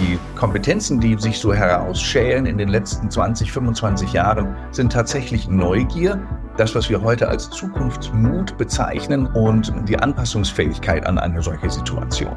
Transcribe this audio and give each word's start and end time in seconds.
die 0.00 0.18
Kompetenzen, 0.36 1.00
die 1.00 1.16
sich 1.18 1.38
so 1.38 1.52
herausschälen 1.52 2.46
in 2.46 2.58
den 2.58 2.68
letzten 2.68 3.10
20, 3.10 3.52
25 3.52 4.12
Jahren, 4.12 4.56
sind 4.70 4.92
tatsächlich 4.92 5.48
Neugier, 5.48 6.20
das, 6.56 6.74
was 6.74 6.90
wir 6.90 7.02
heute 7.02 7.28
als 7.28 7.50
Zukunftsmut 7.50 8.56
bezeichnen 8.58 9.26
und 9.26 9.72
die 9.88 9.98
Anpassungsfähigkeit 9.98 11.06
an 11.06 11.18
eine 11.18 11.42
solche 11.42 11.70
Situation. 11.70 12.36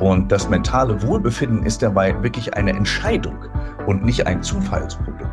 Und 0.00 0.30
das 0.30 0.48
mentale 0.48 1.02
Wohlbefinden 1.02 1.64
ist 1.64 1.82
dabei 1.82 2.22
wirklich 2.22 2.54
eine 2.54 2.70
Entscheidung 2.70 3.36
und 3.86 4.04
nicht 4.04 4.26
ein 4.26 4.42
Zufallsprodukt. 4.42 5.26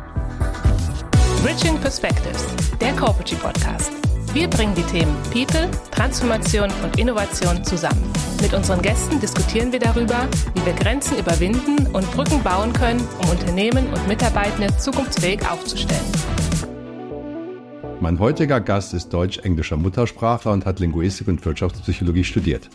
Bridging 1.42 1.78
Perspectives, 1.78 2.46
der 2.80 2.92
Corporate 2.92 3.36
Podcast. 3.36 4.05
Wir 4.32 4.48
bringen 4.48 4.74
die 4.74 4.82
Themen 4.82 5.14
People, 5.32 5.70
Transformation 5.90 6.70
und 6.82 6.98
Innovation 6.98 7.64
zusammen. 7.64 8.02
Mit 8.42 8.52
unseren 8.52 8.82
Gästen 8.82 9.18
diskutieren 9.20 9.72
wir 9.72 9.78
darüber, 9.78 10.28
wie 10.54 10.66
wir 10.66 10.72
Grenzen 10.74 11.18
überwinden 11.18 11.86
und 11.92 12.10
Brücken 12.12 12.42
bauen 12.42 12.72
können, 12.72 13.00
um 13.22 13.30
Unternehmen 13.30 13.86
und 13.86 14.08
Mitarbeitende 14.08 14.76
zukunftsfähig 14.76 15.40
aufzustellen. 15.50 16.04
Mein 18.00 18.18
heutiger 18.18 18.60
Gast 18.60 18.92
ist 18.92 19.12
deutsch-englischer 19.12 19.78
Muttersprachler 19.78 20.52
und 20.52 20.66
hat 20.66 20.80
Linguistik 20.80 21.28
und 21.28 21.44
Wirtschaftspsychologie 21.44 22.24
studiert. 22.24 22.68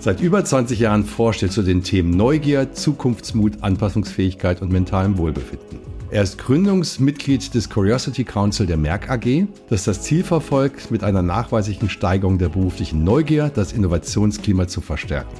Seit 0.00 0.20
über 0.20 0.44
20 0.44 0.78
Jahren 0.78 1.04
forscht 1.04 1.42
er 1.42 1.50
zu 1.50 1.62
den 1.62 1.82
Themen 1.82 2.10
Neugier, 2.10 2.72
Zukunftsmut, 2.72 3.62
Anpassungsfähigkeit 3.62 4.62
und 4.62 4.72
mentalem 4.72 5.18
Wohlbefinden. 5.18 5.97
Er 6.10 6.22
ist 6.22 6.38
Gründungsmitglied 6.38 7.52
des 7.54 7.68
Curiosity 7.68 8.24
Council 8.24 8.64
der 8.64 8.78
Merck 8.78 9.10
AG, 9.10 9.46
das 9.68 9.84
das 9.84 10.00
Ziel 10.00 10.24
verfolgt, 10.24 10.90
mit 10.90 11.04
einer 11.04 11.20
nachweislichen 11.20 11.90
Steigerung 11.90 12.38
der 12.38 12.48
beruflichen 12.48 13.04
Neugier 13.04 13.50
das 13.54 13.74
Innovationsklima 13.74 14.66
zu 14.68 14.80
verstärken. 14.80 15.34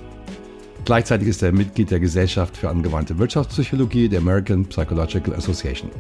Gleichzeitig 0.85 1.29
ist 1.29 1.43
er 1.43 1.53
Mitglied 1.53 1.91
der 1.91 2.01
Gesellschaft 2.01 2.55
für 2.55 2.69
angewandte 2.69 3.19
Wirtschaftspsychologie 3.19 4.11
der 4.11 4.21
American 4.21 4.67
Psychological 4.67 5.35
Association. 5.35 5.91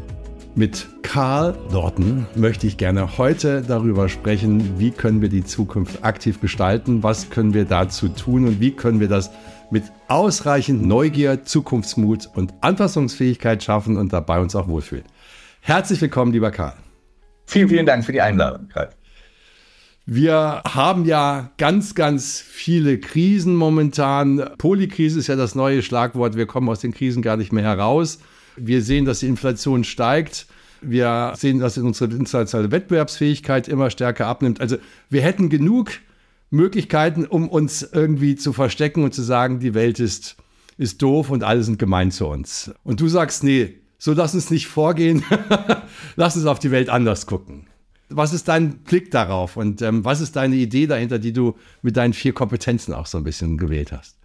Mit 0.55 0.87
Karl 1.03 1.57
Dorten 1.73 2.27
möchte 2.35 2.67
ich 2.67 2.77
gerne 2.77 3.17
heute 3.17 3.63
darüber 3.63 4.11
sprechen, 4.11 4.79
wie 4.79 4.91
können 4.91 5.23
wir 5.23 5.31
die 5.31 5.45
Zukunft 5.45 6.05
aktiv 6.05 6.43
gestalten, 6.43 7.03
was 7.03 7.31
können 7.31 7.55
wir 7.55 7.65
dazu 7.65 8.09
tun 8.09 8.47
und 8.47 8.61
wie 8.61 8.73
können 8.73 9.01
wir 9.01 9.09
das 9.09 9.31
mit 9.71 9.85
ausreichend 10.09 10.87
Neugier, 10.87 11.45
Zukunftsmut 11.45 12.29
und 12.35 12.55
Anpassungsfähigkeit 12.61 13.63
schaffen 13.63 13.97
und 13.97 14.13
dabei 14.13 14.41
uns 14.41 14.55
auch 14.57 14.69
wohlfühlen. 14.69 15.05
Herzlich 15.61 16.01
willkommen, 16.01 16.33
lieber 16.33 16.51
Karl. 16.51 16.75
Vielen, 17.47 17.69
vielen 17.69 17.87
Dank 17.87 18.05
für 18.05 18.13
die 18.13 18.21
Einladung, 18.21 18.69
Karl. 18.69 18.91
Wir 20.11 20.63
haben 20.67 21.05
ja 21.05 21.51
ganz, 21.59 21.95
ganz 21.95 22.41
viele 22.41 22.99
Krisen 22.99 23.55
momentan. 23.55 24.43
Polykrise 24.57 25.19
ist 25.19 25.27
ja 25.27 25.37
das 25.37 25.55
neue 25.55 25.83
Schlagwort. 25.83 26.35
Wir 26.35 26.47
kommen 26.47 26.69
aus 26.71 26.81
den 26.81 26.95
Krisen 26.95 27.21
gar 27.21 27.37
nicht 27.37 27.53
mehr 27.53 27.65
heraus. 27.65 28.19
Wir 28.57 28.81
sehen, 28.81 29.05
dass 29.05 29.21
die 29.21 29.27
Inflation 29.27 29.85
steigt. 29.85 30.47
Wir 30.81 31.35
sehen, 31.37 31.59
dass 31.59 31.77
unsere 31.77 32.15
internationale 32.15 32.71
Wettbewerbsfähigkeit 32.71 33.69
immer 33.69 33.91
stärker 33.91 34.27
abnimmt. 34.27 34.63
Also 34.63 34.79
wir 35.11 35.21
hätten 35.21 35.51
genug 35.51 35.91
Möglichkeiten, 36.51 37.27
um 37.27 37.49
uns 37.49 37.83
irgendwie 37.83 38.37
zu 38.37 38.53
verstecken 38.53 39.05
und 39.05 39.15
zu 39.15 39.23
sagen, 39.23 39.61
die 39.61 39.75
Welt 39.75 40.01
ist, 40.01 40.37
ist 40.77 41.03
doof 41.03 41.31
und 41.31 41.45
alle 41.45 41.63
sind 41.63 41.79
gemein 41.79 42.11
zu 42.11 42.27
uns. 42.27 42.73
Und 42.85 43.01
du 43.01 43.09
sagst, 43.09 43.45
nee, 43.45 43.75
so 43.99 44.13
lass 44.13 44.35
uns 44.35 44.51
nicht 44.51 44.69
vorgehen, 44.69 45.25
lass 46.17 46.37
uns 46.37 46.47
auf 46.47 46.59
die 46.59 46.71
Welt 46.71 46.89
anders 46.89 47.27
gucken. 47.27 47.67
Was 48.11 48.33
ist 48.33 48.49
dein 48.49 48.79
Blick 48.79 49.11
darauf 49.11 49.57
und 49.57 49.83
ähm, 49.83 50.05
was 50.05 50.21
ist 50.21 50.37
deine 50.37 50.57
Idee 50.57 50.87
dahinter, 50.87 51.19
die 51.19 51.33
du 51.33 51.57
mit 51.83 51.97
deinen 51.97 52.15
vier 52.15 52.33
Kompetenzen 52.33 52.95
auch 52.95 53.07
so 53.07 53.19
ein 53.19 53.25
bisschen 53.25 53.59
gewählt 53.59 53.93
hast? 53.93 54.17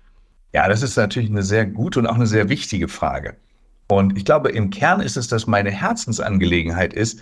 Ja, 0.53 0.69
das 0.69 0.83
ist 0.83 0.95
natürlich 0.95 1.29
eine 1.29 1.43
sehr 1.43 1.65
gute 1.65 1.99
und 1.99 2.07
auch 2.07 2.15
eine 2.15 2.27
sehr 2.27 2.47
wichtige 2.47 2.87
Frage. 2.87 3.35
Und 3.87 4.17
ich 4.17 4.23
glaube, 4.23 4.51
im 4.51 4.69
Kern 4.69 5.01
ist 5.01 5.17
es, 5.17 5.27
dass 5.27 5.47
meine 5.47 5.71
Herzensangelegenheit 5.71 6.93
ist, 6.93 7.19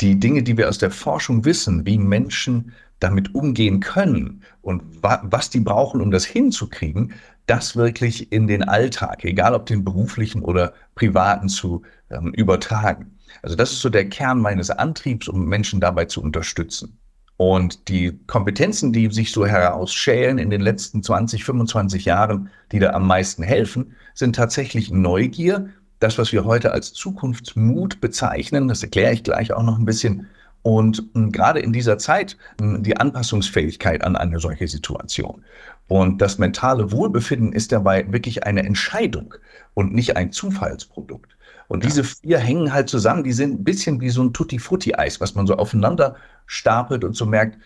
die 0.00 0.18
Dinge, 0.18 0.42
die 0.42 0.56
wir 0.56 0.68
aus 0.68 0.78
der 0.78 0.90
Forschung 0.90 1.44
wissen, 1.44 1.84
wie 1.84 1.98
Menschen 1.98 2.72
damit 3.00 3.34
umgehen 3.34 3.80
können 3.80 4.42
und 4.62 4.82
wa 5.02 5.22
was 5.24 5.50
die 5.50 5.60
brauchen, 5.60 6.00
um 6.00 6.10
das 6.10 6.24
hinzukriegen, 6.24 7.12
das 7.46 7.76
wirklich 7.76 8.30
in 8.32 8.46
den 8.46 8.62
Alltag, 8.62 9.24
egal 9.24 9.54
ob 9.54 9.66
den 9.66 9.84
beruflichen 9.84 10.42
oder 10.42 10.74
privaten, 10.94 11.48
zu 11.48 11.82
ähm, 12.10 12.32
übertragen. 12.34 13.18
Also 13.42 13.56
das 13.56 13.72
ist 13.72 13.80
so 13.80 13.88
der 13.88 14.08
Kern 14.08 14.40
meines 14.40 14.70
Antriebs, 14.70 15.28
um 15.28 15.46
Menschen 15.46 15.80
dabei 15.80 16.06
zu 16.06 16.22
unterstützen. 16.22 16.98
Und 17.36 17.88
die 17.88 18.18
Kompetenzen, 18.26 18.92
die 18.92 19.10
sich 19.12 19.30
so 19.30 19.46
herausschälen 19.46 20.38
in 20.38 20.50
den 20.50 20.60
letzten 20.60 21.04
20, 21.04 21.44
25 21.44 22.04
Jahren, 22.04 22.50
die 22.72 22.80
da 22.80 22.90
am 22.90 23.06
meisten 23.06 23.44
helfen, 23.44 23.94
sind 24.14 24.34
tatsächlich 24.34 24.90
Neugier, 24.90 25.68
das, 26.00 26.18
was 26.18 26.32
wir 26.32 26.44
heute 26.44 26.72
als 26.72 26.92
Zukunftsmut 26.92 28.00
bezeichnen, 28.00 28.68
das 28.68 28.82
erkläre 28.82 29.12
ich 29.12 29.22
gleich 29.22 29.52
auch 29.52 29.62
noch 29.62 29.78
ein 29.78 29.84
bisschen, 29.84 30.26
und 30.62 31.02
hm, 31.14 31.32
gerade 31.32 31.60
in 31.60 31.72
dieser 31.72 31.98
Zeit 31.98 32.36
hm, 32.60 32.82
die 32.82 32.96
Anpassungsfähigkeit 32.96 34.04
an 34.04 34.16
eine 34.16 34.38
solche 34.38 34.68
Situation. 34.68 35.44
Und 35.88 36.20
das 36.20 36.38
mentale 36.38 36.92
Wohlbefinden 36.92 37.52
ist 37.52 37.72
dabei 37.72 38.10
wirklich 38.12 38.44
eine 38.44 38.64
Entscheidung 38.64 39.34
und 39.74 39.94
nicht 39.94 40.16
ein 40.16 40.32
Zufallsprodukt. 40.32 41.36
Und 41.68 41.82
ja. 41.82 41.88
diese 41.88 42.04
vier 42.04 42.38
hängen 42.38 42.72
halt 42.72 42.88
zusammen, 42.88 43.24
die 43.24 43.32
sind 43.32 43.60
ein 43.60 43.64
bisschen 43.64 44.00
wie 44.00 44.10
so 44.10 44.22
ein 44.22 44.32
Tutti-Frutti-Eis, 44.32 45.20
was 45.20 45.34
man 45.34 45.46
so 45.46 45.56
aufeinander 45.56 46.16
stapelt 46.46 47.04
und 47.04 47.14
so 47.14 47.26
merkt, 47.26 47.58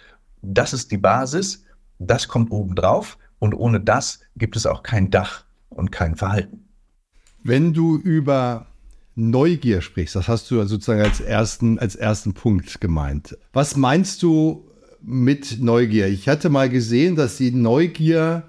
das 0.42 0.72
ist 0.72 0.90
die 0.90 0.98
Basis, 0.98 1.64
das 1.98 2.26
kommt 2.26 2.50
obendrauf 2.50 3.16
und 3.38 3.54
ohne 3.54 3.80
das 3.80 4.20
gibt 4.36 4.56
es 4.56 4.66
auch 4.66 4.82
kein 4.82 5.10
Dach 5.10 5.44
und 5.70 5.92
kein 5.92 6.16
Verhalten. 6.16 6.68
Wenn 7.44 7.72
du 7.72 7.96
über 7.96 8.66
Neugier 9.14 9.82
sprichst, 9.82 10.16
das 10.16 10.28
hast 10.28 10.50
du 10.50 10.62
sozusagen 10.64 11.02
als 11.02 11.20
ersten, 11.20 11.78
als 11.78 11.96
ersten 11.96 12.32
Punkt 12.32 12.80
gemeint. 12.80 13.36
Was 13.52 13.76
meinst 13.76 14.22
du 14.22 14.64
mit 15.02 15.60
Neugier? 15.60 16.08
Ich 16.08 16.28
hatte 16.28 16.48
mal 16.48 16.68
gesehen, 16.70 17.16
dass 17.16 17.36
die 17.36 17.50
Neugier 17.50 18.44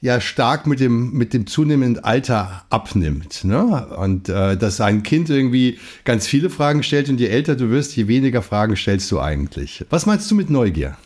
ja 0.00 0.20
stark 0.20 0.66
mit 0.66 0.80
dem, 0.80 1.12
mit 1.12 1.34
dem 1.34 1.46
zunehmenden 1.46 2.02
Alter 2.02 2.64
abnimmt. 2.70 3.44
Ne? 3.44 3.86
Und 3.96 4.28
äh, 4.28 4.56
dass 4.56 4.80
ein 4.80 5.02
Kind 5.02 5.28
irgendwie 5.28 5.78
ganz 6.04 6.26
viele 6.26 6.50
Fragen 6.50 6.82
stellt 6.82 7.08
und 7.08 7.20
je 7.20 7.26
älter 7.26 7.56
du 7.56 7.70
wirst, 7.70 7.94
je 7.96 8.08
weniger 8.08 8.42
Fragen 8.42 8.76
stellst 8.76 9.10
du 9.10 9.20
eigentlich. 9.20 9.84
Was 9.90 10.06
meinst 10.06 10.30
du 10.30 10.34
mit 10.34 10.50
Neugier? 10.50 10.96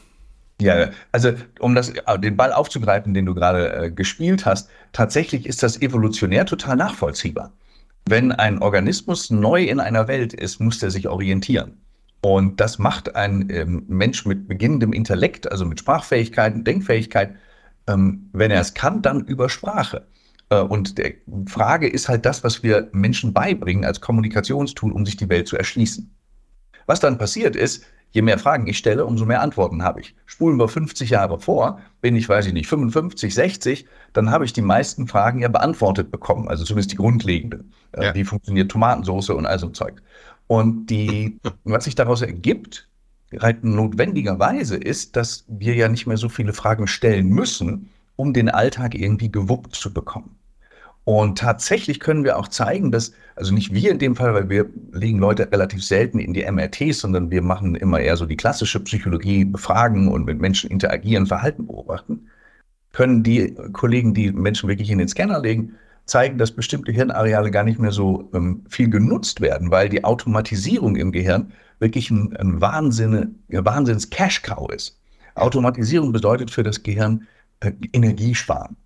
Ja, 0.60 0.90
also 1.10 1.32
um 1.58 1.74
das, 1.74 1.90
äh, 1.90 2.18
den 2.18 2.36
Ball 2.36 2.52
aufzugreifen, 2.52 3.12
den 3.12 3.26
du 3.26 3.34
gerade 3.34 3.72
äh, 3.72 3.90
gespielt 3.90 4.46
hast, 4.46 4.68
tatsächlich 4.92 5.46
ist 5.46 5.64
das 5.64 5.82
evolutionär 5.82 6.46
total 6.46 6.76
nachvollziehbar. 6.76 7.52
Wenn 8.06 8.32
ein 8.32 8.58
Organismus 8.58 9.30
neu 9.30 9.64
in 9.64 9.80
einer 9.80 10.08
Welt 10.08 10.34
ist, 10.34 10.60
muss 10.60 10.82
er 10.82 10.90
sich 10.90 11.08
orientieren. 11.08 11.78
Und 12.20 12.60
das 12.60 12.78
macht 12.78 13.16
ein 13.16 13.48
ähm, 13.50 13.84
Mensch 13.88 14.24
mit 14.24 14.48
beginnendem 14.48 14.92
Intellekt, 14.92 15.50
also 15.50 15.64
mit 15.64 15.80
Sprachfähigkeit 15.80 16.54
und 16.54 16.66
Denkfähigkeit, 16.66 17.34
ähm, 17.86 18.30
wenn 18.32 18.50
er 18.50 18.60
es 18.60 18.74
kann, 18.74 19.02
dann 19.02 19.24
über 19.24 19.48
Sprache. 19.48 20.06
Äh, 20.50 20.60
und 20.60 20.98
die 20.98 21.16
Frage 21.46 21.88
ist 21.88 22.08
halt 22.08 22.24
das, 22.24 22.44
was 22.44 22.62
wir 22.62 22.88
Menschen 22.92 23.32
beibringen 23.32 23.84
als 23.84 24.00
Kommunikationstool, 24.00 24.92
um 24.92 25.04
sich 25.04 25.16
die 25.16 25.28
Welt 25.28 25.48
zu 25.48 25.56
erschließen. 25.56 26.14
Was 26.86 27.00
dann 27.00 27.18
passiert 27.18 27.56
ist, 27.56 27.84
je 28.14 28.22
mehr 28.22 28.38
Fragen 28.38 28.66
ich 28.68 28.78
stelle, 28.78 29.04
umso 29.04 29.26
mehr 29.26 29.42
Antworten 29.42 29.82
habe 29.82 30.00
ich. 30.00 30.14
Spulen 30.24 30.56
wir 30.58 30.68
50 30.68 31.10
Jahre 31.10 31.40
vor, 31.40 31.80
bin 32.00 32.14
ich, 32.14 32.28
weiß 32.28 32.46
ich 32.46 32.52
nicht, 32.52 32.68
55, 32.68 33.34
60, 33.34 33.86
dann 34.12 34.30
habe 34.30 34.44
ich 34.44 34.52
die 34.52 34.62
meisten 34.62 35.08
Fragen 35.08 35.40
ja 35.40 35.48
beantwortet 35.48 36.12
bekommen, 36.12 36.48
also 36.48 36.64
zumindest 36.64 36.92
die 36.92 36.96
grundlegenden. 36.96 37.72
Äh, 37.92 38.04
ja. 38.04 38.14
Wie 38.14 38.24
funktioniert 38.24 38.70
Tomatensauce 38.70 39.30
und 39.30 39.46
all 39.46 39.58
so 39.58 39.68
Zeug. 39.70 40.00
Und 40.46 40.86
die, 40.86 41.40
was 41.64 41.84
sich 41.84 41.96
daraus 41.96 42.22
ergibt, 42.22 42.88
halt 43.40 43.64
notwendigerweise 43.64 44.76
ist, 44.76 45.16
dass 45.16 45.44
wir 45.48 45.74
ja 45.74 45.88
nicht 45.88 46.06
mehr 46.06 46.16
so 46.16 46.28
viele 46.28 46.52
Fragen 46.52 46.86
stellen 46.86 47.28
müssen, 47.28 47.90
um 48.14 48.32
den 48.32 48.48
Alltag 48.48 48.94
irgendwie 48.94 49.30
gewuppt 49.32 49.74
zu 49.74 49.92
bekommen. 49.92 50.36
Und 51.04 51.38
tatsächlich 51.38 52.00
können 52.00 52.24
wir 52.24 52.38
auch 52.38 52.48
zeigen, 52.48 52.90
dass, 52.90 53.12
also 53.36 53.52
nicht 53.52 53.74
wir 53.74 53.90
in 53.90 53.98
dem 53.98 54.16
Fall, 54.16 54.32
weil 54.32 54.48
wir 54.48 54.70
legen 54.92 55.18
Leute 55.18 55.50
relativ 55.52 55.84
selten 55.84 56.18
in 56.18 56.32
die 56.32 56.50
MRTs, 56.50 57.00
sondern 57.00 57.30
wir 57.30 57.42
machen 57.42 57.74
immer 57.74 58.00
eher 58.00 58.16
so 58.16 58.24
die 58.24 58.36
klassische 58.36 58.80
Psychologie, 58.80 59.44
befragen 59.44 60.08
und 60.08 60.24
mit 60.24 60.40
Menschen 60.40 60.70
interagieren, 60.70 61.26
Verhalten 61.26 61.66
beobachten, 61.66 62.30
können 62.92 63.22
die 63.22 63.54
Kollegen, 63.72 64.14
die 64.14 64.32
Menschen 64.32 64.68
wirklich 64.68 64.90
in 64.90 64.98
den 64.98 65.08
Scanner 65.08 65.40
legen, 65.40 65.74
zeigen, 66.06 66.38
dass 66.38 66.52
bestimmte 66.52 66.92
Hirnareale 66.92 67.50
gar 67.50 67.64
nicht 67.64 67.78
mehr 67.78 67.92
so 67.92 68.30
ähm, 68.34 68.64
viel 68.68 68.88
genutzt 68.88 69.40
werden, 69.40 69.70
weil 69.70 69.88
die 69.88 70.04
Automatisierung 70.04 70.96
im 70.96 71.12
Gehirn 71.12 71.52
wirklich 71.80 72.10
ein, 72.10 72.34
ein 72.36 72.60
Wahnsinn, 72.60 73.40
ein 73.50 73.64
Wahnsinns-Cash-Cow 73.64 74.70
ist. 74.72 74.98
Automatisierung 75.34 76.12
bedeutet 76.12 76.50
für 76.50 76.62
das 76.62 76.82
Gehirn 76.82 77.26
äh, 77.60 77.72
Energiesparen. 77.92 78.76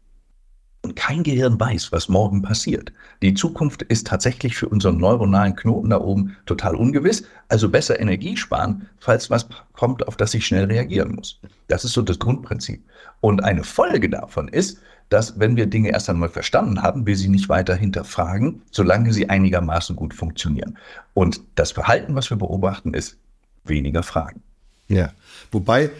Und 0.82 0.94
kein 0.94 1.24
Gehirn 1.24 1.58
weiß, 1.58 1.90
was 1.90 2.08
morgen 2.08 2.40
passiert. 2.40 2.92
Die 3.20 3.34
Zukunft 3.34 3.82
ist 3.82 4.06
tatsächlich 4.06 4.56
für 4.56 4.68
unseren 4.68 4.98
neuronalen 4.98 5.56
Knoten 5.56 5.90
da 5.90 6.00
oben 6.00 6.36
total 6.46 6.76
ungewiss. 6.76 7.24
Also 7.48 7.68
besser 7.68 7.98
Energie 7.98 8.36
sparen, 8.36 8.88
falls 9.00 9.28
was 9.28 9.48
kommt, 9.72 10.06
auf 10.06 10.16
das 10.16 10.34
ich 10.34 10.46
schnell 10.46 10.66
reagieren 10.66 11.16
muss. 11.16 11.40
Das 11.66 11.84
ist 11.84 11.92
so 11.92 12.02
das 12.02 12.18
Grundprinzip. 12.18 12.82
Und 13.20 13.42
eine 13.42 13.64
Folge 13.64 14.08
davon 14.08 14.46
ist, 14.46 14.78
dass 15.08 15.40
wenn 15.40 15.56
wir 15.56 15.66
Dinge 15.66 15.90
erst 15.90 16.10
einmal 16.10 16.28
verstanden 16.28 16.82
haben, 16.82 17.06
wir 17.06 17.16
sie 17.16 17.28
nicht 17.28 17.48
weiter 17.48 17.74
hinterfragen, 17.74 18.62
solange 18.70 19.12
sie 19.12 19.28
einigermaßen 19.28 19.96
gut 19.96 20.14
funktionieren. 20.14 20.78
Und 21.14 21.40
das 21.54 21.72
Verhalten, 21.72 22.14
was 22.14 22.30
wir 22.30 22.36
beobachten, 22.36 22.94
ist 22.94 23.16
weniger 23.64 24.02
Fragen. 24.02 24.42
Ja, 24.86 25.12
wobei 25.50 25.90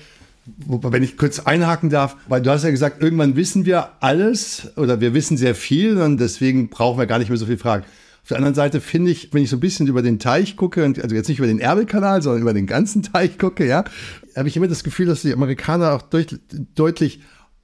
Wobei, 0.67 0.93
wenn 0.93 1.03
ich 1.03 1.17
kurz 1.17 1.41
einhaken 1.41 1.91
darf, 1.91 2.17
weil 2.29 2.43
du 2.43 2.50
hast 2.50 2.65
ja 2.65 2.71
gesagt, 2.71 3.03
irgendwann 3.03 3.37
wissen 3.37 3.65
wir 3.67 3.91
alles 4.00 4.73
oder 4.77 5.00
wir 5.00 5.15
wissen 5.15 5.37
sehr 5.37 5.55
viel 5.55 6.00
und 6.00 6.19
deswegen 6.19 6.69
brauchen 6.69 6.99
wir 6.99 7.06
gar 7.06 7.19
nicht 7.19 7.29
mehr 7.29 7.39
so 7.39 7.47
viel 7.47 7.59
Fragen. 7.59 7.85
Auf 8.23 8.29
der 8.29 8.37
anderen 8.37 8.55
Seite 8.55 8.81
finde 8.81 9.11
ich, 9.11 9.33
wenn 9.33 9.43
ich 9.43 9.50
so 9.50 9.56
ein 9.56 9.61
bisschen 9.61 9.87
über 9.87 10.03
den 10.03 10.19
Teich 10.19 10.56
gucke, 10.56 10.85
also 10.85 11.15
jetzt 11.15 11.29
nicht 11.29 11.39
über 11.39 11.47
den 11.47 11.61
Erbelkanal, 11.61 12.21
sondern 12.21 12.43
über 12.43 12.53
den 12.53 12.67
ganzen 12.67 13.03
Teich 13.03 13.39
gucke, 13.39 13.67
ja, 13.67 13.85
habe 14.37 14.49
ich 14.49 14.56
immer 14.56 14.69
das 14.69 14.85
Gefühl, 14.85 15.06
dass 15.06 15.23
die 15.23 15.33
Amerikaner 15.33 15.93
auch 15.95 16.03
deut 16.03 16.39
deutlich 16.75 17.21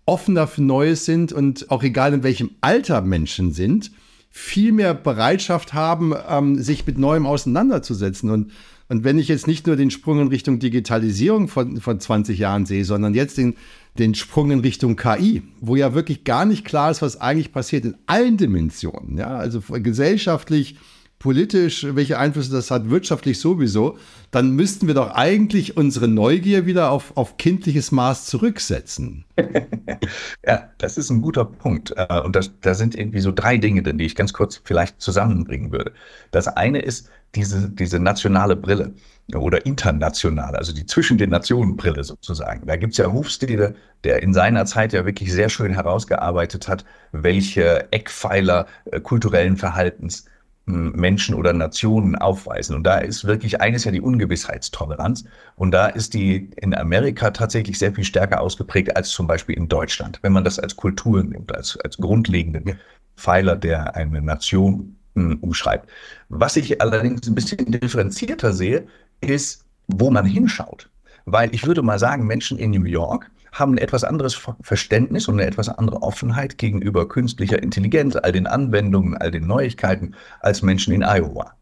offener 0.06 0.46
für 0.46 0.62
Neues 0.62 1.04
sind 1.04 1.32
und 1.32 1.70
auch 1.70 1.82
egal 1.82 2.12
in 2.14 2.22
welchem 2.22 2.50
Alter 2.60 3.00
Menschen 3.02 3.52
sind, 3.52 3.90
viel 4.30 4.72
mehr 4.72 4.94
Bereitschaft 4.94 5.74
haben, 5.74 6.14
ähm, 6.28 6.60
sich 6.60 6.86
mit 6.86 6.98
Neuem 6.98 7.26
auseinanderzusetzen. 7.26 8.30
Und 8.30 8.52
und 8.94 9.02
wenn 9.02 9.18
ich 9.18 9.26
jetzt 9.26 9.48
nicht 9.48 9.66
nur 9.66 9.74
den 9.74 9.90
Sprung 9.90 10.20
in 10.20 10.28
Richtung 10.28 10.60
Digitalisierung 10.60 11.48
von, 11.48 11.80
von 11.80 11.98
20 11.98 12.38
Jahren 12.38 12.64
sehe, 12.64 12.84
sondern 12.84 13.12
jetzt 13.12 13.36
den, 13.36 13.56
den 13.98 14.14
Sprung 14.14 14.52
in 14.52 14.60
Richtung 14.60 14.94
KI, 14.94 15.42
wo 15.60 15.74
ja 15.74 15.94
wirklich 15.94 16.22
gar 16.22 16.44
nicht 16.44 16.64
klar 16.64 16.92
ist, 16.92 17.02
was 17.02 17.20
eigentlich 17.20 17.50
passiert 17.50 17.84
in 17.84 17.96
allen 18.06 18.36
Dimensionen. 18.36 19.18
Ja, 19.18 19.36
also 19.36 19.60
gesellschaftlich, 19.68 20.76
politisch, 21.18 21.84
welche 21.90 22.20
Einflüsse 22.20 22.52
das 22.52 22.70
hat, 22.70 22.88
wirtschaftlich 22.88 23.40
sowieso, 23.40 23.98
dann 24.30 24.52
müssten 24.52 24.86
wir 24.86 24.94
doch 24.94 25.10
eigentlich 25.10 25.76
unsere 25.76 26.06
Neugier 26.06 26.64
wieder 26.64 26.92
auf, 26.92 27.16
auf 27.16 27.36
kindliches 27.36 27.90
Maß 27.90 28.26
zurücksetzen. 28.26 29.24
ja, 30.46 30.68
das 30.78 30.98
ist 30.98 31.10
ein 31.10 31.20
guter 31.20 31.46
Punkt. 31.46 31.92
Äh, 31.96 32.20
und 32.20 32.38
da 32.60 32.74
sind 32.74 32.94
irgendwie 32.94 33.20
so 33.20 33.32
drei 33.32 33.58
Dinge 33.58 33.82
die 33.82 34.04
ich 34.04 34.14
ganz 34.14 34.32
kurz 34.32 34.60
vielleicht 34.62 35.00
zusammenbringen 35.00 35.72
würde. 35.72 35.94
Das 36.30 36.46
eine 36.46 36.78
ist, 36.78 37.10
diese, 37.34 37.70
diese 37.70 37.98
nationale 37.98 38.56
Brille 38.56 38.94
oder 39.34 39.64
internationale, 39.64 40.58
also 40.58 40.72
die 40.74 40.86
zwischen 40.86 41.18
den 41.18 41.30
Nationen 41.30 41.76
Brille 41.76 42.04
sozusagen. 42.04 42.66
Da 42.66 42.76
gibt 42.76 42.92
es 42.92 42.98
ja 42.98 43.10
Hufstede, 43.10 43.74
der 44.04 44.22
in 44.22 44.34
seiner 44.34 44.66
Zeit 44.66 44.92
ja 44.92 45.06
wirklich 45.06 45.32
sehr 45.32 45.48
schön 45.48 45.72
herausgearbeitet 45.72 46.68
hat, 46.68 46.84
welche 47.12 47.90
Eckpfeiler 47.90 48.66
äh, 48.84 49.00
kulturellen 49.00 49.56
Verhaltens 49.56 50.26
hm, 50.66 50.92
Menschen 50.92 51.34
oder 51.34 51.54
Nationen 51.54 52.16
aufweisen. 52.16 52.76
Und 52.76 52.84
da 52.84 52.98
ist 52.98 53.24
wirklich 53.24 53.60
eines 53.62 53.84
ja 53.84 53.92
die 53.92 54.02
Ungewissheitstoleranz. 54.02 55.24
Und 55.56 55.70
da 55.70 55.86
ist 55.86 56.12
die 56.12 56.50
in 56.56 56.74
Amerika 56.74 57.30
tatsächlich 57.30 57.78
sehr 57.78 57.94
viel 57.94 58.04
stärker 58.04 58.40
ausgeprägt 58.42 58.94
als 58.94 59.08
zum 59.10 59.26
Beispiel 59.26 59.56
in 59.56 59.68
Deutschland, 59.68 60.18
wenn 60.22 60.32
man 60.32 60.44
das 60.44 60.58
als 60.58 60.76
Kultur 60.76 61.22
nimmt, 61.24 61.54
als, 61.54 61.78
als 61.80 61.96
grundlegenden 61.96 62.78
Pfeiler, 63.16 63.56
der 63.56 63.96
eine 63.96 64.20
Nation 64.20 64.93
umschreibt. 65.14 65.88
Was 66.28 66.56
ich 66.56 66.80
allerdings 66.80 67.26
ein 67.26 67.34
bisschen 67.34 67.70
differenzierter 67.70 68.52
sehe, 68.52 68.86
ist, 69.20 69.64
wo 69.86 70.10
man 70.10 70.26
hinschaut. 70.26 70.90
Weil 71.24 71.54
ich 71.54 71.66
würde 71.66 71.82
mal 71.82 71.98
sagen, 71.98 72.26
Menschen 72.26 72.58
in 72.58 72.72
New 72.72 72.84
York 72.84 73.30
haben 73.52 73.74
ein 73.74 73.78
etwas 73.78 74.04
anderes 74.04 74.38
Verständnis 74.62 75.28
und 75.28 75.34
eine 75.34 75.46
etwas 75.46 75.68
andere 75.68 76.02
Offenheit 76.02 76.58
gegenüber 76.58 77.08
künstlicher 77.08 77.62
Intelligenz, 77.62 78.16
all 78.16 78.32
den 78.32 78.46
Anwendungen, 78.46 79.16
all 79.16 79.30
den 79.30 79.46
Neuigkeiten 79.46 80.14
als 80.40 80.62
Menschen 80.62 80.92
in 80.92 81.02
Iowa. 81.02 81.52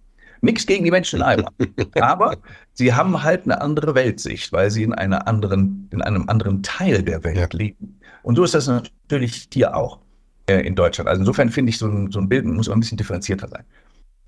Nichts 0.41 0.67
gegen 0.67 0.85
die 0.85 0.91
Menschen 0.91 1.21
in 1.21 1.27
Iowa. 1.27 1.53
Aber 2.01 2.39
sie 2.73 2.95
haben 2.95 3.23
halt 3.23 3.45
eine 3.45 3.61
andere 3.61 3.95
Weltsicht, 3.95 4.53
weil 4.53 4.71
sie 4.71 4.83
in 4.83 4.95
einer 4.95 5.29
anderen, 5.29 5.89
in 5.93 6.03
einem 6.03 6.29
anderen 6.29 6.63
Teil 6.63 7.03
der 7.03 7.23
Welt 7.25 7.53
ja. 7.53 7.59
leben. 7.59 8.01
Und 8.23 8.37
so 8.37 8.45
ist 8.45 8.55
das 8.55 8.67
natürlich 8.67 9.49
hier 9.53 9.77
auch. 9.77 9.99
Äh, 10.53 10.61
in 10.67 10.75
Deutschland. 10.75 11.09
Also 11.09 11.21
insofern 11.21 11.49
finde 11.49 11.71
ich, 11.71 11.79
so 11.79 11.87
ein, 11.87 12.11
so 12.11 12.21
ein 12.21 12.29
Bild 12.29 12.45
muss 12.45 12.69
auch 12.69 12.75
ein 12.75 12.81
bisschen 12.81 12.99
differenzierter 12.99 13.49
sein. 13.49 13.65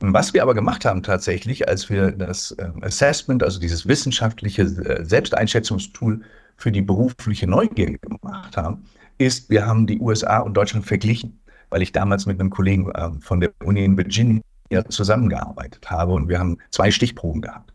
Was 0.01 0.35
wir 0.35 0.43
aber 0.43 0.55
gemacht 0.55 0.85
haben 0.85 1.03
tatsächlich, 1.03 1.69
als 1.69 1.91
wir 1.91 2.13
das 2.13 2.55
ähm, 2.59 2.83
Assessment, 2.83 3.43
also 3.43 3.61
dieses 3.61 3.87
wissenschaftliche 3.87 4.63
äh, 4.63 5.05
Selbsteinschätzungstool 5.05 6.23
für 6.57 6.73
die 6.73 6.83
berufliche 6.83 7.47
Neugier 7.47 7.99
gemacht 7.99 8.57
haben, 8.57 8.85
ist, 9.19 9.51
wir 9.51 9.67
haben 9.67 9.87
die 9.87 10.01
USA 10.01 10.39
und 10.39 10.55
Deutschland 10.55 10.87
verglichen, 10.87 11.39
weil 11.71 11.83
ich 11.83 11.93
damals 11.93 12.27
mit 12.27 12.41
einem 12.41 12.51
Kollegen 12.51 12.91
ähm, 12.97 13.21
von 13.21 13.41
der 13.41 13.53
Uni 13.63 13.85
in 13.85 13.97
Virginia 13.97 14.43
zusammengearbeitet 14.89 15.91
habe 15.91 16.13
und 16.13 16.29
wir 16.29 16.39
haben 16.39 16.59
zwei 16.71 16.91
Stichproben 16.91 17.43
gehabt. 17.43 17.73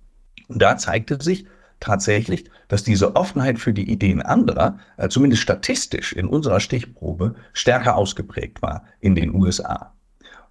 Und 0.48 0.62
da 0.62 0.78
zeigte 0.78 1.22
sich, 1.22 1.46
tatsächlich, 1.80 2.50
dass 2.68 2.84
diese 2.84 3.16
Offenheit 3.16 3.60
für 3.60 3.74
die 3.74 3.90
Ideen 3.90 4.22
anderer, 4.22 4.80
äh, 4.98 5.10
zumindest 5.10 5.42
statistisch 5.42 6.14
in 6.14 6.28
unserer 6.28 6.60
Stichprobe, 6.60 7.36
stärker 7.54 7.96
ausgeprägt 7.96 8.62
war 8.62 8.84
in 9.00 9.16
den 9.16 9.34
USA. 9.34 9.94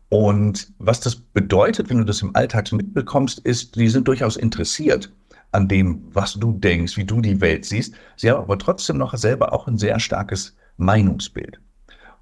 Und 0.09 0.73
was 0.79 1.01
das 1.01 1.17
bedeutet, 1.17 1.91
wenn 1.91 1.99
du 1.99 2.05
das 2.05 2.23
im 2.23 2.35
Alltag 2.35 2.73
mitbekommst, 2.73 3.41
ist, 3.41 3.77
die 3.77 3.89
sind 3.89 4.09
durchaus 4.09 4.37
interessiert 4.37 5.13
an 5.53 5.69
dem, 5.69 6.03
was 6.13 6.35
du 6.35 6.53
denkst, 6.53 6.97
wie 6.97 7.05
du 7.05 7.21
die 7.21 7.41
Welt 7.41 7.65
siehst. 7.65 7.95
Sie 8.17 8.31
haben 8.31 8.43
aber 8.43 8.59
trotzdem 8.59 8.97
noch 8.97 9.17
selber 9.17 9.53
auch 9.53 9.67
ein 9.67 9.79
sehr 9.79 9.99
starkes 10.01 10.57
Meinungsbild. 10.77 11.61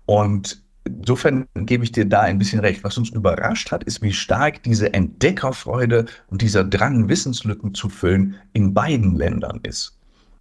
Und 0.05 0.63
insofern 0.87 1.47
gebe 1.55 1.85
ich 1.85 1.93
dir 1.93 2.07
da 2.07 2.23
ein 2.23 2.39
bisschen 2.39 2.61
recht. 2.61 2.85
Was 2.85 2.99
uns 2.99 3.11
überrascht 3.11 3.71
hat, 3.71 3.85
ist, 3.85 4.03
wie 4.03 4.13
stark 4.13 4.63
diese 4.63 4.93
Entdeckerfreude 4.95 6.07
und 6.29 6.43
dieser 6.43 6.65
Drang, 6.65 7.09
Wissenslücken 7.09 7.75
zu 7.75 7.89
füllen, 7.89 8.37
in 8.53 8.75
beiden 8.75 9.17
Ländern 9.17 9.61
ist. 9.63 9.99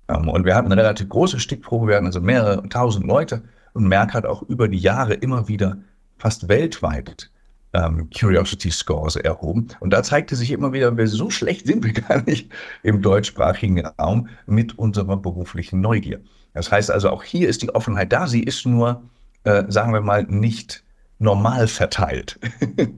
Ähm, 0.07 0.29
und 0.29 0.45
wir 0.45 0.55
hatten 0.55 0.71
eine 0.71 0.81
relativ 0.81 1.09
große 1.09 1.39
Stickprobe, 1.39 1.87
wir 1.87 1.95
hatten 1.95 2.05
also 2.05 2.21
mehrere 2.21 2.67
tausend 2.69 3.05
Leute 3.05 3.43
und 3.73 3.87
Merck 3.87 4.13
hat 4.13 4.25
auch 4.25 4.43
über 4.43 4.67
die 4.67 4.77
Jahre 4.77 5.13
immer 5.15 5.47
wieder 5.47 5.77
fast 6.17 6.47
weltweit 6.47 7.29
ähm, 7.73 8.09
Curiosity 8.17 8.71
Scores 8.71 9.15
erhoben. 9.17 9.67
Und 9.79 9.91
da 9.91 10.01
zeigte 10.01 10.35
sich 10.35 10.51
immer 10.51 10.71
wieder, 10.71 10.95
wir 10.95 11.07
so 11.07 11.29
schlecht 11.29 11.67
sind 11.67 11.83
wir 11.83 11.93
gar 12.07 12.23
nicht 12.23 12.51
im 12.83 13.01
deutschsprachigen 13.01 13.85
Raum 13.85 14.29
mit 14.45 14.77
unserer 14.77 15.17
beruflichen 15.17 15.81
Neugier. 15.81 16.21
Das 16.53 16.71
heißt 16.71 16.89
also, 16.89 17.09
auch 17.09 17.23
hier 17.23 17.49
ist 17.49 17.61
die 17.63 17.75
Offenheit 17.75 18.13
da, 18.13 18.27
sie 18.27 18.43
ist 18.43 18.65
nur 18.65 19.03
äh, 19.45 19.63
sagen 19.69 19.93
wir 19.93 20.01
mal, 20.01 20.23
nicht 20.23 20.83
normal 21.19 21.67
verteilt. 21.67 22.39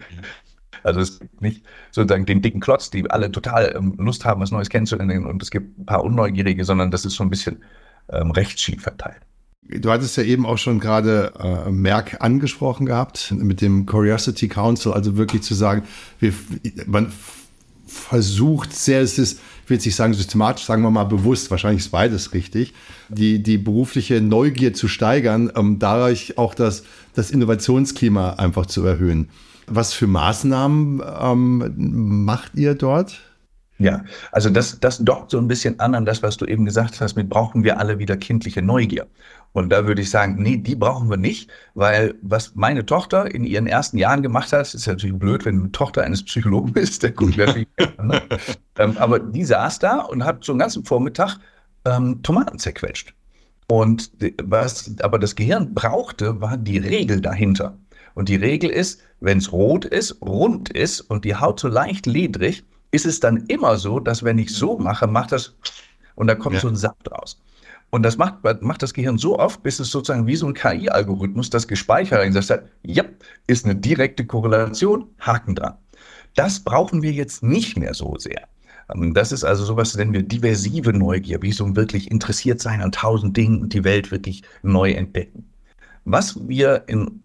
also 0.83 0.99
es 0.99 1.19
gibt 1.19 1.41
nicht 1.41 1.65
sozusagen 1.91 2.25
den 2.25 2.41
dicken 2.41 2.59
Klotz, 2.59 2.89
die 2.89 3.09
alle 3.09 3.31
total 3.31 3.73
ähm, 3.75 3.95
Lust 3.97 4.25
haben, 4.25 4.41
was 4.41 4.51
Neues 4.51 4.69
kennenzulernen 4.69 5.25
und 5.25 5.44
es 5.44 5.51
gibt 5.51 5.77
ein 5.77 5.85
paar 5.85 6.03
Unneugierige, 6.03 6.65
sondern 6.65 6.91
das 6.91 7.05
ist 7.05 7.13
so 7.13 7.23
ein 7.23 7.29
bisschen 7.29 7.63
ähm, 8.09 8.31
rechtsschief 8.31 8.81
verteilt. 8.81 9.21
Du 9.69 9.91
hattest 9.91 10.15
ja 10.15 10.23
eben 10.23 10.45
auch 10.45 10.57
schon 10.57 10.79
gerade 10.79 11.33
äh, 11.39 11.69
Merck 11.69 12.21
angesprochen 12.21 12.85
gehabt 12.85 13.33
mit 13.38 13.59
dem 13.59 13.85
Curiosity 13.85 14.47
Council, 14.47 14.94
also 14.94 15.17
wirklich 15.17 15.41
zu 15.41 15.53
sagen, 15.53 15.83
wir, 16.19 16.33
man 16.85 17.11
versucht 17.87 18.73
sehr, 18.73 19.01
es 19.01 19.17
ist, 19.17 19.39
ich 19.63 19.69
will 19.69 19.77
jetzt 19.77 19.85
nicht 19.85 19.95
sagen 19.95 20.13
systematisch, 20.13 20.65
sagen 20.65 20.83
wir 20.83 20.91
mal 20.91 21.06
bewusst, 21.06 21.49
wahrscheinlich 21.49 21.83
ist 21.83 21.89
beides 21.89 22.33
richtig, 22.33 22.73
die, 23.09 23.41
die 23.41 23.57
berufliche 23.57 24.21
Neugier 24.21 24.73
zu 24.73 24.87
steigern, 24.87 25.49
um 25.49 25.79
dadurch 25.79 26.37
auch 26.37 26.53
das, 26.53 26.83
das 27.15 27.31
Innovationsklima 27.31 28.33
einfach 28.33 28.65
zu 28.65 28.85
erhöhen. 28.85 29.29
Was 29.67 29.94
für 29.94 30.07
Maßnahmen 30.07 31.01
ähm, 31.21 31.73
macht 32.25 32.56
ihr 32.56 32.75
dort? 32.75 33.19
Ja, 33.79 34.03
also 34.31 34.49
das, 34.49 34.79
das 34.79 34.97
dockt 34.97 35.31
so 35.31 35.37
ein 35.37 35.47
bisschen 35.47 35.79
an 35.79 35.94
an 35.94 36.06
das, 36.06 36.23
was 36.23 36.37
du 36.37 36.45
eben 36.45 36.65
gesagt 36.65 36.99
hast, 36.99 37.15
mit 37.15 37.29
brauchen 37.29 37.63
wir 37.63 37.79
alle 37.79 37.99
wieder 37.99 38.17
kindliche 38.17 38.63
Neugier. 38.63 39.06
Und 39.54 39.69
da 39.69 39.87
würde 39.87 40.01
ich 40.01 40.09
sagen, 40.09 40.35
nee, 40.42 40.57
die 40.57 40.75
brauchen 40.75 41.09
wir 41.09 41.18
nicht, 41.18 41.49
weil 41.73 42.16
was 42.21 42.56
meine 42.56 42.85
Tochter 42.85 43.33
in 43.33 43.44
ihren 43.44 43.66
ersten 43.66 43.97
Jahren 43.97 44.21
gemacht 44.21 44.54
hat, 44.54 44.73
ist 44.73 44.85
natürlich 44.85 45.18
blöd, 45.18 45.45
wenn 45.45 45.63
du 45.63 45.68
Tochter 45.69 46.04
eines 46.04 46.23
Psychologen 46.23 46.73
bist, 46.73 47.01
der 47.04 47.11
guckt 47.11 47.37
natürlich. 47.37 47.68
ne? 48.01 48.21
ähm, 48.77 48.97
aber 48.97 49.19
die 49.19 49.44
saß 49.44 49.80
da 49.80 49.99
und 50.01 50.23
hat 50.23 50.44
so 50.44 50.51
einen 50.51 50.59
ganzen 50.59 50.85
Vormittag 50.85 51.39
ähm, 51.85 52.21
Tomaten 52.21 52.59
zerquetscht. 52.59 53.13
Und 53.69 54.11
was 54.44 54.95
aber 55.01 55.19
das 55.19 55.35
Gehirn 55.35 55.73
brauchte, 55.73 56.39
war 56.39 56.57
die 56.57 56.77
Regel 56.77 57.19
dahinter. 57.19 57.77
Und 58.13 58.30
die 58.30 58.35
Regel 58.35 58.69
ist, 58.69 59.01
wenn 59.19 59.39
es 59.39 59.51
rot 59.51 59.85
ist, 59.85 60.21
rund 60.21 60.69
ist 60.69 61.01
und 61.01 61.25
die 61.25 61.35
Haut 61.35 61.59
so 61.59 61.68
leicht 61.68 62.06
ledrig, 62.06 62.63
ist 62.92 63.06
es 63.06 63.19
dann 63.19 63.45
immer 63.47 63.77
so, 63.77 63.99
dass 63.99 64.23
wenn 64.23 64.37
ich 64.39 64.54
so 64.54 64.77
mache, 64.77 65.07
macht 65.07 65.31
das 65.31 65.56
und 66.16 66.27
da 66.27 66.35
kommt 66.35 66.56
ja. 66.56 66.61
so 66.61 66.68
ein 66.68 66.75
Saft 66.75 67.11
raus. 67.11 67.39
Und 67.97 68.04
das 68.04 68.18
macht, 68.18 68.44
macht 68.61 68.83
das 68.83 68.94
Gehirn 68.94 69.18
so 69.18 69.39
oft, 69.39 69.63
bis 69.63 69.80
es 69.80 69.89
sozusagen 69.89 70.27
wie 70.27 70.35
so 70.35 70.45
ein 70.45 70.54
KI-Algorithmus 70.54 71.49
das 71.49 71.68
gespeichert 71.68 72.19
hat 72.19 72.27
und 72.27 72.39
sagt, 72.39 72.69
ja, 72.83 73.04
ist 73.47 73.66
eine 73.66 73.75
direkte 73.75 74.23
Korrelation, 74.23 75.07
Haken 75.19 75.56
dran. 75.56 75.73
Das 76.35 76.59
brauchen 76.59 77.01
wir 77.01 77.11
jetzt 77.11 77.42
nicht 77.42 77.75
mehr 77.75 77.95
so 77.95 78.16
sehr. 78.19 78.47
Ähm, 78.94 79.16
das 79.16 79.31
ist 79.31 79.44
also 79.44 79.66
sowas, 79.66 79.95
nennen 79.95 80.13
wir 80.13 80.21
diversive 80.21 80.94
Neugier, 80.94 81.42
wie 81.42 81.51
so 81.51 81.66
ein 81.66 81.75
wirklich 81.75 82.11
interessiert 82.11 82.61
sein 82.61 82.81
an 82.81 82.92
tausend 82.92 83.35
Dingen 83.35 83.63
und 83.63 83.73
die 83.73 83.83
Welt 83.83 84.11
wirklich 84.11 84.44
neu 84.61 84.92
entdecken. 84.92 85.49
Was 86.06 86.47
wir 86.47 86.83
in 86.85 87.23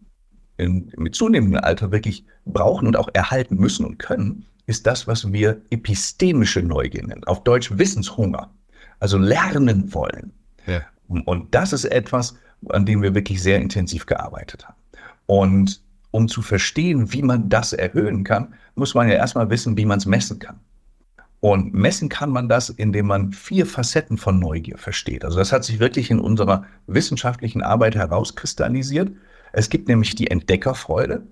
in, 0.57 0.91
mit 0.97 1.15
zunehmendem 1.15 1.61
Alter 1.63 1.93
wirklich 1.93 2.25
brauchen 2.47 2.87
und 2.87 2.97
auch 2.97 3.11
erhalten 3.13 3.57
müssen 3.57 3.85
und 3.85 3.99
können, 3.99 4.47
ist 4.67 4.87
das, 4.87 5.07
was 5.07 5.31
wir 5.33 5.61
epistemische 5.69 6.63
Neugier 6.63 7.07
nennen. 7.07 7.25
Auf 7.25 7.45
Deutsch 7.45 7.77
Wissenshunger. 7.77 8.51
Also 9.01 9.19
lernen 9.19 9.93
wollen. 9.93 10.33
Ja. 10.67 10.83
Und 11.09 11.55
das 11.55 11.73
ist 11.73 11.85
etwas, 11.85 12.37
an 12.69 12.87
dem 12.87 13.03
wir 13.03 13.15
wirklich 13.15 13.43
sehr 13.43 13.61
intensiv 13.61 14.07
gearbeitet 14.07 14.67
haben. 14.67 14.77
Und 15.27 15.81
um 16.11 16.29
zu 16.29 16.43
verstehen, 16.43 17.13
wie 17.13 17.23
man 17.23 17.49
das 17.49 17.73
erhöhen 17.73 18.25
kann, 18.25 18.55
muss 18.75 18.95
man 18.95 19.09
ja 19.09 19.15
erstmal 19.15 19.51
wissen, 19.51 19.77
wie 19.77 19.87
man 19.87 19.99
es 19.99 20.07
messen 20.07 20.39
kann. 20.39 20.61
Und 21.41 21.75
messen 21.75 22.09
kann 22.09 22.31
man 22.31 22.49
das, 22.49 22.69
indem 22.69 23.07
man 23.07 23.33
vier 23.33 23.67
Facetten 23.67 24.17
von 24.17 24.39
Neugier 24.39 24.79
versteht. 24.79 25.25
Also 25.25 25.39
das 25.39 25.53
hat 25.53 25.65
sich 25.65 25.81
wirklich 25.81 26.11
in 26.11 26.21
unserer 26.21 26.65
wissenschaftlichen 26.87 27.63
Arbeit 27.63 27.97
herauskristallisiert. 27.97 29.11
Es 29.53 29.69
gibt 29.69 29.89
nämlich 29.89 30.15
die 30.15 30.31
Entdeckerfreude. 30.31 31.27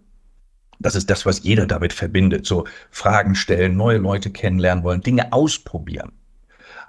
Das 0.80 0.96
ist 0.96 1.10
das, 1.10 1.26
was 1.26 1.44
jeder 1.44 1.66
damit 1.66 1.92
verbindet. 1.92 2.44
So 2.44 2.64
Fragen 2.90 3.36
stellen, 3.36 3.76
neue 3.76 3.98
Leute 3.98 4.30
kennenlernen 4.30 4.82
wollen, 4.82 5.02
Dinge 5.02 5.32
ausprobieren. 5.32 6.10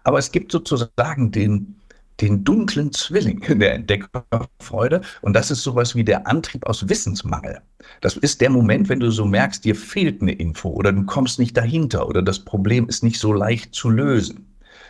Aber 0.03 0.17
es 0.17 0.31
gibt 0.31 0.51
sozusagen 0.51 1.31
den, 1.31 1.75
den 2.21 2.43
dunklen 2.43 2.91
Zwilling 2.91 3.41
der 3.59 3.73
Entdeckerfreude. 3.73 5.01
Und 5.21 5.33
das 5.33 5.51
ist 5.51 5.63
sowas 5.63 5.95
wie 5.95 6.03
der 6.03 6.27
Antrieb 6.27 6.65
aus 6.67 6.87
Wissensmangel. 6.87 7.61
Das 8.01 8.15
ist 8.17 8.41
der 8.41 8.49
Moment, 8.49 8.89
wenn 8.89 8.99
du 8.99 9.11
so 9.11 9.25
merkst, 9.25 9.65
dir 9.65 9.75
fehlt 9.75 10.21
eine 10.21 10.33
Info 10.33 10.69
oder 10.69 10.91
du 10.91 11.03
kommst 11.03 11.39
nicht 11.39 11.57
dahinter 11.57 12.07
oder 12.07 12.21
das 12.21 12.39
Problem 12.39 12.87
ist 12.87 13.03
nicht 13.03 13.19
so 13.19 13.33
leicht 13.33 13.73
zu 13.73 13.89
lösen. 13.89 14.45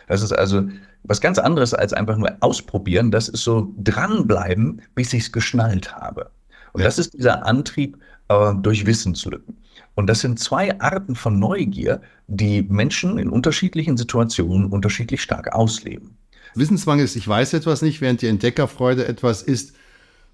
Das 0.08 0.22
ist 0.22 0.32
also 0.32 0.68
was 1.04 1.20
ganz 1.20 1.38
anderes 1.38 1.74
als 1.74 1.92
einfach 1.92 2.16
nur 2.16 2.36
ausprobieren. 2.40 3.10
Das 3.10 3.28
ist 3.28 3.42
so 3.42 3.72
dranbleiben, 3.78 4.82
bis 4.94 5.12
ich 5.12 5.24
es 5.24 5.32
geschnallt 5.32 5.92
habe. 5.94 6.30
Und 6.72 6.84
das 6.84 6.98
ist 6.98 7.14
dieser 7.14 7.44
Antrieb 7.46 7.98
äh, 8.28 8.54
durch 8.54 8.86
Wissenslücken. 8.86 9.56
Und 9.94 10.06
das 10.06 10.20
sind 10.20 10.38
zwei 10.38 10.80
Arten 10.80 11.14
von 11.14 11.38
Neugier, 11.38 12.00
die 12.28 12.62
Menschen 12.62 13.18
in 13.18 13.28
unterschiedlichen 13.28 13.96
Situationen 13.96 14.66
unterschiedlich 14.66 15.20
stark 15.20 15.52
ausleben. 15.54 16.16
Wissensmangel 16.54 17.04
ist, 17.04 17.16
ich 17.16 17.26
weiß 17.26 17.54
etwas 17.54 17.82
nicht, 17.82 18.00
während 18.00 18.22
die 18.22 18.28
Entdeckerfreude 18.28 19.06
etwas 19.06 19.42
ist, 19.42 19.74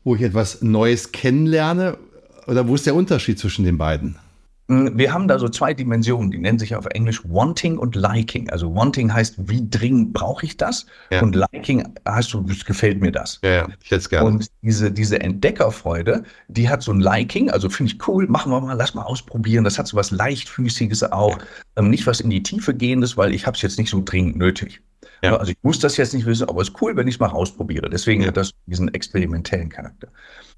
wo 0.04 0.14
ich 0.14 0.22
etwas 0.22 0.62
Neues 0.62 1.12
kennenlerne? 1.12 1.98
Oder 2.46 2.66
wo 2.66 2.74
ist 2.74 2.86
der 2.86 2.94
Unterschied 2.94 3.38
zwischen 3.38 3.64
den 3.64 3.78
beiden? 3.78 4.16
Mm, 4.68 4.88
wir 4.94 5.12
haben 5.12 5.28
da 5.28 5.38
so 5.38 5.48
zwei 5.48 5.74
Dimensionen, 5.74 6.30
die 6.30 6.38
nennen 6.38 6.58
sich 6.58 6.76
auf 6.76 6.86
Englisch 6.86 7.22
Wanting 7.24 7.78
und 7.78 7.96
Liking. 7.96 8.48
Also 8.50 8.74
Wanting 8.74 9.12
heißt, 9.12 9.36
wie 9.48 9.68
dringend 9.68 10.12
brauche 10.12 10.44
ich 10.44 10.56
das? 10.56 10.86
Ja. 11.10 11.22
Und 11.22 11.34
Liking 11.34 11.84
heißt, 12.06 12.34
es 12.34 12.64
gefällt 12.64 13.00
mir 13.00 13.10
das. 13.10 13.40
Ja, 13.42 13.50
ja, 13.50 13.68
ich 13.82 13.90
hätte 13.90 13.96
es 13.96 14.08
gerne. 14.08 14.26
Und 14.26 14.46
diese, 14.62 14.92
diese 14.92 15.20
Entdeckerfreude, 15.20 16.22
die 16.48 16.68
hat 16.68 16.82
so 16.82 16.92
ein 16.92 17.00
Liking, 17.00 17.50
also 17.50 17.68
finde 17.70 17.92
ich 17.92 18.08
cool, 18.08 18.26
machen 18.28 18.52
wir 18.52 18.60
mal, 18.60 18.74
lass 18.74 18.94
mal 18.94 19.02
ausprobieren. 19.02 19.64
Das 19.64 19.78
hat 19.78 19.88
so 19.88 19.96
was 19.96 20.10
Leichtfüßiges 20.10 21.02
auch, 21.12 21.38
ähm, 21.78 21.90
nicht 21.90 22.06
was 22.06 22.20
in 22.20 22.30
die 22.30 22.42
Tiefe 22.42 22.74
gehendes, 22.74 23.16
weil 23.16 23.34
ich 23.34 23.46
habe 23.46 23.54
es 23.54 23.62
jetzt 23.62 23.78
nicht 23.78 23.90
so 23.90 24.02
dringend 24.04 24.36
nötig. 24.36 24.82
Ja. 25.22 25.36
Also 25.36 25.52
ich 25.52 25.58
muss 25.62 25.78
das 25.78 25.96
jetzt 25.96 26.14
nicht 26.14 26.26
wissen, 26.26 26.48
aber 26.48 26.60
es 26.60 26.68
ist 26.68 26.80
cool, 26.80 26.94
wenn 26.96 27.08
ich 27.08 27.14
es 27.14 27.20
mal 27.20 27.30
ausprobiere. 27.30 27.88
Deswegen 27.88 28.22
ja. 28.22 28.28
hat 28.28 28.36
das 28.36 28.52
diesen 28.66 28.92
experimentellen 28.94 29.68
Charakter. 29.68 30.08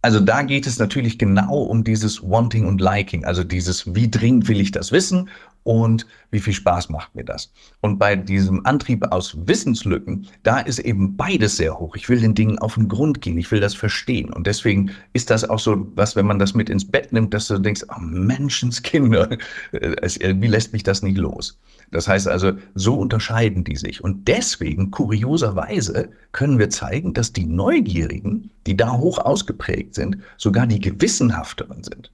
Also 0.03 0.19
da 0.19 0.43
geht 0.43 0.67
es 0.67 0.79
natürlich 0.79 1.19
genau 1.19 1.63
um 1.63 1.85
dieses 1.85 2.23
Wanting 2.23 2.67
und 2.67 2.81
Liking, 2.81 3.25
also 3.25 3.45
dieses, 3.45 3.95
wie 3.95 4.11
dringend 4.11 4.49
will 4.49 4.61
ich 4.61 4.71
das 4.71 4.93
wissen 4.93 5.29
und 5.63 6.07
wie 6.31 6.41
viel 6.41 6.55
Spaß 6.55 6.89
macht 6.89 7.15
mir 7.15 7.25
das. 7.25 7.53
Und 7.81 7.99
bei 7.99 8.17
diesem 8.17 8.65
Antrieb 8.65 9.05
aus 9.13 9.37
Wissenslücken, 9.47 10.27
da 10.43 10.61
ist 10.61 10.79
eben 10.79 11.17
beides 11.17 11.59
sehr 11.59 11.79
hoch. 11.79 11.97
Ich 11.97 12.09
will 12.09 12.19
den 12.19 12.35
Dingen 12.35 12.59
auf 12.59 12.75
den 12.75 12.89
Grund 12.89 13.21
gehen, 13.21 13.37
ich 13.37 13.51
will 13.51 13.61
das 13.61 13.75
verstehen. 13.75 14.33
Und 14.33 14.47
deswegen 14.47 14.91
ist 15.13 15.29
das 15.29 15.49
auch 15.49 15.59
so 15.59 15.87
was, 15.95 16.17
wenn 16.17 16.27
man 16.27 16.39
das 16.39 16.55
mit 16.55 16.71
ins 16.71 16.91
Bett 16.91 17.13
nimmt, 17.13 17.35
dass 17.35 17.49
du 17.49 17.59
denkst, 17.59 17.83
oh 17.89 18.01
Menschenskinder, 18.01 19.29
wie 19.73 20.47
lässt 20.47 20.73
mich 20.73 20.83
das 20.83 21.03
nicht 21.03 21.10
los? 21.17 21.59
Das 21.91 22.07
heißt 22.07 22.29
also, 22.29 22.53
so 22.75 22.95
unterscheiden 22.95 23.65
die 23.65 23.77
sich. 23.77 24.03
Und 24.03 24.29
deswegen, 24.29 24.91
kurioserweise, 24.91 26.11
können 26.33 26.59
wir 26.59 26.71
zeigen, 26.71 27.15
dass 27.15 27.33
die 27.33 27.47
Neugierigen, 27.47 28.51
die 28.67 28.77
da 28.77 28.97
hoch 28.97 29.19
ausgeprägt 29.19 29.95
sind, 29.95 30.19
sogar 30.37 30.67
die 30.67 30.81
gewissenhafteren 30.81 31.83
sind. 31.83 32.13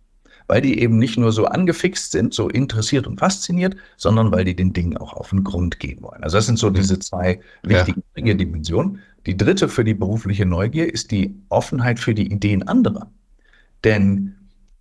Weil 0.48 0.62
die 0.62 0.80
eben 0.80 0.98
nicht 0.98 1.18
nur 1.18 1.32
so 1.32 1.46
angefixt 1.46 2.12
sind, 2.12 2.32
so 2.32 2.48
interessiert 2.48 3.06
und 3.06 3.18
fasziniert, 3.18 3.76
sondern 3.96 4.30
weil 4.30 4.44
die 4.44 4.54
den 4.54 4.72
Dingen 4.72 4.96
auch 4.96 5.12
auf 5.12 5.30
den 5.30 5.44
Grund 5.44 5.80
gehen 5.80 6.02
wollen. 6.02 6.22
Also 6.22 6.38
das 6.38 6.46
sind 6.46 6.58
so 6.58 6.70
diese 6.70 6.98
zwei 7.00 7.40
wichtigen 7.62 8.02
ja. 8.14 8.34
Dimensionen. 8.34 9.00
Die 9.26 9.36
dritte 9.36 9.68
für 9.68 9.84
die 9.84 9.94
berufliche 9.94 10.46
Neugier 10.46 10.92
ist 10.92 11.10
die 11.10 11.34
Offenheit 11.48 11.98
für 11.98 12.14
die 12.14 12.32
Ideen 12.32 12.62
anderer. 12.62 13.10
Denn 13.82 14.36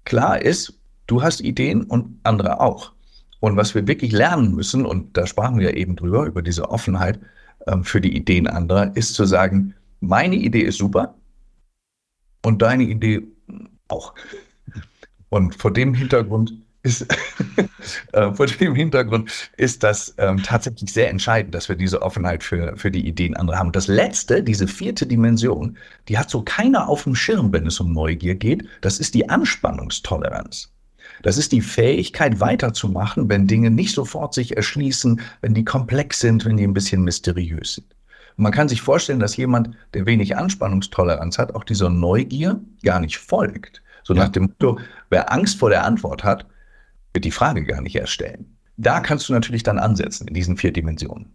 klar 0.06 0.42
ist, 0.42 0.80
du 1.08 1.24
hast 1.24 1.42
Ideen 1.42 1.84
und 1.84 2.20
andere 2.24 2.62
auch. 2.62 2.95
Und 3.40 3.58
was 3.58 3.76
wir 3.76 3.88
wirklich 3.88 4.12
lernen 4.12 4.56
müssen, 4.56 4.86
und 4.86 5.18
da 5.18 5.28
sprachen 5.28 5.60
wir 5.60 5.76
eben 5.78 5.96
drüber, 5.96 6.26
über 6.26 6.42
diese 6.42 6.70
Offenheit 6.70 7.20
ähm, 7.68 7.84
für 7.84 8.02
die 8.02 8.16
Ideen 8.16 8.48
anderer, 8.48 8.96
ist 8.96 9.14
zu 9.14 9.26
sagen, 9.26 9.74
meine 10.00 10.36
Idee 10.36 10.62
ist 10.62 10.78
super 10.78 11.16
und 12.44 12.62
deine 12.62 12.84
Idee 12.84 13.24
auch. 13.88 14.14
Und 15.30 15.56
vor 15.56 15.74
dem 15.74 15.94
Hintergrund 15.94 16.54
ist, 16.84 17.06
äh, 18.14 18.32
vor 18.34 18.46
dem 18.46 18.76
Hintergrund 18.76 19.32
ist 19.58 19.84
das 19.84 20.14
ähm, 20.18 20.42
tatsächlich 20.44 20.94
sehr 20.94 21.10
entscheidend, 21.10 21.56
dass 21.56 21.68
wir 21.68 21.76
diese 21.76 22.02
Offenheit 22.02 22.44
für, 22.44 22.78
für 22.78 22.92
die 22.92 23.08
Ideen 23.08 23.36
anderer 23.36 23.58
haben. 23.58 23.68
Und 23.68 23.76
das 23.76 23.88
letzte, 23.88 24.44
diese 24.44 24.68
vierte 24.68 25.08
Dimension, 25.08 25.78
die 26.08 26.18
hat 26.18 26.30
so 26.30 26.44
keiner 26.44 26.88
auf 26.88 27.04
dem 27.04 27.16
Schirm, 27.16 27.52
wenn 27.52 27.66
es 27.66 27.80
um 27.80 27.92
Neugier 27.92 28.36
geht. 28.36 28.66
Das 28.82 29.00
ist 29.00 29.16
die 29.16 29.28
Anspannungstoleranz. 29.28 30.72
Das 31.26 31.40
ist 31.40 31.52
die 31.54 31.62
Fähigkeit 31.62 32.40
weiterzumachen, 32.40 33.30
wenn 33.30 33.48
Dinge 33.48 33.72
nicht 33.72 33.96
sofort 33.96 34.36
sich 34.36 34.56
erschließen, 34.56 35.22
wenn 35.42 35.56
die 35.56 35.66
komplex 35.66 36.20
sind, 36.20 36.46
wenn 36.46 36.56
die 36.56 36.64
ein 36.64 36.76
bisschen 36.76 37.04
mysteriös 37.04 37.74
sind. 37.74 37.88
Und 38.38 38.44
man 38.44 38.52
kann 38.52 38.70
sich 38.70 38.80
vorstellen, 38.84 39.20
dass 39.20 39.36
jemand, 39.36 39.72
der 39.96 40.06
wenig 40.06 40.38
Anspannungstoleranz 40.38 41.40
hat, 41.40 41.56
auch 41.56 41.64
dieser 41.64 41.90
Neugier 41.90 42.62
gar 42.84 43.00
nicht 43.00 43.18
folgt. 43.18 43.82
So 44.04 44.14
ja. 44.14 44.22
nach 44.22 44.30
dem 44.30 44.44
Motto, 44.44 44.78
wer 45.10 45.34
Angst 45.34 45.58
vor 45.58 45.72
der 45.72 45.84
Antwort 45.84 46.24
hat, 46.24 46.46
wird 47.12 47.26
die 47.26 47.32
Frage 47.32 47.64
gar 47.64 47.82
nicht 47.82 47.96
erstellen. 47.96 48.46
Da 48.78 49.00
kannst 49.00 49.28
du 49.28 49.34
natürlich 49.34 49.64
dann 49.64 49.80
ansetzen 49.80 50.28
in 50.28 50.36
diesen 50.36 50.58
vier 50.58 50.74
Dimensionen. 50.74 51.34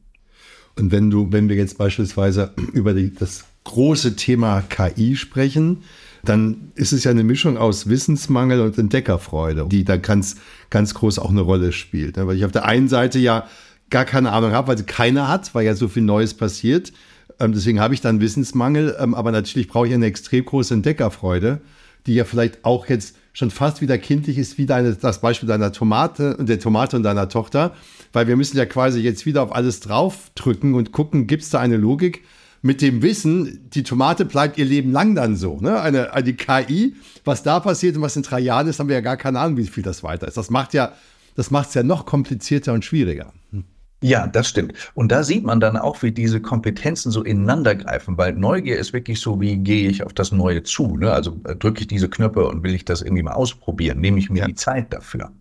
Und 0.79 0.93
wenn 0.93 1.11
du, 1.11 1.33
wenn 1.33 1.49
wir 1.49 1.57
jetzt 1.57 1.79
beispielsweise 1.79 2.55
über 2.75 2.95
die, 2.95 3.13
das 3.13 3.45
große 3.65 4.15
Thema 4.15 4.63
KI 4.69 5.17
sprechen, 5.17 5.83
dann 6.25 6.73
ist 6.75 6.93
es 6.93 7.05
ja 7.05 7.11
eine 7.11 7.25
Mischung 7.25 7.57
aus 7.57 7.89
Wissensmangel 7.89 8.61
und 8.61 8.79
Entdeckerfreude, 8.79 9.67
die 9.69 9.85
da 9.85 9.97
ganz, 9.97 10.37
ganz 10.69 10.95
groß 10.95 11.19
auch 11.19 11.31
eine 11.31 11.41
Rolle 11.41 11.73
spielt. 11.73 12.17
Weil 12.17 12.37
ich 12.37 12.45
auf 12.45 12.53
der 12.53 12.65
einen 12.65 12.89
Seite 12.89 13.19
ja 13.19 13.47
gar 13.91 14.05
keine 14.05 14.33
Ahnung 14.33 14.53
habe, 14.53 14.69
weil 14.69 14.79
sie 14.79 14.85
keiner 14.85 15.29
hat, 15.29 15.55
weil 15.55 15.67
ja 15.67 15.75
so 15.75 15.89
viel 15.89 16.03
Neues 16.03 16.35
passiert. 16.35 16.93
Ähm, 17.39 17.53
deswegen 17.53 17.81
habe 17.81 17.95
ich 17.95 18.01
dann 18.01 18.21
Wissensmangel, 18.21 18.97
ähm, 19.01 19.15
aber 19.15 19.33
natürlich 19.33 19.69
brauche 19.69 19.89
ich 19.89 19.95
eine 19.95 20.07
extrem 20.07 20.45
große 20.45 20.75
Entdeckerfreude, 20.75 21.61
die 22.07 22.15
ja 22.15 22.25
vielleicht 22.25 22.65
auch 22.65 22.87
jetzt 22.87 23.17
schon 23.33 23.51
fast 23.51 23.81
wieder 23.81 23.99
kindlich 23.99 24.39
ist, 24.39 24.59
wie 24.59 24.67
deine, 24.67 24.95
das 24.95 25.21
Beispiel 25.21 25.49
deiner 25.49 25.73
Tomate 25.73 26.37
und 26.37 26.49
der 26.49 26.59
Tomate 26.59 26.97
und 26.97 27.03
deiner 27.03 27.29
Tochter, 27.29 27.75
weil 28.13 28.27
wir 28.27 28.37
müssen 28.37 28.57
ja 28.57 28.67
quasi 28.67 29.01
jetzt 29.01 29.25
wieder 29.25 29.43
auf 29.43 29.55
alles 29.55 29.81
draufdrücken 29.81 30.75
und 30.75 30.93
gucken, 30.93 31.27
gibt 31.27 31.43
es 31.43 31.51
da 31.51 31.61
eine 31.61 31.77
Logik? 31.77 32.25
Mit 32.63 32.83
dem 32.83 33.03
Wissen, 33.03 33.71
die 33.71 33.83
Tomate 33.83 34.25
bleibt 34.25 34.59
ihr 34.59 34.65
Leben 34.65 34.93
lang 34.93 35.15
dann 35.15 35.37
so. 35.37 35.59
Ne? 35.61 35.81
Eine, 35.81 36.13
eine 36.13 36.35
KI, 36.35 36.95
was 37.25 37.43
da 37.43 37.61
passiert 37.61 37.97
und 37.97 38.03
was 38.03 38.17
in 38.17 38.23
drei 38.23 38.41
Jahren 38.41 38.69
ist, 38.69 38.79
haben 38.79 38.89
wir 38.89 38.97
ja 38.97 39.01
gar 39.01 39.17
keine 39.17 39.41
Ahnung, 39.41 39.57
wie 39.57 39.67
viel 39.67 39.83
das 39.83 40.03
weiter 40.03 40.29
ist. 40.29 40.37
Das 40.37 40.51
macht 40.51 40.75
ja, 40.75 40.93
das 41.37 41.51
macht 41.51 41.69
es 41.69 41.75
ja 41.75 41.83
noch 41.83 42.05
komplizierter 42.05 42.73
und 42.73 42.85
schwieriger. 42.85 43.33
Hm. 43.51 43.65
Ja, 44.03 44.27
das 44.27 44.49
stimmt. 44.49 44.73
Und 44.95 45.13
da 45.13 45.23
sieht 45.23 45.45
man 45.45 45.61
dann 45.61 45.77
auch, 45.77 46.03
wie 46.03 46.13
diese 46.13 46.41
Kompetenzen 46.41 47.11
so 47.11 47.23
ineinander 47.23 47.75
greifen, 47.75 48.17
weil 48.17 48.33
Neugier 48.33 48.79
ist 48.79 48.95
wirklich 48.95 49.21
so, 49.21 49.41
wie 49.41 49.57
gehe 49.59 49.89
ich 49.89 50.03
auf 50.03 50.15
das 50.15 50.33
Neue 50.33 50.63
zu? 50.63 50.97
Ne? 50.97 51.13
Also 51.13 51.39
äh, 51.45 51.55
drücke 51.55 51.83
ich 51.83 51.87
diese 51.87 52.09
Knöpfe 52.09 52.47
und 52.47 52.63
will 52.63 52.75
ich 52.75 52.85
das 52.85 53.03
irgendwie 53.03 53.23
mal 53.23 53.33
ausprobieren? 53.33 54.01
Nehme 54.01 54.19
ich 54.19 54.31
mir 54.31 54.41
ja. 54.41 54.47
die 54.47 54.55
Zeit 54.55 54.93
dafür? 54.93 55.33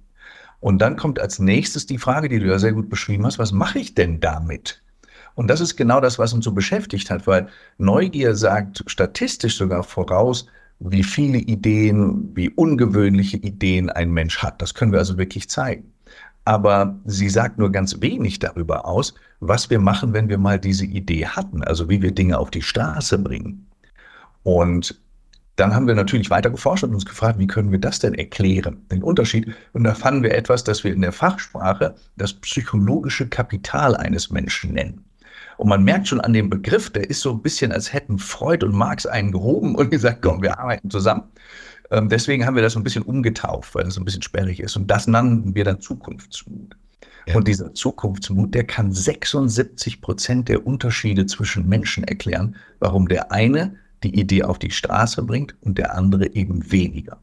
Und 0.59 0.79
dann 0.79 0.97
kommt 0.97 1.19
als 1.19 1.39
nächstes 1.39 1.85
die 1.85 1.97
Frage, 1.97 2.27
die 2.27 2.39
du 2.39 2.47
ja 2.47 2.59
sehr 2.59 2.73
gut 2.73 2.89
beschrieben 2.89 3.25
hast, 3.25 3.39
was 3.39 3.53
mache 3.53 3.79
ich 3.79 3.95
denn 3.95 4.19
damit? 4.19 4.81
Und 5.39 5.47
das 5.47 5.61
ist 5.61 5.77
genau 5.77 6.01
das, 6.01 6.19
was 6.19 6.33
uns 6.33 6.43
so 6.43 6.51
beschäftigt 6.51 7.09
hat, 7.09 7.25
weil 7.25 7.47
Neugier 7.77 8.35
sagt 8.35 8.83
statistisch 8.87 9.55
sogar 9.55 9.83
voraus, 9.83 10.47
wie 10.79 11.01
viele 11.01 11.37
Ideen, 11.37 12.35
wie 12.35 12.49
ungewöhnliche 12.49 13.37
Ideen 13.37 13.89
ein 13.89 14.11
Mensch 14.11 14.39
hat. 14.39 14.61
Das 14.61 14.73
können 14.73 14.91
wir 14.91 14.99
also 14.99 15.17
wirklich 15.17 15.49
zeigen. 15.49 15.93
Aber 16.43 16.99
sie 17.05 17.29
sagt 17.29 17.57
nur 17.57 17.71
ganz 17.71 18.01
wenig 18.01 18.39
darüber 18.39 18.85
aus, 18.85 19.13
was 19.39 19.69
wir 19.69 19.79
machen, 19.79 20.11
wenn 20.11 20.27
wir 20.27 20.37
mal 20.37 20.59
diese 20.59 20.85
Idee 20.85 21.25
hatten, 21.25 21.63
also 21.63 21.87
wie 21.87 22.01
wir 22.01 22.11
Dinge 22.11 22.37
auf 22.37 22.51
die 22.51 22.61
Straße 22.61 23.17
bringen. 23.17 23.65
Und 24.43 25.01
dann 25.55 25.73
haben 25.73 25.87
wir 25.87 25.95
natürlich 25.95 26.29
weiter 26.29 26.49
geforscht 26.49 26.83
und 26.83 26.93
uns 26.93 27.05
gefragt, 27.05 27.39
wie 27.39 27.47
können 27.47 27.71
wir 27.71 27.79
das 27.79 27.99
denn 27.99 28.13
erklären, 28.13 28.85
den 28.91 29.03
Unterschied. 29.03 29.55
Und 29.71 29.85
da 29.85 29.95
fanden 29.95 30.23
wir 30.23 30.35
etwas, 30.35 30.65
das 30.65 30.83
wir 30.83 30.91
in 30.91 30.99
der 30.99 31.13
Fachsprache 31.13 31.95
das 32.17 32.33
psychologische 32.33 33.29
Kapital 33.29 33.95
eines 33.95 34.31
Menschen 34.31 34.73
nennen. 34.73 35.05
Und 35.59 35.67
man 35.67 35.83
merkt 35.83 36.07
schon 36.07 36.21
an 36.21 36.31
dem 36.31 36.49
Begriff, 36.49 36.89
der 36.89 37.09
ist 37.09 37.19
so 37.19 37.31
ein 37.31 37.41
bisschen, 37.41 37.73
als 37.73 37.91
hätten 37.91 38.17
Freud 38.17 38.65
und 38.65 38.73
Marx 38.73 39.05
einen 39.05 39.33
gehoben 39.33 39.75
und 39.75 39.91
gesagt, 39.91 40.21
komm, 40.21 40.41
wir 40.41 40.57
arbeiten 40.57 40.89
zusammen. 40.89 41.23
Ähm, 41.91 42.07
deswegen 42.07 42.45
haben 42.45 42.55
wir 42.55 42.61
das 42.61 42.73
so 42.73 42.79
ein 42.79 42.83
bisschen 42.83 43.03
umgetauft, 43.03 43.75
weil 43.75 43.83
das 43.83 43.95
so 43.95 43.99
ein 44.01 44.05
bisschen 44.05 44.21
sperrig 44.21 44.61
ist. 44.61 44.77
Und 44.77 44.89
das 44.89 45.05
nannten 45.05 45.55
wir 45.55 45.65
dann 45.65 45.81
Zukunftsmut. 45.81 46.77
Ja. 47.27 47.35
Und 47.35 47.49
dieser 47.49 47.73
Zukunftsmut, 47.73 48.55
der 48.55 48.63
kann 48.63 48.93
76 48.93 49.99
Prozent 49.99 50.47
der 50.47 50.65
Unterschiede 50.65 51.25
zwischen 51.25 51.67
Menschen 51.67 52.05
erklären, 52.05 52.55
warum 52.79 53.09
der 53.09 53.33
eine 53.33 53.75
die 54.03 54.17
Idee 54.17 54.43
auf 54.43 54.59
die 54.59 54.71
Straße 54.71 55.23
bringt 55.23 55.57
und 55.59 55.77
der 55.77 55.93
andere 55.93 56.33
eben 56.35 56.71
weniger. 56.71 57.17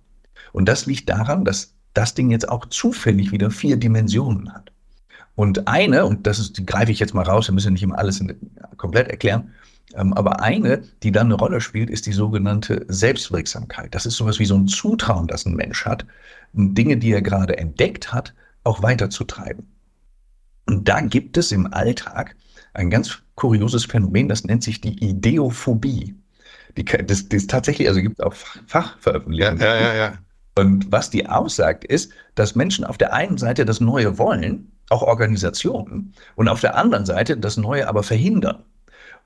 Und 0.52 0.68
das 0.68 0.84
liegt 0.84 1.08
daran, 1.08 1.46
dass 1.46 1.74
das 1.94 2.12
Ding 2.12 2.30
jetzt 2.30 2.50
auch 2.50 2.66
zufällig 2.66 3.32
wieder 3.32 3.50
vier 3.50 3.78
Dimensionen 3.78 4.52
hat. 4.52 4.72
Und 5.36 5.68
eine, 5.68 6.06
und 6.06 6.26
das 6.26 6.38
ist, 6.38 6.56
die 6.56 6.66
greife 6.66 6.90
ich 6.90 6.98
jetzt 6.98 7.14
mal 7.14 7.22
raus, 7.22 7.48
wir 7.48 7.54
müssen 7.54 7.74
nicht 7.74 7.82
immer 7.82 7.98
alles 7.98 8.20
in, 8.20 8.34
komplett 8.78 9.08
erklären, 9.08 9.52
ähm, 9.94 10.12
aber 10.14 10.40
eine, 10.40 10.82
die 11.02 11.12
dann 11.12 11.26
eine 11.26 11.34
Rolle 11.34 11.60
spielt, 11.60 11.90
ist 11.90 12.06
die 12.06 12.12
sogenannte 12.12 12.84
Selbstwirksamkeit. 12.88 13.94
Das 13.94 14.06
ist 14.06 14.16
sowas 14.16 14.38
wie 14.38 14.46
so 14.46 14.56
ein 14.56 14.66
Zutrauen, 14.66 15.26
das 15.26 15.46
ein 15.46 15.54
Mensch 15.54 15.84
hat, 15.84 16.06
Dinge, 16.54 16.96
die 16.96 17.12
er 17.12 17.22
gerade 17.22 17.58
entdeckt 17.58 18.12
hat, 18.12 18.34
auch 18.64 18.82
weiterzutreiben. 18.82 19.66
Und 20.66 20.88
da 20.88 21.00
gibt 21.00 21.36
es 21.36 21.52
im 21.52 21.72
Alltag 21.72 22.34
ein 22.72 22.90
ganz 22.90 23.18
kurioses 23.36 23.84
Phänomen, 23.84 24.28
das 24.28 24.44
nennt 24.44 24.64
sich 24.64 24.80
die 24.80 25.04
Ideophobie. 25.04 26.14
Die, 26.76 26.84
das, 26.84 27.28
das 27.28 27.46
tatsächlich, 27.46 27.88
also 27.88 28.00
gibt 28.00 28.18
es 28.18 28.24
auch 28.24 28.34
Fachveröffentlichungen. 28.66 29.60
Ja, 29.60 29.76
ja, 29.76 29.94
ja. 29.94 30.12
Und 30.58 30.90
was 30.90 31.10
die 31.10 31.28
aussagt, 31.28 31.84
ist, 31.84 32.12
dass 32.34 32.54
Menschen 32.54 32.84
auf 32.84 32.96
der 32.96 33.12
einen 33.12 33.36
Seite 33.36 33.64
das 33.66 33.80
Neue 33.80 34.18
wollen, 34.18 34.72
auch 34.90 35.02
Organisationen, 35.02 36.14
und 36.34 36.48
auf 36.48 36.60
der 36.60 36.76
anderen 36.76 37.06
Seite 37.06 37.36
das 37.36 37.56
Neue 37.56 37.88
aber 37.88 38.02
verhindern. 38.02 38.64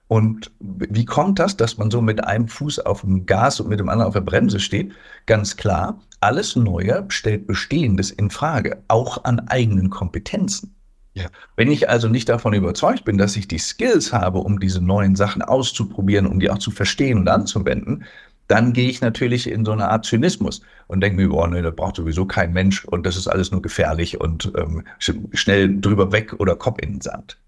Und 0.08 0.50
wie 0.58 1.04
kommt 1.04 1.38
das, 1.38 1.56
dass 1.56 1.78
man 1.78 1.90
so 1.90 2.02
mit 2.02 2.24
einem 2.24 2.48
Fuß 2.48 2.80
auf 2.80 3.02
dem 3.02 3.26
Gas 3.26 3.60
und 3.60 3.68
mit 3.68 3.78
dem 3.78 3.88
anderen 3.88 4.08
auf 4.08 4.14
der 4.14 4.22
Bremse 4.22 4.58
steht? 4.58 4.90
Ganz 5.26 5.56
klar, 5.56 6.00
alles 6.20 6.56
Neue 6.56 7.04
stellt 7.08 7.46
Bestehendes 7.46 8.10
in 8.10 8.30
Frage, 8.30 8.82
auch 8.88 9.22
an 9.22 9.38
eigenen 9.48 9.88
Kompetenzen. 9.88 10.74
Ja. 11.14 11.26
Wenn 11.56 11.70
ich 11.70 11.88
also 11.88 12.08
nicht 12.08 12.28
davon 12.28 12.54
überzeugt 12.54 13.04
bin, 13.04 13.18
dass 13.18 13.36
ich 13.36 13.46
die 13.46 13.58
Skills 13.58 14.12
habe, 14.12 14.38
um 14.38 14.58
diese 14.58 14.80
neuen 14.80 15.14
Sachen 15.14 15.42
auszuprobieren, 15.42 16.26
um 16.26 16.40
die 16.40 16.50
auch 16.50 16.58
zu 16.58 16.72
verstehen 16.72 17.18
und 17.18 17.28
anzuwenden, 17.28 18.04
dann 18.50 18.72
gehe 18.72 18.90
ich 18.90 19.00
natürlich 19.00 19.48
in 19.48 19.64
so 19.64 19.70
eine 19.70 19.88
Art 19.88 20.04
Zynismus 20.04 20.60
und 20.88 21.00
denke 21.00 21.22
mir, 21.22 21.28
boah, 21.28 21.46
nee, 21.46 21.62
das 21.62 21.76
braucht 21.76 21.94
sowieso 21.94 22.26
kein 22.26 22.52
Mensch 22.52 22.84
und 22.84 23.06
das 23.06 23.16
ist 23.16 23.28
alles 23.28 23.52
nur 23.52 23.62
gefährlich 23.62 24.20
und 24.20 24.50
ähm, 24.56 24.82
schnell 24.98 25.80
drüber 25.80 26.10
weg 26.10 26.34
oder 26.38 26.56
Kopf 26.56 26.78
in 26.82 26.94
den 26.94 27.00
Sand. 27.00 27.38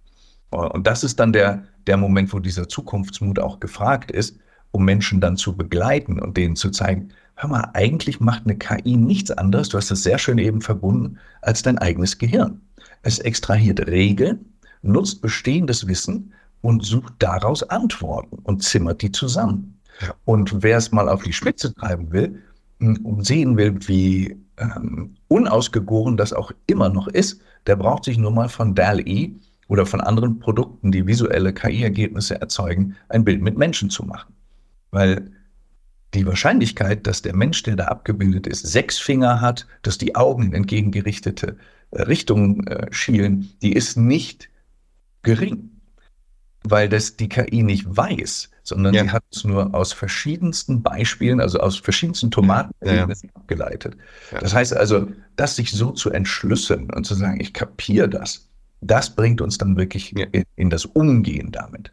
Und 0.50 0.86
das 0.86 1.02
ist 1.02 1.18
dann 1.18 1.32
der, 1.32 1.64
der 1.88 1.96
Moment, 1.96 2.32
wo 2.32 2.38
dieser 2.38 2.68
Zukunftsmut 2.68 3.40
auch 3.40 3.58
gefragt 3.58 4.12
ist, 4.12 4.38
um 4.70 4.84
Menschen 4.84 5.20
dann 5.20 5.36
zu 5.36 5.56
begleiten 5.56 6.20
und 6.20 6.36
denen 6.36 6.54
zu 6.54 6.70
zeigen, 6.70 7.08
hör 7.34 7.48
mal, 7.48 7.70
eigentlich 7.74 8.20
macht 8.20 8.44
eine 8.44 8.56
KI 8.56 8.96
nichts 8.96 9.32
anderes, 9.32 9.70
du 9.70 9.78
hast 9.78 9.90
das 9.90 10.04
sehr 10.04 10.18
schön 10.18 10.38
eben 10.38 10.60
verbunden, 10.60 11.18
als 11.40 11.62
dein 11.62 11.78
eigenes 11.78 12.18
Gehirn. 12.18 12.60
Es 13.02 13.18
extrahiert 13.18 13.88
Regeln, 13.88 14.44
nutzt 14.82 15.20
bestehendes 15.20 15.88
Wissen 15.88 16.32
und 16.60 16.84
sucht 16.84 17.14
daraus 17.18 17.64
Antworten 17.64 18.38
und 18.44 18.62
zimmert 18.62 19.02
die 19.02 19.10
zusammen. 19.10 19.71
Und 20.24 20.62
wer 20.62 20.78
es 20.78 20.92
mal 20.92 21.08
auf 21.08 21.22
die 21.22 21.32
Spitze 21.32 21.74
treiben 21.74 22.12
will 22.12 22.42
und 22.80 23.24
sehen 23.24 23.56
will, 23.56 23.76
wie 23.86 24.36
ähm, 24.58 25.14
unausgegoren 25.28 26.16
das 26.16 26.32
auch 26.32 26.52
immer 26.66 26.88
noch 26.88 27.08
ist, 27.08 27.40
der 27.66 27.76
braucht 27.76 28.04
sich 28.04 28.18
nur 28.18 28.32
mal 28.32 28.48
von 28.48 28.74
DAL-E 28.74 29.32
oder 29.68 29.86
von 29.86 30.00
anderen 30.00 30.38
Produkten, 30.38 30.92
die 30.92 31.06
visuelle 31.06 31.52
KI-Ergebnisse 31.52 32.40
erzeugen, 32.40 32.96
ein 33.08 33.24
Bild 33.24 33.40
mit 33.40 33.56
Menschen 33.56 33.90
zu 33.90 34.04
machen. 34.04 34.34
Weil 34.90 35.30
die 36.14 36.26
Wahrscheinlichkeit, 36.26 37.06
dass 37.06 37.22
der 37.22 37.34
Mensch, 37.34 37.62
der 37.62 37.76
da 37.76 37.84
abgebildet 37.86 38.46
ist, 38.46 38.66
sechs 38.66 38.98
Finger 38.98 39.40
hat, 39.40 39.66
dass 39.82 39.96
die 39.98 40.14
Augen 40.14 40.44
in 40.44 40.52
entgegengerichtete 40.52 41.56
äh, 41.92 42.02
Richtungen 42.02 42.66
äh, 42.66 42.92
schielen, 42.92 43.50
die 43.62 43.72
ist 43.72 43.96
nicht 43.96 44.50
gering. 45.22 45.70
Weil 46.64 46.88
das 46.88 47.16
die 47.16 47.28
KI 47.28 47.62
nicht 47.62 47.84
weiß, 47.88 48.50
sondern 48.62 48.94
ja. 48.94 49.02
sie 49.02 49.10
hat 49.10 49.24
es 49.32 49.44
nur 49.44 49.74
aus 49.74 49.92
verschiedensten 49.92 50.82
Beispielen, 50.82 51.40
also 51.40 51.58
aus 51.58 51.78
verschiedensten 51.78 52.30
Tomaten 52.30 52.72
ja, 52.84 52.94
ja. 52.94 53.08
abgeleitet. 53.34 53.96
Das 54.40 54.54
heißt 54.54 54.76
also, 54.76 55.08
das 55.36 55.56
sich 55.56 55.72
so 55.72 55.90
zu 55.90 56.10
entschlüsseln 56.10 56.90
und 56.92 57.04
zu 57.04 57.14
sagen, 57.14 57.40
ich 57.40 57.52
kapiere 57.52 58.08
das, 58.08 58.48
das 58.80 59.14
bringt 59.14 59.40
uns 59.40 59.58
dann 59.58 59.76
wirklich 59.76 60.14
in, 60.16 60.44
in 60.56 60.70
das 60.70 60.84
Umgehen 60.84 61.52
damit. 61.52 61.92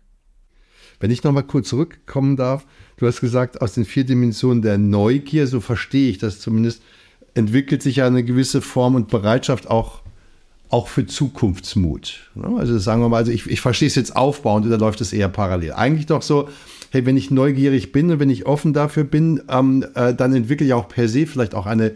Wenn 0.99 1.11
ich 1.11 1.23
nochmal 1.23 1.43
kurz 1.43 1.69
zurückkommen 1.69 2.35
darf, 2.35 2.65
du 2.97 3.07
hast 3.07 3.21
gesagt, 3.21 3.61
aus 3.61 3.73
den 3.73 3.85
vier 3.85 4.05
Dimensionen 4.05 4.61
der 4.61 4.77
Neugier, 4.77 5.47
so 5.47 5.61
verstehe 5.61 6.09
ich 6.09 6.17
das 6.17 6.39
zumindest, 6.39 6.83
entwickelt 7.35 7.81
sich 7.81 7.97
ja 7.97 8.07
eine 8.07 8.23
gewisse 8.23 8.61
Form 8.61 8.95
und 8.95 9.07
Bereitschaft 9.07 9.67
auch, 9.67 10.01
auch 10.69 10.87
für 10.87 11.05
Zukunftsmut. 11.05 12.29
Also 12.57 12.77
sagen 12.77 13.01
wir 13.01 13.09
mal, 13.09 13.17
also 13.17 13.31
ich, 13.31 13.47
ich 13.47 13.59
verstehe 13.59 13.87
es 13.87 13.95
jetzt 13.95 14.15
aufbauend 14.15 14.65
oder 14.65 14.77
läuft 14.77 15.01
es 15.01 15.13
eher 15.13 15.29
parallel. 15.29 15.73
Eigentlich 15.73 16.05
doch 16.05 16.21
so, 16.21 16.47
hey, 16.91 17.05
wenn 17.05 17.17
ich 17.17 17.31
neugierig 17.31 17.91
bin 17.91 18.11
und 18.11 18.19
wenn 18.19 18.29
ich 18.29 18.45
offen 18.45 18.73
dafür 18.73 19.03
bin, 19.03 19.41
ähm, 19.49 19.85
äh, 19.95 20.13
dann 20.13 20.33
entwickle 20.33 20.65
ich 20.65 20.73
auch 20.73 20.87
per 20.87 21.07
se 21.07 21.25
vielleicht 21.25 21.55
auch 21.55 21.65
eine 21.65 21.93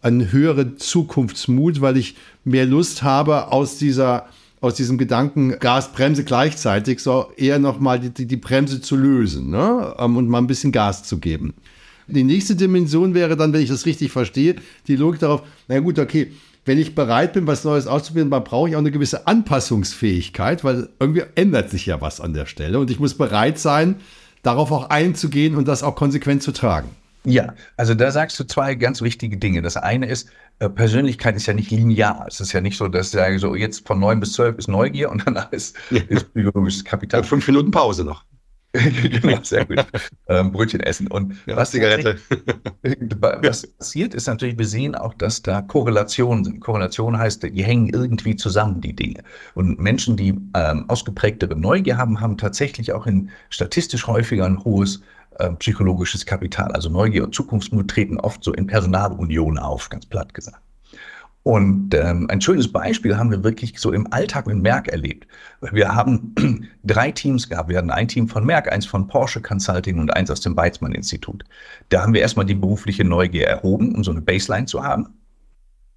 einen 0.00 0.30
höheren 0.30 0.78
Zukunftsmut, 0.78 1.80
weil 1.80 1.96
ich 1.96 2.14
mehr 2.44 2.66
Lust 2.66 3.02
habe, 3.02 3.50
aus 3.50 3.78
dieser 3.78 4.28
aus 4.60 4.74
diesem 4.74 4.98
Gedanken 4.98 5.56
Gas, 5.60 5.92
Bremse 5.92 6.24
gleichzeitig, 6.24 7.00
so 7.00 7.30
eher 7.36 7.60
nochmal 7.60 8.00
die, 8.00 8.26
die 8.26 8.36
Bremse 8.36 8.80
zu 8.80 8.96
lösen 8.96 9.50
ne? 9.50 9.94
Um, 9.96 10.16
und 10.16 10.28
mal 10.28 10.38
ein 10.38 10.48
bisschen 10.48 10.72
Gas 10.72 11.04
zu 11.04 11.18
geben. 11.18 11.54
Die 12.08 12.24
nächste 12.24 12.56
Dimension 12.56 13.14
wäre 13.14 13.36
dann, 13.36 13.52
wenn 13.52 13.60
ich 13.60 13.68
das 13.68 13.86
richtig 13.86 14.10
verstehe, 14.10 14.56
die 14.88 14.96
Logik 14.96 15.20
darauf, 15.20 15.42
na 15.68 15.78
gut, 15.78 15.98
okay, 15.98 16.32
wenn 16.68 16.78
ich 16.78 16.94
bereit 16.94 17.32
bin, 17.32 17.46
was 17.46 17.64
Neues 17.64 17.86
auszuprobieren, 17.86 18.30
dann 18.30 18.44
brauche 18.44 18.68
ich 18.68 18.76
auch 18.76 18.80
eine 18.80 18.92
gewisse 18.92 19.26
Anpassungsfähigkeit, 19.26 20.62
weil 20.62 20.88
irgendwie 21.00 21.24
ändert 21.34 21.70
sich 21.70 21.86
ja 21.86 22.00
was 22.00 22.20
an 22.20 22.34
der 22.34 22.46
Stelle 22.46 22.78
und 22.78 22.90
ich 22.90 23.00
muss 23.00 23.14
bereit 23.14 23.58
sein, 23.58 23.96
darauf 24.42 24.70
auch 24.70 24.90
einzugehen 24.90 25.56
und 25.56 25.66
das 25.66 25.82
auch 25.82 25.96
konsequent 25.96 26.42
zu 26.42 26.52
tragen. 26.52 26.90
Ja, 27.24 27.54
also 27.76 27.94
da 27.94 28.10
sagst 28.12 28.38
du 28.38 28.44
zwei 28.44 28.74
ganz 28.74 29.02
wichtige 29.02 29.36
Dinge. 29.36 29.60
Das 29.60 29.76
eine 29.76 30.06
ist, 30.06 30.30
äh, 30.60 30.68
Persönlichkeit 30.68 31.36
ist 31.36 31.46
ja 31.46 31.54
nicht 31.54 31.70
linear. 31.70 32.24
Es 32.28 32.40
ist 32.40 32.52
ja 32.52 32.60
nicht 32.60 32.76
so, 32.76 32.88
dass 32.88 33.08
ich 33.08 33.12
sage, 33.12 33.38
so 33.38 33.54
jetzt 33.54 33.86
von 33.86 33.98
neun 33.98 34.20
bis 34.20 34.34
zwölf 34.34 34.56
ist 34.56 34.68
Neugier 34.68 35.10
und 35.10 35.24
danach 35.26 35.50
ist, 35.52 35.76
ist 35.90 36.32
psychologisches 36.32 36.84
Kapital. 36.84 37.24
fünf 37.24 37.46
Minuten 37.48 37.70
Pause 37.70 38.04
noch. 38.04 38.24
genau, 38.72 39.38
sehr 39.42 39.64
gut. 39.64 39.84
Ähm, 40.28 40.52
Brötchen 40.52 40.80
essen. 40.80 41.06
Und 41.08 41.34
ja, 41.46 41.56
was, 41.56 41.70
Zigarette. 41.70 42.18
was 42.82 43.66
passiert, 43.66 44.14
ist 44.14 44.26
natürlich, 44.26 44.58
wir 44.58 44.66
sehen 44.66 44.94
auch, 44.94 45.14
dass 45.14 45.40
da 45.40 45.62
Korrelationen 45.62 46.44
sind. 46.44 46.60
Korrelation 46.60 47.18
heißt, 47.18 47.42
die 47.44 47.64
hängen 47.64 47.88
irgendwie 47.88 48.36
zusammen, 48.36 48.80
die 48.80 48.94
Dinge. 48.94 49.22
Und 49.54 49.78
Menschen, 49.80 50.16
die 50.16 50.38
ähm, 50.54 50.84
ausgeprägtere 50.88 51.56
Neugier 51.56 51.96
haben, 51.96 52.20
haben 52.20 52.36
tatsächlich 52.36 52.92
auch 52.92 53.06
in 53.06 53.30
statistisch 53.48 54.06
häufiger 54.06 54.44
ein 54.44 54.62
hohes 54.62 55.00
äh, 55.38 55.50
psychologisches 55.52 56.26
Kapital. 56.26 56.70
Also 56.72 56.90
Neugier 56.90 57.24
und 57.24 57.34
Zukunftsmut 57.34 57.88
treten 57.88 58.20
oft 58.20 58.44
so 58.44 58.52
in 58.52 58.66
Personalunion 58.66 59.58
auf, 59.58 59.88
ganz 59.88 60.04
platt 60.04 60.34
gesagt. 60.34 60.60
Und 61.48 61.94
ähm, 61.94 62.26
ein 62.28 62.42
schönes 62.42 62.70
Beispiel 62.70 63.16
haben 63.16 63.30
wir 63.30 63.42
wirklich 63.42 63.78
so 63.78 63.90
im 63.90 64.12
Alltag 64.12 64.46
mit 64.46 64.58
Merck 64.58 64.88
erlebt. 64.88 65.26
Wir 65.72 65.94
haben 65.94 66.34
drei 66.84 67.10
Teams 67.10 67.48
gehabt. 67.48 67.70
Wir 67.70 67.78
hatten 67.78 67.90
ein 67.90 68.06
Team 68.06 68.28
von 68.28 68.44
Merck, 68.44 68.70
eins 68.70 68.84
von 68.84 69.08
Porsche 69.08 69.40
Consulting 69.40 69.98
und 69.98 70.14
eins 70.14 70.30
aus 70.30 70.42
dem 70.42 70.54
Weizmann 70.58 70.92
Institut. 70.92 71.44
Da 71.88 72.02
haben 72.02 72.12
wir 72.12 72.20
erstmal 72.20 72.44
die 72.44 72.54
berufliche 72.54 73.02
Neugier 73.02 73.46
erhoben, 73.46 73.94
um 73.94 74.04
so 74.04 74.10
eine 74.10 74.20
Baseline 74.20 74.66
zu 74.66 74.84
haben. 74.84 75.08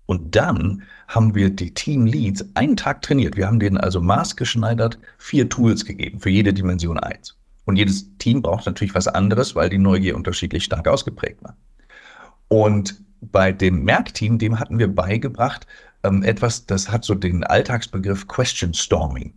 Und 0.05 0.37
dann 0.37 0.83
haben 1.09 1.35
wir 1.35 1.49
die 1.49 1.73
Team 1.73 2.05
Leads 2.05 2.45
einen 2.55 2.77
Tag 2.77 3.01
trainiert. 3.01 3.35
Wir 3.35 3.47
haben 3.47 3.59
denen 3.59 3.77
also 3.77 3.99
maßgeschneidert 3.99 4.99
vier 5.17 5.49
Tools 5.49 5.83
gegeben, 5.83 6.21
für 6.21 6.29
jede 6.29 6.53
Dimension 6.53 6.97
eins. 6.97 7.35
Und 7.65 7.75
jedes 7.75 8.17
Team 8.19 8.41
braucht 8.41 8.67
natürlich 8.67 8.95
was 8.95 9.09
anderes, 9.09 9.53
weil 9.53 9.69
die 9.69 9.79
Neugier 9.79 10.15
unterschiedlich 10.15 10.63
stark 10.63 10.87
ausgeprägt 10.87 11.43
war. 11.43 11.57
Und 12.47 13.01
bei 13.21 13.51
dem 13.51 13.83
Merck-Team, 13.83 14.37
dem 14.37 14.59
hatten 14.59 14.79
wir 14.79 14.93
beigebracht, 14.93 15.67
ähm, 16.03 16.23
etwas, 16.23 16.65
das 16.65 16.89
hat 16.89 17.03
so 17.03 17.15
den 17.15 17.43
Alltagsbegriff 17.43 18.27
Question 18.27 18.73
Storming. 18.73 19.33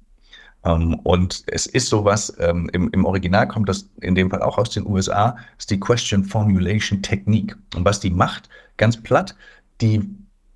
Ähm, 0.65 0.95
und 1.01 1.45
es 1.47 1.67
ist 1.67 1.89
sowas, 1.89 2.35
ähm, 2.39 2.71
im, 2.73 2.91
im 2.91 3.05
Original 3.05 3.47
kommt 3.47 3.69
das 3.69 3.89
in 4.01 4.15
dem 4.15 4.31
Fall 4.31 4.43
auch 4.43 4.59
aus 4.59 4.71
den 4.71 4.87
USA, 4.87 5.37
ist 5.59 5.71
die 5.71 5.81
Question 5.81 6.25
Formulation 6.25 7.03
Technik. 7.03 7.57
Und 7.75 7.85
was 7.85 8.01
die 8.01 8.11
macht, 8.11 8.49
ganz 8.77 8.97
platt, 8.97 9.37
die 9.81 10.09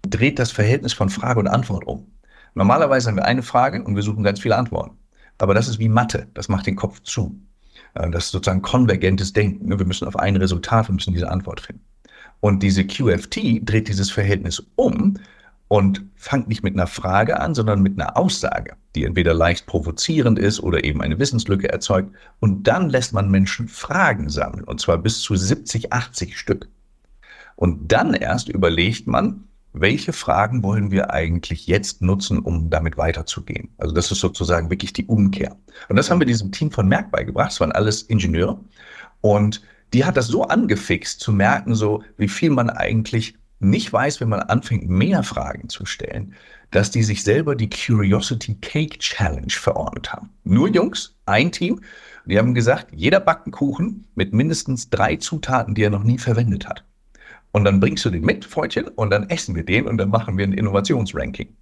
dreht 0.03 0.39
das 0.39 0.51
Verhältnis 0.51 0.93
von 0.93 1.11
Frage 1.11 1.41
und 1.41 1.49
Antwort 1.49 1.87
um. 1.87 2.07
Normalerweise 2.55 3.09
haben 3.09 3.17
wir 3.17 3.27
eine 3.27 3.43
Frage 3.43 3.83
und 3.83 3.95
wir 3.95 4.03
suchen 4.03 4.25
ganz 4.25 4.41
viele 4.41 4.57
Antworten. 4.57 4.97
Aber 5.39 5.55
das 5.55 5.69
ist 5.69 5.79
wie 5.79 5.89
Mathe, 5.89 6.27
das 6.35 6.49
macht 6.49 6.67
den 6.67 6.77
Kopf 6.77 7.01
zu. 7.03 7.39
Äh, 7.95 8.11
das 8.11 8.27
ist 8.27 8.31
sozusagen 8.33 8.63
konvergentes 8.63 9.33
Denken. 9.33 9.79
Wir 9.79 9.87
müssen 9.87 10.09
auf 10.09 10.17
ein 10.17 10.37
Resultat, 10.37 10.89
wir 10.89 10.95
müssen 10.95 11.13
diese 11.13 11.31
Antwort 11.31 11.61
finden. 11.61 11.85
Und 12.41 12.63
diese 12.63 12.87
QFT 12.87 13.61
dreht 13.63 13.89
dieses 13.89 14.11
Verhältnis 14.11 14.63
um 14.77 15.19
und 15.69 16.05
fängt 16.17 16.49
nicht 16.49 16.63
mit 16.63 16.75
einer 16.75 16.87
Frage 16.87 17.41
an, 17.41 17.55
sondern 17.55 17.83
mit 17.83 18.01
einer 18.01 18.17
Aussage, 18.17 18.75
die 18.95 19.05
entweder 19.05 19.35
leicht 19.35 19.67
provozierend 19.67 20.39
ist 20.39 20.61
oder 20.61 20.85
eben 20.85 21.03
eine 21.03 21.19
Wissenslücke 21.19 21.69
erzeugt. 21.69 22.15
Und 22.41 22.67
dann 22.67 22.89
lässt 22.89 23.13
man 23.13 23.31
Menschen 23.31 23.69
Fragen 23.69 24.31
sammeln, 24.31 24.65
und 24.65 24.81
zwar 24.81 24.99
bis 24.99 25.21
zu 25.21 25.37
70, 25.37 25.93
80 25.93 26.39
Stück. 26.39 26.69
Und 27.57 27.93
dann 27.93 28.15
erst 28.15 28.49
überlegt 28.49 29.07
man, 29.07 29.45
welche 29.73 30.13
Fragen 30.13 30.63
wollen 30.63 30.91
wir 30.91 31.13
eigentlich 31.13 31.67
jetzt 31.67 32.01
nutzen, 32.01 32.39
um 32.39 32.71
damit 32.71 32.97
weiterzugehen? 32.97 33.69
Also 33.77 33.95
das 33.95 34.11
ist 34.11 34.21
sozusagen 34.21 34.71
wirklich 34.71 34.93
die 34.93 35.07
Umkehr. 35.07 35.57
Und 35.89 35.97
das 35.97 36.11
haben 36.11 36.21
wir 36.21 36.27
diesem 36.27 36.53
Team 36.53 36.71
von 36.71 36.89
Merck 36.89 37.11
beigebracht. 37.11 37.53
Es 37.53 37.61
waren 37.61 37.73
alles 37.73 38.03
Ingenieure. 38.03 38.59
Und 39.21 39.63
die 39.93 40.05
hat 40.05 40.17
das 40.17 40.27
so 40.27 40.45
angefixt 40.45 41.21
zu 41.21 41.33
merken, 41.33 41.75
so 41.75 42.03
wie 42.17 42.29
viel 42.29 42.51
man 42.51 42.71
eigentlich 42.71 43.35
nicht 43.61 43.93
weiß, 43.93 44.21
wenn 44.21 44.29
man 44.29 44.41
anfängt, 44.41 44.89
mehr 44.89 45.23
Fragen 45.23 45.69
zu 45.69 45.85
stellen, 45.85 46.35
dass 46.71 46.91
die 46.91 47.03
sich 47.03 47.25
selber 47.25 47.57
die 47.57 47.71
Curiosity 47.71 48.57
Cake 48.61 48.99
Challenge 48.99 49.51
verordnet 49.51 50.13
haben. 50.13 50.31
Nur 50.45 50.69
Jungs, 50.69 51.17
ein 51.27 51.51
Team. 51.51 51.81
Die 52.27 52.39
haben 52.39 52.55
gesagt, 52.55 52.89
jeder 52.95 53.21
backt 53.21 53.47
einen 53.47 53.53
Kuchen 53.53 54.07
mit 54.15 54.35
mindestens 54.35 54.91
drei 54.91 55.17
Zutaten, 55.17 55.75
die 55.75 55.83
er 55.83 55.91
noch 55.91 56.05
nie 56.05 56.19
verwendet 56.19 56.69
hat. 56.69 56.85
Und 57.53 57.65
dann 57.65 57.81
bringst 57.81 58.05
du 58.05 58.11
den 58.11 58.25
mit, 58.25 58.45
Freundchen, 58.45 58.89
und 58.89 59.11
dann 59.11 59.31
essen 59.31 59.55
wir 59.55 59.65
den 59.65 59.87
und 59.87 59.97
dann 59.97 60.11
machen 60.11 60.37
wir 60.37 60.47
ein 60.47 60.53
Innovationsranking. 60.53 61.57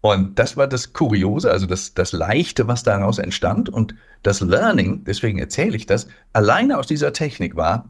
Und 0.00 0.38
das 0.38 0.56
war 0.56 0.66
das 0.66 0.92
Kuriose, 0.92 1.50
also 1.50 1.66
das, 1.66 1.94
das 1.94 2.12
Leichte, 2.12 2.68
was 2.68 2.82
daraus 2.82 3.18
entstand. 3.18 3.68
Und 3.68 3.94
das 4.22 4.40
Learning, 4.40 5.04
deswegen 5.04 5.38
erzähle 5.38 5.76
ich 5.76 5.86
das, 5.86 6.06
alleine 6.32 6.78
aus 6.78 6.86
dieser 6.86 7.12
Technik 7.12 7.56
war, 7.56 7.88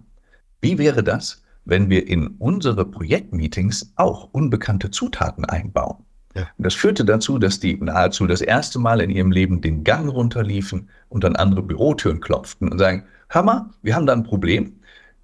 wie 0.61 0.79
wäre 0.79 1.03
das, 1.03 1.43
wenn 1.65 1.91
wir 1.91 2.07
in 2.09 2.29
unsere 2.39 2.85
Projektmeetings 2.85 3.93
auch 3.97 4.29
unbekannte 4.33 4.91
Zutaten 4.91 5.45
einbauen? 5.45 6.05
Ja. 6.35 6.49
Und 6.57 6.65
das 6.65 6.75
führte 6.75 7.05
dazu, 7.05 7.39
dass 7.39 7.61
die 7.61 7.77
nahezu 7.77 8.27
das 8.27 8.41
erste 8.41 8.79
Mal 8.79 9.01
in 9.01 9.11
ihrem 9.11 9.33
Leben 9.33 9.61
den 9.61 9.85
Gang 9.85 10.11
runterliefen 10.11 10.89
und 11.09 11.25
an 11.25 11.37
andere 11.37 11.63
Bürotüren 11.63 12.21
klopften 12.21 12.69
und 12.69 12.79
sagen, 12.79 13.05
Hammer, 13.31 13.71
wir 13.83 13.95
haben 13.95 14.07
da 14.07 14.13
ein 14.13 14.23
Problem 14.23 14.77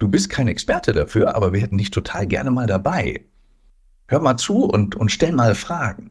du 0.02 0.08
bist 0.08 0.30
kein 0.30 0.48
Experte 0.48 0.92
dafür, 0.92 1.36
aber 1.36 1.52
wir 1.52 1.60
hätten 1.60 1.78
dich 1.78 1.92
total 1.92 2.26
gerne 2.26 2.50
mal 2.50 2.66
dabei. 2.66 3.24
Hör 4.08 4.18
mal 4.18 4.36
zu 4.36 4.64
und, 4.64 4.96
und 4.96 5.12
stell 5.12 5.30
mal 5.30 5.54
Fragen. 5.54 6.10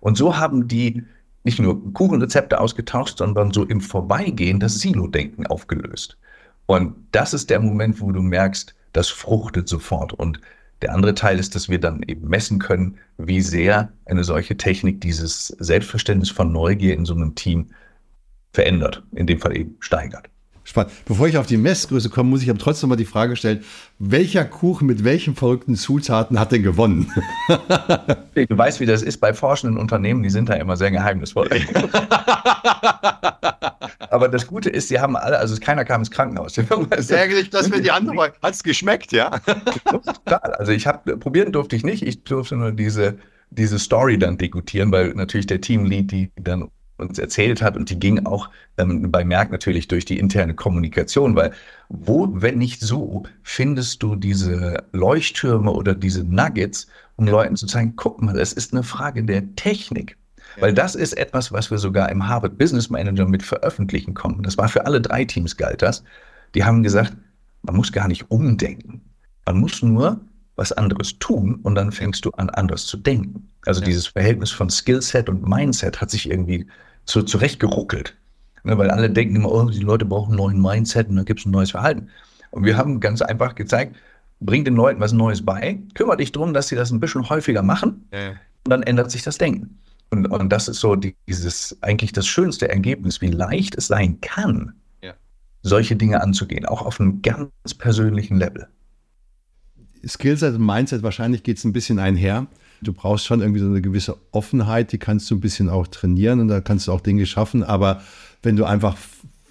Und 0.00 0.16
so 0.16 0.36
haben 0.36 0.68
die 0.68 1.04
nicht 1.44 1.60
nur 1.60 1.92
Kuchenrezepte 1.92 2.60
ausgetauscht, 2.60 3.18
sondern 3.18 3.52
so 3.52 3.64
im 3.64 3.80
Vorbeigehen 3.80 4.60
das 4.60 4.80
Silo-Denken 4.80 5.46
aufgelöst. 5.46 6.18
Und 6.66 6.94
das 7.12 7.32
ist 7.32 7.48
der 7.48 7.60
Moment, 7.60 8.00
wo 8.00 8.12
du 8.12 8.20
merkst, 8.20 8.74
das 8.92 9.08
fruchtet 9.08 9.68
sofort. 9.68 10.12
Und 10.12 10.40
der 10.82 10.94
andere 10.94 11.14
Teil 11.14 11.38
ist, 11.38 11.54
dass 11.54 11.68
wir 11.68 11.80
dann 11.80 12.02
eben 12.06 12.28
messen 12.28 12.58
können, 12.58 12.98
wie 13.16 13.40
sehr 13.40 13.92
eine 14.04 14.24
solche 14.24 14.56
Technik 14.56 15.00
dieses 15.00 15.48
Selbstverständnis 15.58 16.30
von 16.30 16.52
Neugier 16.52 16.94
in 16.94 17.04
so 17.04 17.14
einem 17.14 17.34
Team 17.34 17.70
verändert, 18.52 19.02
in 19.12 19.26
dem 19.26 19.40
Fall 19.40 19.56
eben 19.56 19.76
steigert. 19.80 20.28
Spannend. 20.68 20.92
Bevor 21.06 21.26
ich 21.26 21.38
auf 21.38 21.46
die 21.46 21.56
Messgröße 21.56 22.10
komme, 22.10 22.28
muss 22.28 22.42
ich 22.42 22.50
aber 22.50 22.58
trotzdem 22.58 22.90
mal 22.90 22.96
die 22.96 23.06
Frage 23.06 23.36
stellen, 23.36 23.64
welcher 23.98 24.44
Kuchen 24.44 24.86
mit 24.86 25.02
welchen 25.02 25.34
verrückten 25.34 25.76
Zutaten 25.76 26.38
hat 26.38 26.52
denn 26.52 26.62
gewonnen? 26.62 27.10
du 28.34 28.58
weißt, 28.58 28.78
wie 28.78 28.84
das 28.84 29.00
ist 29.00 29.16
bei 29.16 29.32
forschenden 29.32 29.78
Unternehmen, 29.78 30.22
die 30.22 30.28
sind 30.28 30.50
da 30.50 30.54
immer 30.56 30.76
sehr 30.76 30.90
geheimnisvoll. 30.90 31.48
aber 34.10 34.28
das 34.28 34.46
Gute 34.46 34.68
ist, 34.68 34.88
sie 34.88 35.00
haben 35.00 35.16
alle, 35.16 35.38
also 35.38 35.56
keiner 35.58 35.86
kam 35.86 36.02
ins 36.02 36.10
Krankenhaus. 36.10 36.58
Ärgerlich, 36.58 37.48
dass 37.48 37.72
wir 37.72 37.80
die 37.80 37.90
andere, 37.90 38.34
hat 38.42 38.52
es 38.52 38.62
geschmeckt, 38.62 39.12
ja? 39.12 39.38
Total. 39.86 40.52
Also 40.52 40.72
ich 40.72 40.86
habe, 40.86 41.16
probieren 41.16 41.50
durfte 41.50 41.76
ich 41.76 41.82
nicht, 41.82 42.02
ich 42.02 42.24
durfte 42.24 42.56
nur 42.56 42.72
diese, 42.72 43.16
diese 43.48 43.78
Story 43.78 44.18
dann 44.18 44.36
dekutieren, 44.36 44.92
weil 44.92 45.14
natürlich 45.14 45.46
der 45.46 45.62
Teamlead 45.62 46.12
die 46.12 46.30
dann 46.36 46.68
uns 46.98 47.18
erzählt 47.18 47.62
hat 47.62 47.76
und 47.76 47.90
die 47.90 47.98
ging 47.98 48.26
auch 48.26 48.50
ähm, 48.76 49.10
bei 49.10 49.24
Merck 49.24 49.50
natürlich 49.50 49.88
durch 49.88 50.04
die 50.04 50.18
interne 50.18 50.54
Kommunikation, 50.54 51.36
weil 51.36 51.52
wo, 51.88 52.28
wenn 52.32 52.58
nicht 52.58 52.80
so, 52.80 53.24
findest 53.42 54.02
du 54.02 54.16
diese 54.16 54.84
Leuchttürme 54.92 55.70
oder 55.70 55.94
diese 55.94 56.24
Nuggets, 56.24 56.88
um 57.16 57.26
ja. 57.26 57.32
Leuten 57.32 57.56
zu 57.56 57.66
zeigen, 57.66 57.94
guck 57.96 58.20
mal, 58.20 58.38
es 58.38 58.52
ist 58.52 58.72
eine 58.72 58.82
Frage 58.82 59.24
der 59.24 59.54
Technik. 59.54 60.16
Ja. 60.56 60.62
Weil 60.62 60.74
das 60.74 60.94
ist 60.94 61.16
etwas, 61.16 61.52
was 61.52 61.70
wir 61.70 61.78
sogar 61.78 62.10
im 62.10 62.26
Harvard 62.26 62.58
Business 62.58 62.90
Manager 62.90 63.26
mit 63.26 63.42
veröffentlichen 63.42 64.14
konnten. 64.14 64.42
Das 64.42 64.58
war 64.58 64.68
für 64.68 64.86
alle 64.86 65.00
drei 65.00 65.24
Teams 65.24 65.56
galt 65.56 65.82
das. 65.82 66.02
Die 66.54 66.64
haben 66.64 66.82
gesagt, 66.82 67.16
man 67.62 67.76
muss 67.76 67.92
gar 67.92 68.08
nicht 68.08 68.30
umdenken. 68.30 69.02
Man 69.46 69.58
muss 69.58 69.82
nur 69.82 70.20
was 70.56 70.72
anderes 70.72 71.18
tun 71.20 71.60
und 71.62 71.76
dann 71.76 71.92
fängst 71.92 72.24
du 72.24 72.30
an, 72.32 72.50
anders 72.50 72.84
zu 72.86 72.96
denken. 72.96 73.48
Also 73.64 73.80
ja. 73.80 73.86
dieses 73.86 74.08
Verhältnis 74.08 74.50
von 74.50 74.68
Skillset 74.68 75.28
und 75.28 75.48
Mindset 75.48 76.00
hat 76.00 76.10
sich 76.10 76.28
irgendwie 76.28 76.66
zu, 77.08 77.22
zurechtgeruckelt. 77.22 78.14
Ne, 78.64 78.76
weil 78.76 78.90
alle 78.90 79.10
denken 79.10 79.36
immer, 79.36 79.50
oh, 79.50 79.64
die 79.64 79.78
Leute 79.80 80.04
brauchen 80.04 80.32
einen 80.32 80.38
neuen 80.38 80.62
Mindset 80.62 81.08
und 81.08 81.16
dann 81.16 81.24
gibt 81.24 81.40
es 81.40 81.46
ein 81.46 81.50
neues 81.50 81.70
Verhalten. 81.70 82.08
Und 82.50 82.64
wir 82.64 82.76
haben 82.76 83.00
ganz 83.00 83.22
einfach 83.22 83.54
gezeigt, 83.54 83.96
bring 84.40 84.64
den 84.64 84.74
Leuten 84.74 85.00
was 85.00 85.12
Neues 85.12 85.44
bei, 85.44 85.78
kümmere 85.94 86.18
dich 86.18 86.32
darum, 86.32 86.54
dass 86.54 86.68
sie 86.68 86.76
das 86.76 86.90
ein 86.90 87.00
bisschen 87.00 87.28
häufiger 87.28 87.62
machen 87.62 88.06
ja. 88.12 88.30
und 88.30 88.70
dann 88.70 88.82
ändert 88.82 89.10
sich 89.10 89.22
das 89.22 89.38
Denken. 89.38 89.78
Und, 90.10 90.26
und 90.26 90.50
das 90.50 90.68
ist 90.68 90.80
so 90.80 90.96
dieses 90.96 91.76
eigentlich 91.82 92.12
das 92.12 92.26
schönste 92.26 92.68
Ergebnis, 92.68 93.20
wie 93.20 93.28
leicht 93.28 93.74
es 93.76 93.88
sein 93.88 94.20
kann, 94.20 94.74
ja. 95.02 95.14
solche 95.62 95.96
Dinge 95.96 96.22
anzugehen, 96.22 96.66
auch 96.66 96.82
auf 96.82 97.00
einem 97.00 97.22
ganz 97.22 97.50
persönlichen 97.76 98.38
Level. 98.38 98.68
Skillset 100.06 100.54
und 100.54 100.64
Mindset, 100.64 101.02
wahrscheinlich 101.02 101.42
geht 101.42 101.58
es 101.58 101.64
ein 101.64 101.72
bisschen 101.72 101.98
einher. 101.98 102.46
Du 102.82 102.92
brauchst 102.92 103.26
schon 103.26 103.40
irgendwie 103.40 103.60
so 103.60 103.66
eine 103.66 103.80
gewisse 103.80 104.16
Offenheit, 104.30 104.92
die 104.92 104.98
kannst 104.98 105.30
du 105.30 105.36
ein 105.36 105.40
bisschen 105.40 105.68
auch 105.68 105.86
trainieren 105.86 106.40
und 106.40 106.48
da 106.48 106.60
kannst 106.60 106.88
du 106.88 106.92
auch 106.92 107.00
Dinge 107.00 107.26
schaffen. 107.26 107.62
Aber 107.64 108.02
wenn 108.42 108.56
du 108.56 108.64
einfach 108.64 108.96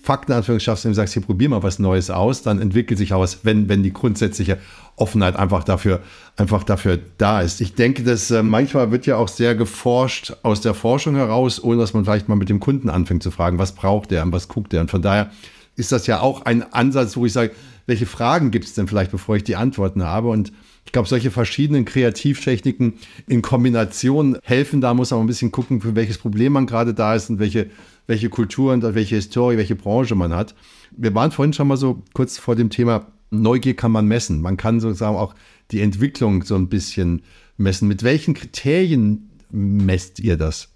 Fakten 0.08 0.32
Anführungszeichen 0.32 0.62
schaffst 0.62 0.86
und 0.86 0.94
sagst, 0.94 1.14
hier 1.16 1.22
probier 1.22 1.50
mal 1.50 1.64
was 1.64 1.80
Neues 1.80 2.10
aus, 2.10 2.42
dann 2.42 2.62
entwickelt 2.62 2.98
sich 2.98 3.14
aus, 3.14 3.40
wenn, 3.44 3.68
wenn 3.68 3.84
die 3.84 3.92
grundsätzliche 3.92 4.58
Offenheit 4.96 5.36
einfach 5.36 5.66
dafür, 5.66 6.00
einfach 6.38 6.64
dafür 6.64 6.98
da 7.18 7.42
ist. 7.42 7.60
Ich 7.60 7.76
denke, 7.76 8.04
dass 8.04 8.32
äh, 8.32 8.42
manchmal 8.42 8.92
wird 8.92 9.06
ja 9.06 9.18
auch 9.18 9.28
sehr 9.28 9.54
geforscht 9.54 10.34
aus 10.44 10.62
der 10.62 10.74
Forschung 10.74 11.16
heraus, 11.16 11.62
ohne 11.62 11.82
dass 11.82 11.94
man 11.94 12.06
vielleicht 12.06 12.30
mal 12.30 12.36
mit 12.36 12.48
dem 12.48 12.62
Kunden 12.62 12.90
anfängt 12.90 13.22
zu 13.22 13.32
fragen, 13.32 13.60
was 13.60 13.76
braucht 13.76 14.12
der 14.12 14.24
und 14.24 14.32
was 14.32 14.48
guckt 14.48 14.72
der. 14.72 14.80
Und 14.80 14.92
von 14.92 15.02
daher 15.02 15.30
ist 15.76 15.92
das 15.92 16.08
ja 16.08 16.22
auch 16.22 16.44
ein 16.44 16.64
Ansatz, 16.72 17.18
wo 17.18 17.26
ich 17.26 17.34
sage, 17.34 17.52
welche 17.86 18.06
Fragen 18.06 18.50
gibt 18.50 18.64
es 18.64 18.76
denn 18.76 18.88
vielleicht, 18.88 19.12
bevor 19.12 19.36
ich 19.36 19.44
die 19.44 19.58
Antworten 19.58 20.04
habe? 20.04 20.30
Und 20.30 20.54
ich 20.88 20.94
glaube, 20.94 21.10
solche 21.10 21.32
verschiedenen 21.32 21.84
Kreativtechniken 21.84 22.94
in 23.28 23.42
Kombination 23.42 24.38
helfen. 24.42 24.80
Da 24.80 24.94
muss 24.94 25.12
man 25.12 25.20
ein 25.20 25.28
bisschen 25.28 25.52
gucken, 25.52 25.82
für 25.82 25.96
welches 25.96 26.18
Problem 26.18 26.54
man 26.54 26.66
gerade 26.66 26.94
da 26.94 27.14
ist 27.14 27.30
und 27.30 27.40
welche, 27.40 27.70
welche 28.08 28.30
Kultur 28.30 28.72
und 28.72 28.84
welche 28.96 29.16
Historie, 29.16 29.58
welche 29.58 29.76
Branche 29.76 30.16
man 30.16 30.34
hat. 30.34 30.56
Wir 30.96 31.14
waren 31.14 31.32
vorhin 31.32 31.52
schon 31.52 31.68
mal 31.68 31.76
so 31.76 32.04
kurz 32.14 32.38
vor 32.38 32.56
dem 32.56 32.70
Thema 32.70 33.06
Neugier 33.32 33.76
kann 33.76 33.92
man 33.92 34.08
messen. 34.08 34.40
Man 34.40 34.56
kann 34.56 34.80
sozusagen 34.80 35.18
auch 35.18 35.36
die 35.72 35.82
Entwicklung 35.82 36.44
so 36.44 36.56
ein 36.56 36.70
bisschen 36.70 37.22
messen. 37.58 37.90
Mit 37.90 38.04
welchen 38.04 38.34
Kriterien 38.34 39.30
messt 39.52 40.22
ihr 40.22 40.38
das? 40.38 40.70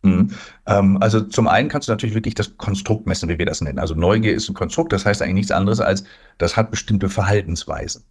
Mhm. 0.00 0.30
Ähm, 0.64 0.96
also 1.02 1.20
zum 1.20 1.48
einen 1.48 1.68
kannst 1.68 1.88
du 1.88 1.92
natürlich 1.92 2.14
wirklich 2.14 2.34
das 2.34 2.56
Konstrukt 2.56 3.06
messen, 3.06 3.28
wie 3.28 3.38
wir 3.38 3.44
das 3.44 3.60
nennen. 3.60 3.78
Also 3.78 3.94
Neugier 3.94 4.32
ist 4.32 4.48
ein 4.48 4.54
Konstrukt, 4.54 4.94
das 4.94 5.04
heißt 5.04 5.20
eigentlich 5.20 5.34
nichts 5.34 5.52
anderes 5.52 5.80
als, 5.80 6.04
das 6.38 6.56
hat 6.56 6.70
bestimmte 6.70 7.10
Verhaltensweisen. 7.10 8.04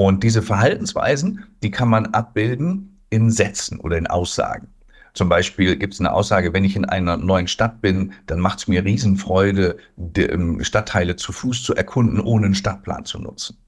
Und 0.00 0.24
diese 0.24 0.40
Verhaltensweisen, 0.40 1.44
die 1.62 1.70
kann 1.70 1.90
man 1.90 2.06
abbilden 2.06 2.98
in 3.10 3.30
Sätzen 3.30 3.78
oder 3.80 3.98
in 3.98 4.06
Aussagen. 4.06 4.68
Zum 5.12 5.28
Beispiel 5.28 5.76
gibt 5.76 5.92
es 5.92 6.00
eine 6.00 6.14
Aussage, 6.14 6.54
wenn 6.54 6.64
ich 6.64 6.74
in 6.74 6.86
einer 6.86 7.18
neuen 7.18 7.46
Stadt 7.46 7.82
bin, 7.82 8.14
dann 8.24 8.40
macht 8.40 8.60
es 8.60 8.66
mir 8.66 8.82
Riesenfreude, 8.82 9.76
ähm, 10.16 10.64
Stadtteile 10.64 11.16
zu 11.16 11.32
Fuß 11.32 11.62
zu 11.62 11.74
erkunden, 11.74 12.18
ohne 12.18 12.46
einen 12.46 12.54
Stadtplan 12.54 13.04
zu 13.04 13.18
nutzen. 13.18 13.58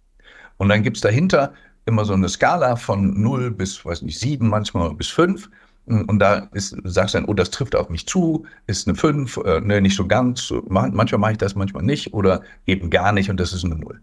Und 0.57 0.71
dann 0.71 0.83
gibt 0.83 0.97
es 0.97 1.03
dahinter 1.03 1.53
immer 1.85 2.07
so 2.07 2.15
eine 2.15 2.31
Skala 2.31 2.77
von 2.77 3.21
0 3.21 3.51
bis, 3.51 3.85
weiß 3.85 4.01
nicht, 4.01 4.19
7 4.19 4.49
manchmal 4.49 4.95
bis 4.95 5.09
5. 5.09 5.51
Und 5.85 6.19
da 6.19 6.49
ist, 6.55 6.75
sagst 6.85 7.15
du 7.15 7.19
dann, 7.19 7.29
oh, 7.29 7.35
das 7.35 7.51
trifft 7.51 7.77
auf 7.77 7.91
mich 7.91 8.07
zu, 8.07 8.47
ist 8.67 8.89
eine 8.89 8.97
5, 8.97 9.37
äh, 9.37 9.61
ne, 9.61 9.83
nicht 9.83 9.97
so 9.97 10.07
ganz. 10.07 10.51
Manchmal 10.67 11.19
mache 11.19 11.33
ich 11.33 11.39
das, 11.39 11.57
manchmal 11.57 11.83
nicht 11.83 12.15
oder 12.15 12.41
eben 12.65 12.89
gar 12.89 13.13
nicht 13.13 13.29
und 13.29 13.39
das 13.39 13.53
ist 13.53 13.67
eine 13.67 13.75
0 13.75 14.01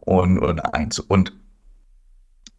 und, 0.00 0.38
und 0.38 0.60
eine 0.60 0.74
1. 0.74 0.98
Und 0.98 1.32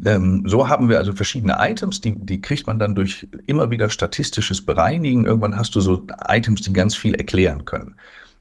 ähm, 0.05 0.43
so 0.45 0.67
haben 0.67 0.89
wir 0.89 0.97
also 0.97 1.13
verschiedene 1.13 1.55
Items, 1.59 2.01
die, 2.01 2.15
die 2.17 2.41
kriegt 2.41 2.67
man 2.67 2.79
dann 2.79 2.95
durch 2.95 3.27
immer 3.45 3.69
wieder 3.69 3.89
statistisches 3.89 4.65
Bereinigen. 4.65 5.25
Irgendwann 5.25 5.55
hast 5.55 5.75
du 5.75 5.81
so 5.81 6.05
Items, 6.27 6.61
die 6.61 6.73
ganz 6.73 6.95
viel 6.95 7.15
erklären 7.15 7.65
können. 7.65 7.95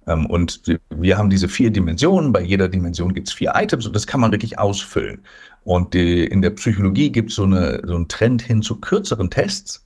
Ähm, 0.07 0.27
und 0.27 0.62
wir 0.91 1.19
haben 1.19 1.31
diese 1.31 1.49
vier 1.49 1.71
Dimensionen. 1.71 2.33
Bei 2.33 2.41
jeder 2.41 2.69
Dimension 2.69 3.15
gibt 3.15 3.29
es 3.29 3.35
vier 3.35 3.53
Items 3.55 3.87
und 3.87 3.95
das 3.95 4.07
kann 4.07 4.21
man 4.21 4.33
wirklich 4.33 4.59
ausfüllen. 4.59 5.23
Und 5.65 5.95
die, 5.95 6.25
in 6.25 6.43
der 6.43 6.51
Psychologie 6.51 7.11
gibt 7.11 7.31
es 7.31 7.37
so, 7.37 7.45
eine, 7.45 7.83
so 7.85 7.95
einen 7.95 8.09
Trend 8.09 8.43
hin 8.43 8.62
zu 8.62 8.81
kürzeren 8.81 9.31
Tests. 9.31 9.85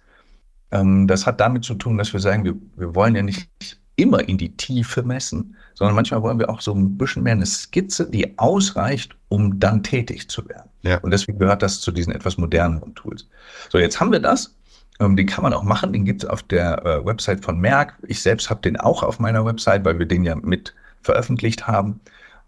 Ähm, 0.71 1.07
das 1.07 1.27
hat 1.27 1.41
damit 1.41 1.65
zu 1.65 1.75
tun, 1.75 1.99
dass 1.99 2.13
wir 2.13 2.21
sagen, 2.21 2.45
wir, 2.45 2.55
wir 2.77 2.95
wollen 2.95 3.15
ja 3.15 3.23
nicht 3.23 3.49
immer 3.97 4.29
in 4.29 4.39
die 4.39 4.57
Tiefe 4.57 5.03
messen, 5.03 5.57
sondern 5.75 5.95
manchmal 5.95 6.23
wollen 6.23 6.39
wir 6.39 6.49
auch 6.49 6.61
so 6.61 6.75
ein 6.75 6.97
bisschen 6.97 7.23
mehr 7.23 7.33
eine 7.33 7.47
Skizze, 7.47 8.09
die 8.09 8.39
ausreicht, 8.39 9.17
um 9.29 9.59
dann 9.59 9.83
tätig 9.83 10.29
zu 10.29 10.47
werden. 10.49 10.69
Ja. 10.83 10.99
Und 10.99 11.11
deswegen 11.11 11.39
gehört 11.39 11.63
das 11.63 11.81
zu 11.81 11.91
diesen 11.91 12.13
etwas 12.13 12.39
moderneren 12.39 12.95
Tools. 12.95 13.27
So, 13.71 13.79
jetzt 13.79 14.01
haben 14.01 14.13
wir 14.13 14.21
das. 14.21 14.55
Ähm, 15.01 15.17
den 15.17 15.27
kann 15.27 15.43
man 15.43 15.53
auch 15.53 15.63
machen, 15.63 15.93
den 15.93 16.05
gibt 16.05 16.25
es 16.25 16.29
auf 16.29 16.43
der 16.43 16.85
äh, 16.87 17.05
Website 17.05 17.45
von 17.45 17.59
Merck. 17.59 17.99
Ich 18.07 18.23
selbst 18.23 18.49
habe 18.49 18.63
den 18.63 18.79
auch 18.79 19.03
auf 19.03 19.19
meiner 19.19 19.45
Website, 19.45 19.85
weil 19.85 19.99
wir 19.99 20.07
den 20.07 20.25
ja 20.25 20.35
mit 20.35 20.75
veröffentlicht 21.03 21.67
haben. 21.67 22.01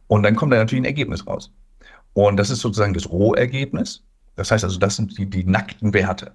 Und 0.07 0.23
dann 0.23 0.37
kommt 0.37 0.53
da 0.53 0.57
natürlich 0.57 0.83
ein 0.83 0.87
Ergebnis 0.87 1.27
raus. 1.27 1.51
Und 2.15 2.37
das 2.39 2.51
ist 2.51 2.61
sozusagen 2.61 2.95
das 2.95 3.11
Rohergebnis. 3.11 4.03
Das 4.37 4.51
heißt 4.51 4.65
also, 4.65 4.79
das 4.79 4.97
sind 4.97 5.19
die, 5.19 5.27
die 5.27 5.45
nackten 5.45 5.93
Werte. 5.93 6.33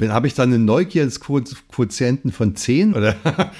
Habe 0.00 0.26
ich 0.26 0.34
dann 0.34 0.52
einen 0.52 0.64
Neugierquotienten 0.64 2.32
von 2.32 2.56
10 2.56 2.94
oder, 2.94 3.14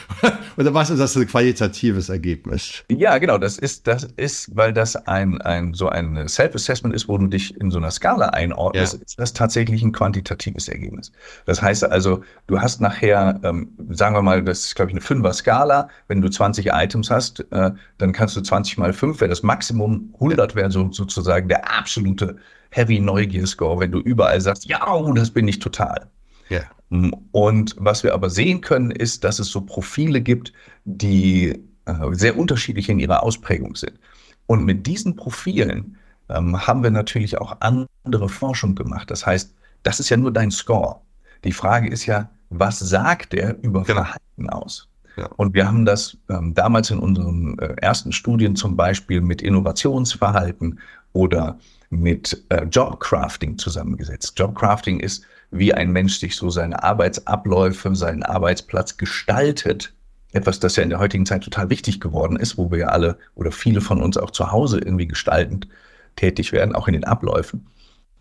oder 0.57 0.75
was 0.75 0.91
ist 0.91 0.99
das 0.99 1.17
ein 1.17 1.27
qualitatives 1.27 2.09
Ergebnis? 2.09 2.83
Ja, 2.91 3.19
genau. 3.19 3.39
Das 3.39 3.59
ist, 3.59 3.87
das 3.87 4.05
ist, 4.17 4.55
weil 4.57 4.73
das 4.73 4.97
ein, 4.97 5.41
ein 5.43 5.73
so 5.75 5.89
ein 5.89 6.27
Self-Assessment 6.27 6.95
ist, 6.95 7.09
wo 7.09 7.17
du 7.17 7.29
dich 7.29 7.57
in 7.61 7.71
so 7.71 7.79
einer 7.79 7.93
Skala 7.93 8.31
einordnest, 8.31 8.95
ja. 8.95 9.01
ist 9.05 9.19
das 9.21 9.33
tatsächlich 9.33 9.83
ein 9.83 9.93
quantitatives 9.93 10.67
Ergebnis. 10.67 11.13
Das 11.47 11.63
heißt 11.63 11.85
also, 11.85 12.23
du 12.49 12.61
hast 12.61 12.81
nachher, 12.81 13.39
ähm, 13.45 13.71
sagen 13.91 14.17
wir 14.17 14.23
mal, 14.23 14.43
das 14.43 14.67
ist, 14.67 14.75
glaube 14.75 14.91
ich, 14.91 14.95
eine 14.95 15.01
Fünfer-Skala. 15.01 15.89
Wenn 16.09 16.23
du 16.23 16.29
20 16.29 16.71
Items 16.73 17.11
hast, 17.11 17.47
äh, 17.53 17.71
dann 17.99 18.13
kannst 18.13 18.37
du 18.37 18.41
20 18.41 18.79
mal 18.79 18.93
5, 18.93 19.21
wäre 19.21 19.29
das 19.29 19.45
Maximum, 19.45 20.13
100 20.15 20.57
wäre 20.57 20.73
so, 20.73 20.91
sozusagen 20.91 21.49
der 21.49 21.71
absolute 21.71 22.37
Heavy 22.71 23.01
Neugier-Score, 23.01 23.81
wenn 23.81 23.93
du 23.93 24.01
überall 24.01 24.41
sagst, 24.41 24.65
ja, 24.65 24.81
das 25.15 25.31
bin 25.31 25.47
ich 25.47 25.59
total. 25.59 26.11
Yeah. 26.53 27.11
Und 27.31 27.75
was 27.79 28.05
wir 28.05 28.13
aber 28.13 28.29
sehen 28.29 28.61
können, 28.61 28.91
ist, 28.91 29.25
dass 29.25 29.39
es 29.39 29.49
so 29.49 29.63
Profile 29.63 30.21
gibt, 30.21 30.53
die 30.85 31.59
äh, 31.87 31.95
sehr 32.13 32.37
unterschiedlich 32.37 32.91
in 32.91 32.99
ihrer 32.99 33.23
Ausprägung 33.23 33.77
sind. 33.77 33.99
Und 34.47 34.65
mit 34.65 34.87
diesen 34.87 35.17
Profilen 35.17 35.97
ähm, 36.29 36.67
haben 36.67 36.83
wir 36.83 36.91
natürlich 36.91 37.39
auch 37.39 37.57
andere 37.61 38.29
Forschung 38.29 38.75
gemacht. 38.75 39.11
Das 39.11 39.25
heißt, 39.25 39.55
das 39.83 40.01
ist 40.01 40.11
ja 40.11 40.17
nur 40.19 40.33
dein 40.33 40.51
Score. 40.51 41.01
Die 41.45 41.53
Frage 41.53 41.89
ist 41.89 42.07
ja, 42.07 42.31
was 42.51 42.79
sagt 42.79 43.33
der 43.33 43.57
über 43.63 43.83
genau. 43.83 44.03
Verhalten 44.03 44.51
aus? 44.51 44.89
Ja. 45.17 45.27
Und 45.37 45.55
wir 45.55 45.67
haben 45.67 45.85
das 45.85 46.17
ähm, 46.31 46.55
damals 46.55 46.91
in 46.91 46.99
unseren 46.99 47.59
äh, 47.59 47.75
ersten 47.81 48.13
Studien 48.13 48.57
zum 48.57 48.77
Beispiel 48.77 49.21
mit 49.21 49.43
Innovationsverhalten 49.43 50.79
oder 51.13 51.59
mit 51.91 52.45
äh, 52.49 52.65
Jobcrafting 52.65 53.59
zusammengesetzt. 53.59 54.39
Jobcrafting 54.39 55.01
ist, 55.01 55.25
wie 55.51 55.75
ein 55.75 55.93
Mensch 55.93 56.19
sich 56.19 56.37
so 56.37 56.49
seine 56.49 56.83
Arbeitsabläufe, 56.83 57.95
seinen 57.95 58.23
Arbeitsplatz 58.23 58.97
gestaltet. 58.97 59.93
Etwas, 60.33 60.61
das 60.61 60.77
ja 60.77 60.83
in 60.83 60.89
der 60.89 60.99
heutigen 60.99 61.27
Zeit 61.27 61.45
total 61.45 61.69
wichtig 61.69 62.01
geworden 62.01 62.37
ist, 62.37 62.57
wo 62.57 62.71
wir 62.71 62.79
ja 62.79 62.87
alle 62.87 63.19
oder 63.35 63.53
viele 63.53 63.83
von 63.83 64.01
uns 64.01 64.17
auch 64.17 64.31
zu 64.31 64.51
Hause 64.51 64.79
irgendwie 64.79 65.07
gestaltend 65.07 65.69
tätig 66.17 66.53
werden, 66.53 66.75
auch 66.75 66.89
in 66.89 66.95
den 66.95 67.05
Abläufen. 67.05 67.67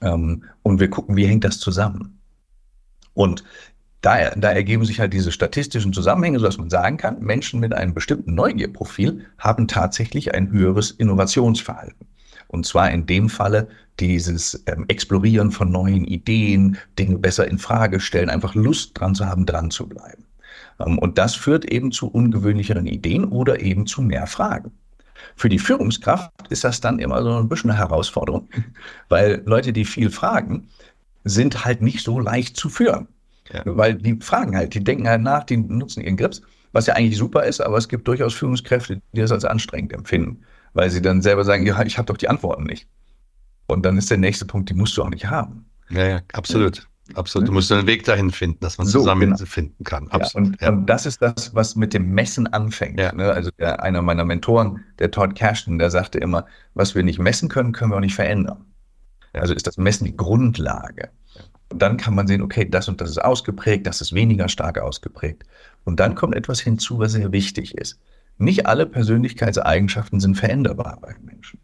Ähm, 0.01 0.43
und 0.61 0.81
wir 0.81 0.89
gucken, 0.89 1.15
wie 1.15 1.25
hängt 1.25 1.45
das 1.45 1.59
zusammen. 1.59 2.19
Und 3.13 3.45
da, 4.01 4.31
da 4.31 4.51
ergeben 4.51 4.83
sich 4.83 4.99
halt 4.99 5.13
diese 5.13 5.31
statistischen 5.31 5.93
Zusammenhänge, 5.93 6.39
sodass 6.39 6.57
man 6.57 6.69
sagen 6.69 6.97
kann, 6.97 7.21
Menschen 7.21 7.59
mit 7.59 7.73
einem 7.73 7.93
bestimmten 7.93 8.33
Neugierprofil 8.33 9.25
haben 9.37 9.67
tatsächlich 9.67 10.33
ein 10.33 10.51
höheres 10.51 10.91
Innovationsverhalten. 10.91 12.07
Und 12.51 12.65
zwar 12.65 12.91
in 12.91 13.05
dem 13.05 13.29
Falle 13.29 13.69
dieses 14.01 14.61
ähm, 14.67 14.83
Explorieren 14.89 15.51
von 15.51 15.71
neuen 15.71 16.03
Ideen, 16.03 16.77
Dinge 16.99 17.17
besser 17.17 17.47
in 17.47 17.57
Frage 17.57 18.01
stellen, 18.01 18.29
einfach 18.29 18.55
Lust 18.55 18.99
dran 18.99 19.15
zu 19.15 19.25
haben, 19.25 19.45
dran 19.45 19.71
zu 19.71 19.87
bleiben. 19.87 20.25
Ähm, 20.85 20.99
und 20.99 21.17
das 21.17 21.33
führt 21.33 21.63
eben 21.63 21.93
zu 21.93 22.09
ungewöhnlicheren 22.09 22.87
Ideen 22.87 23.23
oder 23.23 23.61
eben 23.61 23.85
zu 23.85 24.01
mehr 24.01 24.27
Fragen. 24.27 24.71
Für 25.37 25.47
die 25.47 25.59
Führungskraft 25.59 26.29
ist 26.49 26.65
das 26.65 26.81
dann 26.81 26.99
immer 26.99 27.23
so 27.23 27.37
ein 27.37 27.47
bisschen 27.47 27.69
eine 27.69 27.79
Herausforderung, 27.79 28.49
weil 29.09 29.41
Leute, 29.45 29.71
die 29.71 29.85
viel 29.85 30.09
fragen, 30.09 30.67
sind 31.23 31.63
halt 31.63 31.81
nicht 31.81 32.03
so 32.03 32.19
leicht 32.19 32.57
zu 32.57 32.67
führen. 32.67 33.07
Ja. 33.53 33.61
Weil 33.63 33.95
die 33.95 34.17
fragen 34.19 34.57
halt, 34.57 34.73
die 34.73 34.83
denken 34.83 35.07
halt 35.07 35.21
nach, 35.21 35.45
die 35.45 35.55
nutzen 35.55 36.01
ihren 36.01 36.17
Grips, 36.17 36.41
was 36.73 36.87
ja 36.87 36.95
eigentlich 36.95 37.17
super 37.17 37.43
ist, 37.43 37.61
aber 37.61 37.77
es 37.77 37.87
gibt 37.87 38.09
durchaus 38.09 38.33
Führungskräfte, 38.33 39.01
die 39.13 39.21
das 39.21 39.31
als 39.31 39.45
anstrengend 39.45 39.93
empfinden 39.93 40.43
weil 40.73 40.89
sie 40.89 41.01
dann 41.01 41.21
selber 41.21 41.43
sagen, 41.43 41.65
ja, 41.65 41.81
ich 41.83 41.97
habe 41.97 42.07
doch 42.07 42.17
die 42.17 42.29
Antworten 42.29 42.63
nicht. 42.63 42.87
Und 43.67 43.85
dann 43.85 43.97
ist 43.97 44.09
der 44.09 44.17
nächste 44.17 44.45
Punkt, 44.45 44.69
die 44.69 44.73
musst 44.73 44.97
du 44.97 45.03
auch 45.03 45.09
nicht 45.09 45.27
haben. 45.27 45.65
Ja, 45.89 46.05
ja, 46.07 46.21
absolut. 46.33 46.87
Absolut. 47.15 47.47
Du 47.47 47.51
musst 47.51 47.71
einen 47.71 47.87
Weg 47.87 48.05
dahin 48.05 48.31
finden, 48.31 48.59
dass 48.61 48.77
man 48.77 48.87
so, 48.87 48.99
zusammen 48.99 49.31
genau. 49.31 49.37
finden 49.45 49.83
kann. 49.83 50.07
Absolut. 50.09 50.47
Ja, 50.47 50.53
und, 50.53 50.61
ja. 50.61 50.69
und, 50.69 50.85
das 50.85 51.05
ist 51.05 51.21
das, 51.21 51.53
was 51.53 51.75
mit 51.75 51.93
dem 51.93 52.11
Messen 52.11 52.47
anfängt. 52.47 52.99
Ja. 52.99 53.13
Ne? 53.13 53.31
Also 53.31 53.49
der, 53.59 53.83
einer 53.83 54.01
meiner 54.01 54.23
Mentoren, 54.23 54.83
der 54.99 55.11
Todd 55.11 55.35
Cashton, 55.35 55.77
der 55.77 55.89
sagte 55.89 56.19
immer, 56.19 56.45
was 56.73 56.95
wir 56.95 57.03
nicht 57.03 57.19
messen 57.19 57.49
können, 57.49 57.73
können 57.73 57.91
wir 57.91 57.97
auch 57.97 58.01
nicht 58.01 58.15
verändern. 58.15 58.65
Also 59.33 59.53
ist 59.53 59.67
das 59.67 59.77
Messen 59.77 60.05
die 60.05 60.15
Grundlage. 60.15 61.09
Und 61.71 61.81
dann 61.81 61.97
kann 61.97 62.15
man 62.15 62.27
sehen, 62.27 62.41
okay, 62.41 62.67
das 62.69 62.89
und 62.89 62.99
das 62.99 63.09
ist 63.09 63.23
ausgeprägt, 63.23 63.87
das 63.87 64.01
ist 64.01 64.13
weniger 64.13 64.49
stark 64.49 64.77
ausgeprägt. 64.79 65.43
Und 65.85 65.99
dann 65.99 66.15
kommt 66.15 66.35
etwas 66.35 66.59
hinzu, 66.59 66.99
was 66.99 67.13
sehr 67.13 67.31
wichtig 67.31 67.75
ist. 67.75 67.97
Nicht 68.41 68.65
alle 68.65 68.85
Persönlichkeitseigenschaften 68.85 70.19
sind 70.19 70.35
veränderbar 70.35 70.97
bei 71.01 71.15
Menschen. 71.23 71.59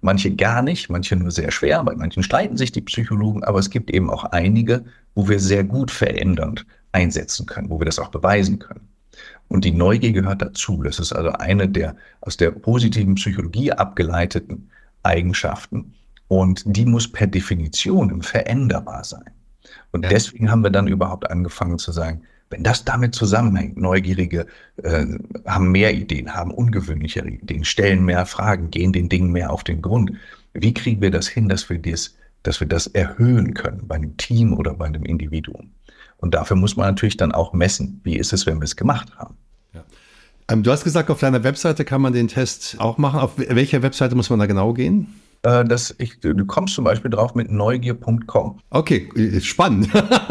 Manche 0.00 0.34
gar 0.34 0.62
nicht, 0.62 0.90
manche 0.90 1.16
nur 1.16 1.30
sehr 1.30 1.50
schwer, 1.50 1.82
bei 1.82 1.94
manchen 1.96 2.22
streiten 2.22 2.56
sich 2.56 2.70
die 2.70 2.82
Psychologen, 2.82 3.42
aber 3.42 3.58
es 3.58 3.70
gibt 3.70 3.90
eben 3.90 4.10
auch 4.10 4.24
einige, 4.24 4.84
wo 5.14 5.28
wir 5.28 5.40
sehr 5.40 5.64
gut 5.64 5.90
verändernd 5.90 6.66
einsetzen 6.92 7.46
können, 7.46 7.70
wo 7.70 7.80
wir 7.80 7.86
das 7.86 7.98
auch 7.98 8.10
beweisen 8.10 8.58
können. 8.58 8.88
Und 9.48 9.64
die 9.64 9.72
Neugier 9.72 10.12
gehört 10.12 10.42
dazu. 10.42 10.82
Das 10.82 10.98
ist 10.98 11.12
also 11.12 11.30
eine 11.32 11.68
der 11.68 11.96
aus 12.20 12.36
der 12.36 12.50
positiven 12.50 13.14
Psychologie 13.14 13.72
abgeleiteten 13.72 14.70
Eigenschaften. 15.02 15.94
Und 16.28 16.62
die 16.66 16.84
muss 16.84 17.10
per 17.10 17.26
Definition 17.26 18.22
veränderbar 18.22 19.02
sein. 19.02 19.30
Und 19.92 20.04
ja. 20.04 20.10
deswegen 20.10 20.50
haben 20.50 20.62
wir 20.62 20.70
dann 20.70 20.86
überhaupt 20.86 21.30
angefangen 21.30 21.78
zu 21.78 21.90
sagen, 21.90 22.22
wenn 22.50 22.62
das 22.62 22.84
damit 22.84 23.14
zusammenhängt, 23.14 23.76
Neugierige 23.76 24.46
äh, 24.82 25.06
haben 25.46 25.70
mehr 25.70 25.94
Ideen, 25.94 26.34
haben 26.34 26.50
ungewöhnlichere 26.50 27.28
Ideen, 27.28 27.64
stellen 27.64 28.04
mehr 28.04 28.24
Fragen, 28.26 28.70
gehen 28.70 28.92
den 28.92 29.08
Dingen 29.08 29.32
mehr 29.32 29.52
auf 29.52 29.64
den 29.64 29.82
Grund. 29.82 30.12
Wie 30.54 30.74
kriegen 30.74 31.00
wir 31.00 31.10
das 31.10 31.28
hin, 31.28 31.48
dass 31.48 31.68
wir 31.68 31.78
das, 31.78 32.16
dass 32.42 32.60
wir 32.60 32.66
das 32.66 32.86
erhöhen 32.86 33.54
können 33.54 33.86
bei 33.86 33.96
einem 33.96 34.16
Team 34.16 34.54
oder 34.54 34.74
bei 34.74 34.86
einem 34.86 35.04
Individuum? 35.04 35.70
Und 36.16 36.34
dafür 36.34 36.56
muss 36.56 36.76
man 36.76 36.88
natürlich 36.88 37.16
dann 37.16 37.32
auch 37.32 37.52
messen, 37.52 38.00
wie 38.04 38.16
ist 38.16 38.32
es, 38.32 38.46
wenn 38.46 38.58
wir 38.58 38.64
es 38.64 38.76
gemacht 38.76 39.08
haben. 39.16 39.36
Ja. 39.72 39.84
Ähm, 40.48 40.62
du 40.62 40.70
hast 40.72 40.84
gesagt, 40.84 41.10
auf 41.10 41.20
deiner 41.20 41.44
Webseite 41.44 41.84
kann 41.84 42.00
man 42.00 42.12
den 42.12 42.28
Test 42.28 42.76
auch 42.80 42.98
machen. 42.98 43.20
Auf 43.20 43.32
welcher 43.36 43.82
Webseite 43.82 44.14
muss 44.14 44.30
man 44.30 44.38
da 44.38 44.46
genau 44.46 44.72
gehen? 44.72 45.14
Äh, 45.42 45.64
dass 45.64 45.94
ich, 45.98 46.18
du 46.18 46.34
kommst 46.46 46.74
zum 46.74 46.84
Beispiel 46.84 47.10
drauf 47.10 47.34
mit 47.36 47.50
neugier.com. 47.50 48.58
Okay, 48.70 49.08
spannend. 49.40 49.88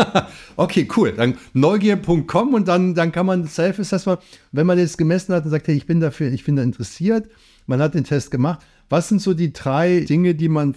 okay, 0.58 0.88
cool. 0.98 1.14
Dann 1.14 1.36
neugier.com 1.54 2.54
und 2.54 2.68
dann, 2.68 2.94
dann 2.94 3.14
kann 3.14 3.26
man 3.26 3.48
Self-Assessment, 3.48 4.20
wenn 4.52 4.68
man 4.68 4.78
jetzt 4.78 4.98
gemessen 4.98 5.34
hat 5.34 5.46
und 5.46 5.52
sagt, 5.52 5.68
hey, 5.68 5.76
ich 5.76 5.86
bin 5.86 6.02
dafür, 6.02 6.32
ich 6.32 6.44
bin 6.44 6.58
da 6.58 6.64
interessiert, 6.64 7.30
man 7.68 7.82
hat 7.82 7.94
den 7.94 8.04
Test 8.04 8.32
gemacht. 8.32 8.60
Was 8.90 9.08
sind 9.08 9.22
so 9.22 9.34
die 9.34 9.54
drei 9.54 10.02
Dinge, 10.02 10.36
die 10.36 10.50
man 10.50 10.76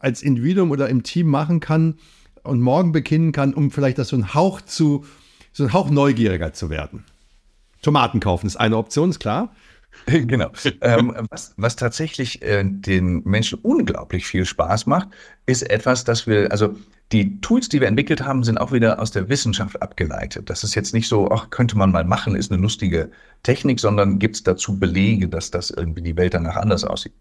als 0.00 0.22
Individuum 0.22 0.72
oder 0.72 0.88
im 0.88 1.04
Team 1.04 1.28
machen 1.28 1.60
kann 1.60 1.98
und 2.42 2.60
morgen 2.60 2.90
beginnen 2.90 3.30
kann, 3.30 3.54
um 3.54 3.70
vielleicht 3.70 3.98
das 3.98 4.08
so 4.08 4.16
ein 4.16 4.34
Hauch 4.34 4.60
zu, 4.60 5.04
so 5.52 5.64
ein 5.64 5.72
Hauch 5.72 5.90
neugieriger 5.90 6.52
zu 6.52 6.68
werden? 6.68 7.04
Tomaten 7.82 8.18
kaufen 8.18 8.46
ist 8.46 8.56
eine 8.56 8.76
Option, 8.76 9.10
ist 9.10 9.20
klar. 9.20 9.54
Genau. 10.06 10.50
ähm, 10.80 11.14
was, 11.30 11.54
was 11.56 11.76
tatsächlich 11.76 12.42
äh, 12.42 12.64
den 12.64 13.22
Menschen 13.24 13.58
unglaublich 13.60 14.26
viel 14.26 14.44
Spaß 14.44 14.86
macht, 14.86 15.08
ist 15.46 15.62
etwas, 15.68 16.04
das 16.04 16.26
wir, 16.26 16.50
also 16.50 16.74
die 17.12 17.40
Tools, 17.40 17.68
die 17.68 17.80
wir 17.80 17.88
entwickelt 17.88 18.22
haben, 18.22 18.44
sind 18.44 18.58
auch 18.58 18.72
wieder 18.72 19.00
aus 19.00 19.10
der 19.10 19.28
Wissenschaft 19.28 19.80
abgeleitet. 19.80 20.50
Das 20.50 20.62
ist 20.64 20.74
jetzt 20.74 20.92
nicht 20.92 21.08
so, 21.08 21.30
ach, 21.30 21.50
könnte 21.50 21.76
man 21.76 21.90
mal 21.90 22.04
machen, 22.04 22.36
ist 22.36 22.52
eine 22.52 22.60
lustige 22.60 23.10
Technik, 23.42 23.80
sondern 23.80 24.18
gibt 24.18 24.36
es 24.36 24.42
dazu 24.42 24.78
Belege, 24.78 25.28
dass 25.28 25.50
das 25.50 25.70
irgendwie 25.70 26.02
die 26.02 26.16
Welt 26.16 26.34
danach 26.34 26.56
anders 26.56 26.84
aussieht. 26.84 27.14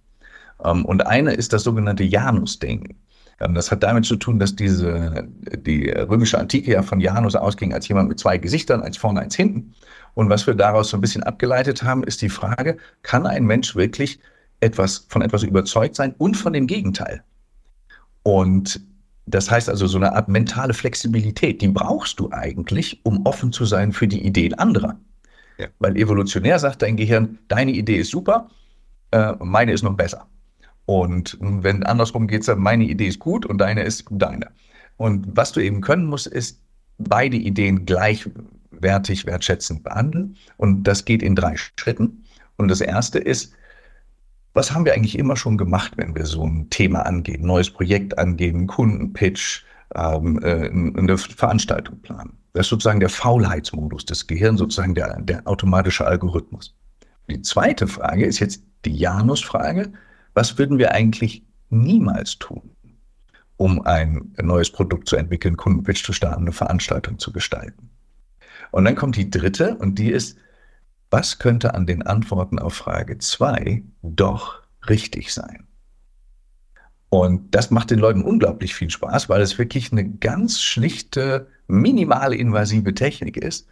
Ähm, 0.64 0.86
und 0.86 1.06
eine 1.06 1.34
ist 1.34 1.54
das 1.54 1.64
sogenannte 1.64 2.04
Janus-Denken. 2.04 2.98
Ähm, 3.40 3.54
das 3.54 3.72
hat 3.72 3.84
damit 3.84 4.06
zu 4.06 4.16
tun, 4.18 4.40
dass 4.40 4.56
diese, 4.56 5.28
die 5.58 5.90
römische 5.90 6.40
Antike 6.40 6.72
ja 6.72 6.84
von 6.84 7.00
Janus 7.00 7.36
ausging 7.36 7.74
als 7.74 7.88
jemand 7.88 8.10
mit 8.10 8.20
zwei 8.20 8.38
Gesichtern, 8.38 8.82
eins 8.82 8.98
vorne, 8.98 9.22
eins 9.22 9.36
hinten. 9.36 9.74
Und 10.18 10.32
was 10.32 10.48
wir 10.48 10.56
daraus 10.56 10.90
so 10.90 10.98
ein 10.98 11.02
bisschen 11.02 11.22
abgeleitet 11.22 11.84
haben, 11.84 12.04
ist 12.04 12.24
die 12.24 12.30
Frage, 12.30 12.78
kann 13.04 13.28
ein 13.28 13.46
Mensch 13.46 13.76
wirklich 13.76 14.20
etwas, 14.62 15.06
von 15.10 15.22
etwas 15.22 15.44
überzeugt 15.44 15.96
sein 15.96 16.16
und 16.18 16.36
von 16.36 16.54
dem 16.54 16.66
Gegenteil? 16.66 17.22
Und 18.24 18.82
das 19.28 19.52
heißt 19.52 19.70
also, 19.70 19.86
so 19.86 20.00
eine 20.00 20.14
Art 20.14 20.28
mentale 20.28 20.74
Flexibilität, 20.74 21.62
die 21.62 21.68
brauchst 21.68 22.20
du 22.20 22.32
eigentlich, 22.32 23.00
um 23.04 23.28
offen 23.28 23.52
zu 23.52 23.66
sein 23.66 23.92
für 23.94 24.08
die 24.08 24.26
Ideen 24.26 24.56
anderer. 24.56 25.00
Ja. 25.60 25.68
Weil 25.78 25.96
evolutionär 25.96 26.58
sagt 26.58 26.82
dein 26.82 26.98
Gehirn, 26.98 27.38
deine 27.48 27.74
Idee 27.74 27.98
ist 27.98 28.10
super, 28.10 28.50
äh, 29.12 29.34
meine 29.40 29.72
ist 29.72 29.84
noch 29.84 29.98
besser. 29.98 30.26
Und 30.88 31.38
wenn 31.40 31.84
andersrum 31.84 32.26
geht 32.26 32.40
es 32.40 32.48
dann, 32.48 32.58
meine 32.58 32.86
Idee 32.86 33.10
ist 33.10 33.20
gut 33.20 33.46
und 33.46 33.60
deine 33.60 33.84
ist 33.84 34.06
deine. 34.10 34.50
Und 34.96 35.28
was 35.38 35.52
du 35.52 35.60
eben 35.60 35.82
können 35.82 36.08
musst, 36.08 36.26
ist 36.26 36.60
beide 36.98 37.38
Ideen 37.38 37.86
gleich 37.86 38.28
wertig, 38.82 39.26
wertschätzend 39.26 39.84
behandeln. 39.84 40.38
Und 40.58 40.84
das 40.84 41.06
geht 41.06 41.22
in 41.22 41.36
drei 41.36 41.56
Schritten. 41.56 42.24
Und 42.58 42.70
das 42.70 42.82
erste 42.82 43.20
ist, 43.20 43.54
was 44.54 44.74
haben 44.74 44.86
wir 44.86 44.94
eigentlich 44.94 45.18
immer 45.18 45.36
schon 45.36 45.58
gemacht, 45.58 45.94
wenn 45.98 46.16
wir 46.16 46.26
so 46.26 46.44
ein 46.44 46.70
Thema 46.70 47.06
angehen, 47.06 47.46
neues 47.46 47.70
Projekt 47.70 48.18
angehen, 48.18 48.66
Kundenpitch, 48.66 49.64
ähm, 49.96 50.40
äh, 50.42 50.70
eine 50.70 51.18
Veranstaltung 51.18 52.00
planen? 52.02 52.38
Das 52.54 52.66
ist 52.66 52.70
sozusagen 52.70 53.00
der 53.00 53.10
Faulheitsmodus 53.10 54.06
des 54.06 54.26
Gehirns, 54.26 54.60
sozusagen 54.60 54.96
der, 54.96 55.22
der 55.22 55.48
automatische 55.48 56.08
Algorithmus. 56.08 56.76
Die 57.30 57.42
zweite 57.42 57.88
Frage 57.88 58.26
ist 58.26 58.40
jetzt 58.40 58.64
die 58.86 58.96
Janus-Frage. 58.96 59.92
Was 60.34 60.58
würden 60.58 60.80
wir 60.80 60.94
eigentlich 60.94 61.44
niemals 61.70 62.38
tun, 62.38 62.72
um 63.58 63.82
ein 63.82 64.34
neues 64.42 64.72
Produkt 64.72 65.08
zu 65.08 65.16
entwickeln, 65.16 65.58
Kundenpitch 65.58 66.04
zu 66.04 66.14
starten, 66.14 66.44
eine 66.44 66.52
Veranstaltung 66.52 67.20
zu 67.20 67.32
gestalten. 67.32 67.90
Und 68.72 68.86
dann 68.86 68.96
kommt 68.96 69.16
die 69.16 69.30
dritte 69.30 69.76
und 69.78 70.00
die 70.00 70.12
ist, 70.12 70.38
was 71.10 71.40
könnte 71.40 71.74
an 71.74 71.86
den 71.86 72.04
Antworten 72.04 72.60
auf 72.60 72.74
Frage 72.74 73.18
2 73.18 73.84
doch 74.02 74.62
richtig 74.90 75.34
sein? 75.34 75.68
Und 77.10 77.56
das 77.56 77.72
macht 77.72 77.92
den 77.92 78.00
Leuten 78.00 78.22
unglaublich 78.22 78.76
viel 78.76 78.90
Spaß, 78.90 79.30
weil 79.30 79.42
es 79.42 79.58
wirklich 79.58 79.92
eine 79.92 80.10
ganz 80.10 80.62
schlichte, 80.62 81.48
minimal 81.68 82.34
invasive 82.34 82.94
Technik 82.94 83.38
ist, 83.38 83.68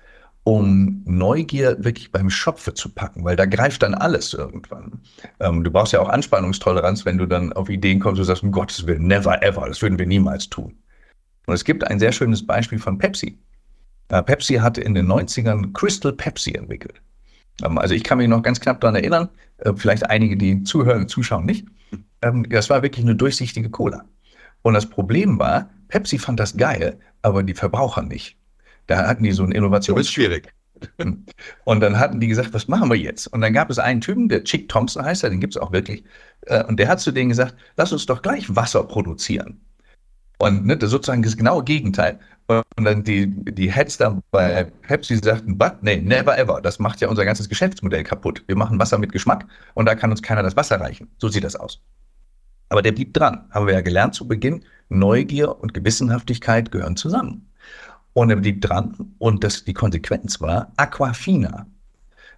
um 0.46 1.02
Neugier 1.06 1.84
wirklich 1.84 2.12
beim 2.12 2.30
Schopfe 2.30 2.74
zu 2.76 2.90
packen, 2.90 3.26
weil 3.26 3.36
da 3.36 3.46
greift 3.46 3.82
dann 3.84 3.96
alles 3.96 4.34
irgendwann. 4.34 5.02
Ähm, 5.40 5.64
du 5.64 5.72
brauchst 5.72 5.92
ja 5.92 6.00
auch 6.00 6.08
Anspannungstoleranz, 6.08 7.04
wenn 7.04 7.18
du 7.18 7.26
dann 7.26 7.52
auf 7.52 7.68
Ideen 7.68 8.00
kommst 8.00 8.20
und 8.20 8.26
sagst, 8.26 8.44
um 8.44 8.52
Gottes 8.52 8.86
Willen, 8.86 9.08
never 9.08 9.42
ever, 9.42 9.68
das 9.68 9.82
würden 9.82 10.00
wir 10.00 10.06
niemals 10.06 10.50
tun. 10.50 10.78
Und 11.48 11.54
es 11.56 11.66
gibt 11.66 11.86
ein 11.86 12.00
sehr 12.00 12.12
schönes 12.12 12.46
Beispiel 12.46 12.80
von 12.80 12.98
Pepsi. 12.98 13.40
Äh, 14.10 14.24
Pepsi 14.24 14.56
hatte 14.56 14.82
in 14.82 14.94
den 14.96 15.08
90ern 15.08 15.74
Crystal 15.74 16.14
Pepsi 16.14 16.54
entwickelt. 16.54 17.02
Ähm, 17.64 17.78
also 17.78 17.94
ich 17.94 18.04
kann 18.04 18.18
mich 18.18 18.28
noch 18.28 18.42
ganz 18.42 18.60
knapp 18.60 18.82
daran 18.82 18.96
erinnern, 18.96 19.30
äh, 19.58 19.74
vielleicht 19.76 20.10
einige, 20.10 20.38
die 20.38 20.64
zuhören, 20.64 21.08
zuschauen 21.08 21.46
nicht. 21.46 21.66
Ähm, 22.22 22.48
das 22.50 22.70
war 22.70 22.82
wirklich 22.84 23.06
eine 23.06 23.16
durchsichtige 23.16 23.70
Cola. 23.70 24.06
Und 24.62 24.74
das 24.74 24.90
Problem 24.90 25.40
war, 25.40 25.70
Pepsi 25.88 26.18
fand 26.18 26.40
das 26.40 26.58
geil, 26.58 27.00
aber 27.22 27.44
die 27.44 27.54
Verbraucher 27.54 28.02
nicht. 28.02 28.38
Da 28.88 29.08
hatten 29.08 29.24
die 29.24 29.32
so 29.32 29.44
ein 29.44 29.52
Innovation. 29.52 29.98
Das 29.98 30.08
ist 30.08 30.14
schwierig. 30.14 30.54
Und 31.64 31.80
dann 31.80 31.98
hatten 31.98 32.20
die 32.20 32.28
gesagt, 32.28 32.54
was 32.54 32.68
machen 32.68 32.90
wir 32.90 32.98
jetzt? 32.98 33.28
Und 33.28 33.42
dann 33.42 33.54
gab 33.54 33.70
es 33.70 33.80
einen 33.80 34.02
Typen, 34.02 34.28
der 34.28 34.44
Chick 34.44 34.68
Thompson 34.68 35.06
heißt 35.06 35.24
er, 35.24 35.30
den 35.30 35.40
gibt 35.40 35.56
es 35.56 35.62
auch 35.62 35.72
wirklich. 35.72 36.04
Äh, 36.42 36.64
und 36.66 36.78
der 36.80 36.88
hat 36.88 37.00
zu 37.00 37.12
denen 37.12 37.30
gesagt, 37.30 37.56
lass 37.78 37.92
uns 37.92 38.06
doch 38.06 38.22
gleich 38.22 38.54
Wasser 38.56 38.84
produzieren. 38.84 39.62
Und 40.38 40.66
ne, 40.66 40.78
das 40.78 40.90
sozusagen 40.90 41.24
das 41.24 41.38
genaue 41.38 41.64
Gegenteil. 41.64 42.20
Und 42.48 42.84
dann 42.84 43.04
die, 43.04 43.28
die 43.28 43.72
Heads 43.72 43.98
dann 43.98 44.22
bei 44.30 44.66
Pepsi 44.84 45.18
sagten, 45.18 45.58
but, 45.58 45.82
nee, 45.82 45.98
never 45.98 46.38
ever. 46.38 46.62
Das 46.62 46.78
macht 46.78 47.02
ja 47.02 47.08
unser 47.08 47.26
ganzes 47.26 47.50
Geschäftsmodell 47.50 48.04
kaputt. 48.04 48.44
Wir 48.48 48.56
machen 48.56 48.78
Wasser 48.78 49.00
mit 49.00 49.12
Geschmack 49.12 49.46
und 49.74 49.86
da 49.86 49.96
kann 49.96 50.12
uns 50.12 50.22
keiner 50.22 50.44
das 50.44 50.56
Wasser 50.56 50.80
reichen. 50.80 51.08
So 51.18 51.28
sieht 51.28 51.44
das 51.44 51.56
aus. 51.56 51.82
Aber 52.70 52.82
der 52.82 52.92
blieb 52.92 53.14
dran. 53.14 53.46
Haben 53.52 53.68
wir 53.68 53.74
ja 53.74 53.82
gelernt 53.82 54.14
zu 54.14 54.28
Beginn. 54.28 54.64
Neugier 54.90 55.60
und 55.60 55.74
Gewissenhaftigkeit 55.74 56.72
gehören 56.72 56.96
zusammen. 56.96 57.50
Und 58.14 58.30
er 58.30 58.38
blieb 58.38 58.62
dran 58.62 59.14
und 59.18 59.44
das, 59.44 59.64
die 59.64 59.74
Konsequenz 59.74 60.40
war 60.40 60.72
Aquafina. 60.78 61.66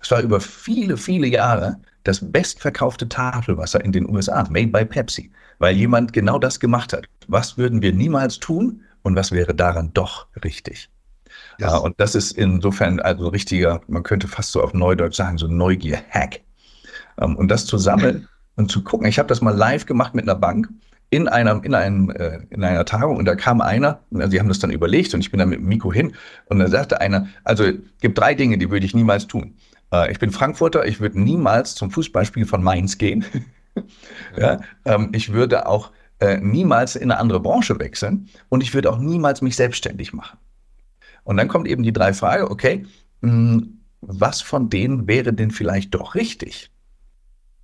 Es 0.02 0.10
war 0.12 0.22
über 0.22 0.40
viele, 0.40 0.98
viele 0.98 1.28
Jahre 1.28 1.78
das 2.04 2.32
bestverkaufte 2.32 3.10
Tafelwasser 3.10 3.84
in 3.84 3.92
den 3.92 4.10
USA, 4.10 4.48
made 4.50 4.68
by 4.68 4.86
Pepsi, 4.86 5.32
weil 5.60 5.76
jemand 5.76 6.14
genau 6.14 6.40
das 6.40 6.60
gemacht 6.60 6.94
hat. 6.94 7.06
Was 7.28 7.58
würden 7.58 7.82
wir 7.82 7.94
niemals 7.94 8.40
tun? 8.40 8.82
Und 9.04 9.16
was 9.16 9.32
wäre 9.32 9.56
daran 9.56 9.92
doch 9.94 10.28
richtig. 10.44 10.90
Ja, 11.60 11.68
ja 11.68 11.78
und 11.78 12.00
das 12.00 12.16
ist 12.16 12.32
insofern 12.34 13.00
also 13.00 13.28
richtiger, 13.28 13.82
man 13.88 14.04
könnte 14.04 14.28
fast 14.28 14.52
so 14.52 14.62
auf 14.62 14.74
Neudeutsch 14.74 15.16
sagen, 15.16 15.38
so 15.38 15.48
Neugier-Hack. 15.48 16.42
Ähm, 17.20 17.36
und 17.36 17.50
das 17.50 17.66
zu 17.66 17.78
sammeln 17.78 18.28
und 18.56 18.72
zu 18.72 18.84
gucken. 18.84 19.08
Ich 19.08 19.20
habe 19.20 19.28
das 19.28 19.42
mal 19.42 19.56
live 19.56 19.86
gemacht 19.86 20.16
mit 20.16 20.24
einer 20.24 20.36
Bank 20.36 20.70
in 21.10 21.28
einer, 21.28 21.64
in 21.64 21.74
einem, 21.74 22.10
äh, 22.10 22.40
in 22.50 22.64
einer 22.64 22.84
Tagung 22.86 23.18
und 23.18 23.26
da 23.26 23.36
kam 23.36 23.62
einer, 23.62 24.02
also 24.14 24.28
die 24.28 24.40
haben 24.40 24.50
das 24.50 24.60
dann 24.60 24.72
überlegt 24.72 25.14
und 25.14 25.22
ich 25.22 25.32
bin 25.32 25.40
dann 25.40 25.50
mit 25.50 25.60
dem 25.60 25.68
Mikro 25.68 25.94
hin 25.94 26.14
und 26.48 26.60
dann 26.60 26.70
sagte 26.70 27.00
einer, 27.00 27.28
also 27.46 27.64
gibt 28.02 28.18
drei 28.18 28.34
Dinge, 28.34 28.58
die 28.58 28.70
würde 28.70 28.86
ich 28.86 28.94
niemals 28.94 29.28
tun. 29.28 29.56
Äh, 29.94 30.12
ich 30.12 30.20
bin 30.20 30.32
Frankfurter, 30.32 30.86
ich 30.86 31.00
würde 31.00 31.22
niemals 31.22 31.76
zum 31.76 31.92
Fußballspiel 31.92 32.46
von 32.46 32.62
Mainz 32.62 32.98
gehen. 32.98 33.24
ja, 34.38 34.60
ähm, 34.86 35.10
ich 35.14 35.32
würde 35.32 35.68
auch 35.68 35.92
äh, 36.20 36.38
niemals 36.38 36.96
in 36.96 37.12
eine 37.12 37.20
andere 37.20 37.40
Branche 37.40 37.80
wechseln 37.80 38.30
und 38.50 38.64
ich 38.64 38.74
würde 38.74 38.92
auch 38.92 38.98
niemals 38.98 39.42
mich 39.42 39.56
selbstständig 39.56 40.14
machen. 40.14 40.38
Und 41.24 41.38
dann 41.38 41.48
kommt 41.48 41.68
eben 41.68 41.84
die 41.84 41.94
drei 41.94 42.14
Frage, 42.14 42.50
okay, 42.50 42.86
mh, 43.22 43.32
hm, 43.32 43.74
was 44.02 44.42
von 44.42 44.70
denen 44.70 45.08
wäre 45.08 45.34
denn 45.34 45.52
vielleicht 45.52 45.94
doch 45.94 46.16
richtig? 46.16 46.72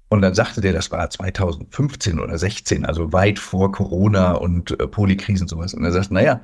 Und 0.09 0.21
dann 0.21 0.35
sagte 0.35 0.61
der, 0.61 0.73
das 0.73 0.91
war 0.91 1.09
2015 1.09 2.19
oder 2.19 2.37
16, 2.37 2.85
also 2.85 3.13
weit 3.13 3.39
vor 3.39 3.71
Corona 3.71 4.33
und 4.33 4.79
äh, 4.79 4.87
Polykrisen 4.87 5.47
sowas. 5.47 5.73
Und 5.73 5.85
er 5.85 5.91
sagt, 5.91 6.11
naja, 6.11 6.41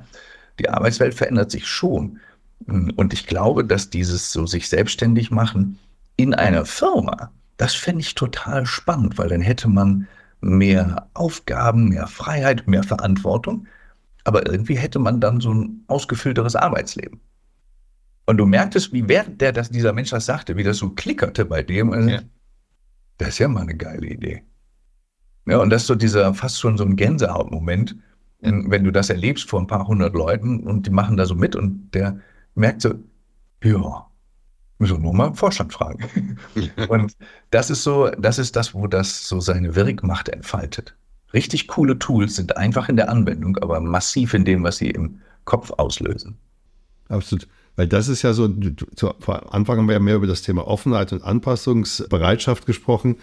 die 0.58 0.68
Arbeitswelt 0.68 1.14
verändert 1.14 1.50
sich 1.50 1.66
schon. 1.66 2.18
Hm, 2.66 2.92
und 2.96 3.12
ich 3.12 3.26
glaube, 3.26 3.64
dass 3.64 3.90
dieses 3.90 4.32
so 4.32 4.46
sich 4.46 4.68
selbstständig 4.68 5.30
machen 5.30 5.78
in 6.16 6.34
einer 6.34 6.64
Firma, 6.64 7.30
das 7.58 7.74
fände 7.74 8.00
ich 8.00 8.14
total 8.14 8.66
spannend, 8.66 9.18
weil 9.18 9.28
dann 9.28 9.40
hätte 9.40 9.68
man 9.68 10.08
mehr 10.40 11.08
Aufgaben, 11.14 11.88
mehr 11.88 12.06
Freiheit, 12.06 12.66
mehr 12.66 12.82
Verantwortung. 12.82 13.66
Aber 14.24 14.46
irgendwie 14.46 14.76
hätte 14.76 14.98
man 14.98 15.20
dann 15.20 15.40
so 15.40 15.52
ein 15.52 15.84
ausgefüllteres 15.86 16.56
Arbeitsleben. 16.56 17.20
Und 18.26 18.36
du 18.36 18.46
merktest, 18.46 18.92
wie 18.92 19.08
während 19.08 19.40
der, 19.40 19.52
dass 19.52 19.70
dieser 19.70 19.92
Mensch 19.92 20.10
das 20.10 20.26
sagte, 20.26 20.56
wie 20.56 20.62
das 20.62 20.78
so 20.78 20.90
klickerte 20.90 21.44
bei 21.44 21.62
dem. 21.62 21.92
Also, 21.92 22.10
ja. 22.10 22.20
Das 23.18 23.30
ist 23.30 23.38
ja 23.38 23.48
mal 23.48 23.62
eine 23.62 23.76
geile 23.76 24.06
Idee. 24.06 24.44
Ja, 25.46 25.58
und 25.58 25.70
das 25.70 25.82
ist 25.82 25.88
so 25.88 25.94
dieser 25.94 26.32
fast 26.34 26.60
schon 26.60 26.76
so 26.76 26.84
ein 26.84 26.96
Gänsehautmoment, 26.96 27.96
ja. 28.40 28.52
wenn 28.52 28.84
du 28.84 28.92
das 28.92 29.10
erlebst 29.10 29.48
vor 29.48 29.60
ein 29.60 29.66
paar 29.66 29.86
hundert 29.86 30.14
Leuten 30.14 30.60
und 30.60 30.86
die 30.86 30.90
machen 30.90 31.16
da 31.16 31.26
so 31.26 31.34
mit 31.34 31.56
und 31.56 31.90
der 31.92 32.20
merkt 32.54 32.82
so, 32.82 32.94
ja, 33.64 34.09
Müssen 34.80 34.96
wir 34.96 35.00
nur 35.00 35.12
mal 35.12 35.26
im 35.26 35.34
Vorstand 35.34 35.74
fragen. 35.74 36.38
und 36.88 37.14
das 37.50 37.68
ist 37.68 37.82
so, 37.82 38.08
das 38.18 38.38
ist 38.38 38.56
das, 38.56 38.74
wo 38.74 38.86
das 38.86 39.28
so 39.28 39.38
seine 39.38 39.76
Wirkmacht 39.76 40.30
entfaltet. 40.30 40.96
Richtig 41.34 41.68
coole 41.68 41.98
Tools 41.98 42.34
sind 42.34 42.56
einfach 42.56 42.88
in 42.88 42.96
der 42.96 43.10
Anwendung, 43.10 43.58
aber 43.58 43.78
massiv 43.80 44.32
in 44.32 44.46
dem, 44.46 44.64
was 44.64 44.78
sie 44.78 44.88
im 44.88 45.20
Kopf 45.44 45.70
auslösen. 45.72 46.38
Absolut. 47.10 47.46
Weil 47.76 47.88
das 47.88 48.08
ist 48.08 48.22
ja 48.22 48.32
so, 48.32 48.48
zu 48.96 49.10
Anfang 49.28 49.78
haben 49.78 49.86
wir 49.86 49.92
ja 49.92 50.00
mehr 50.00 50.16
über 50.16 50.26
das 50.26 50.40
Thema 50.40 50.66
Offenheit 50.66 51.12
und 51.12 51.22
Anpassungsbereitschaft 51.22 52.64
gesprochen. 52.64 53.16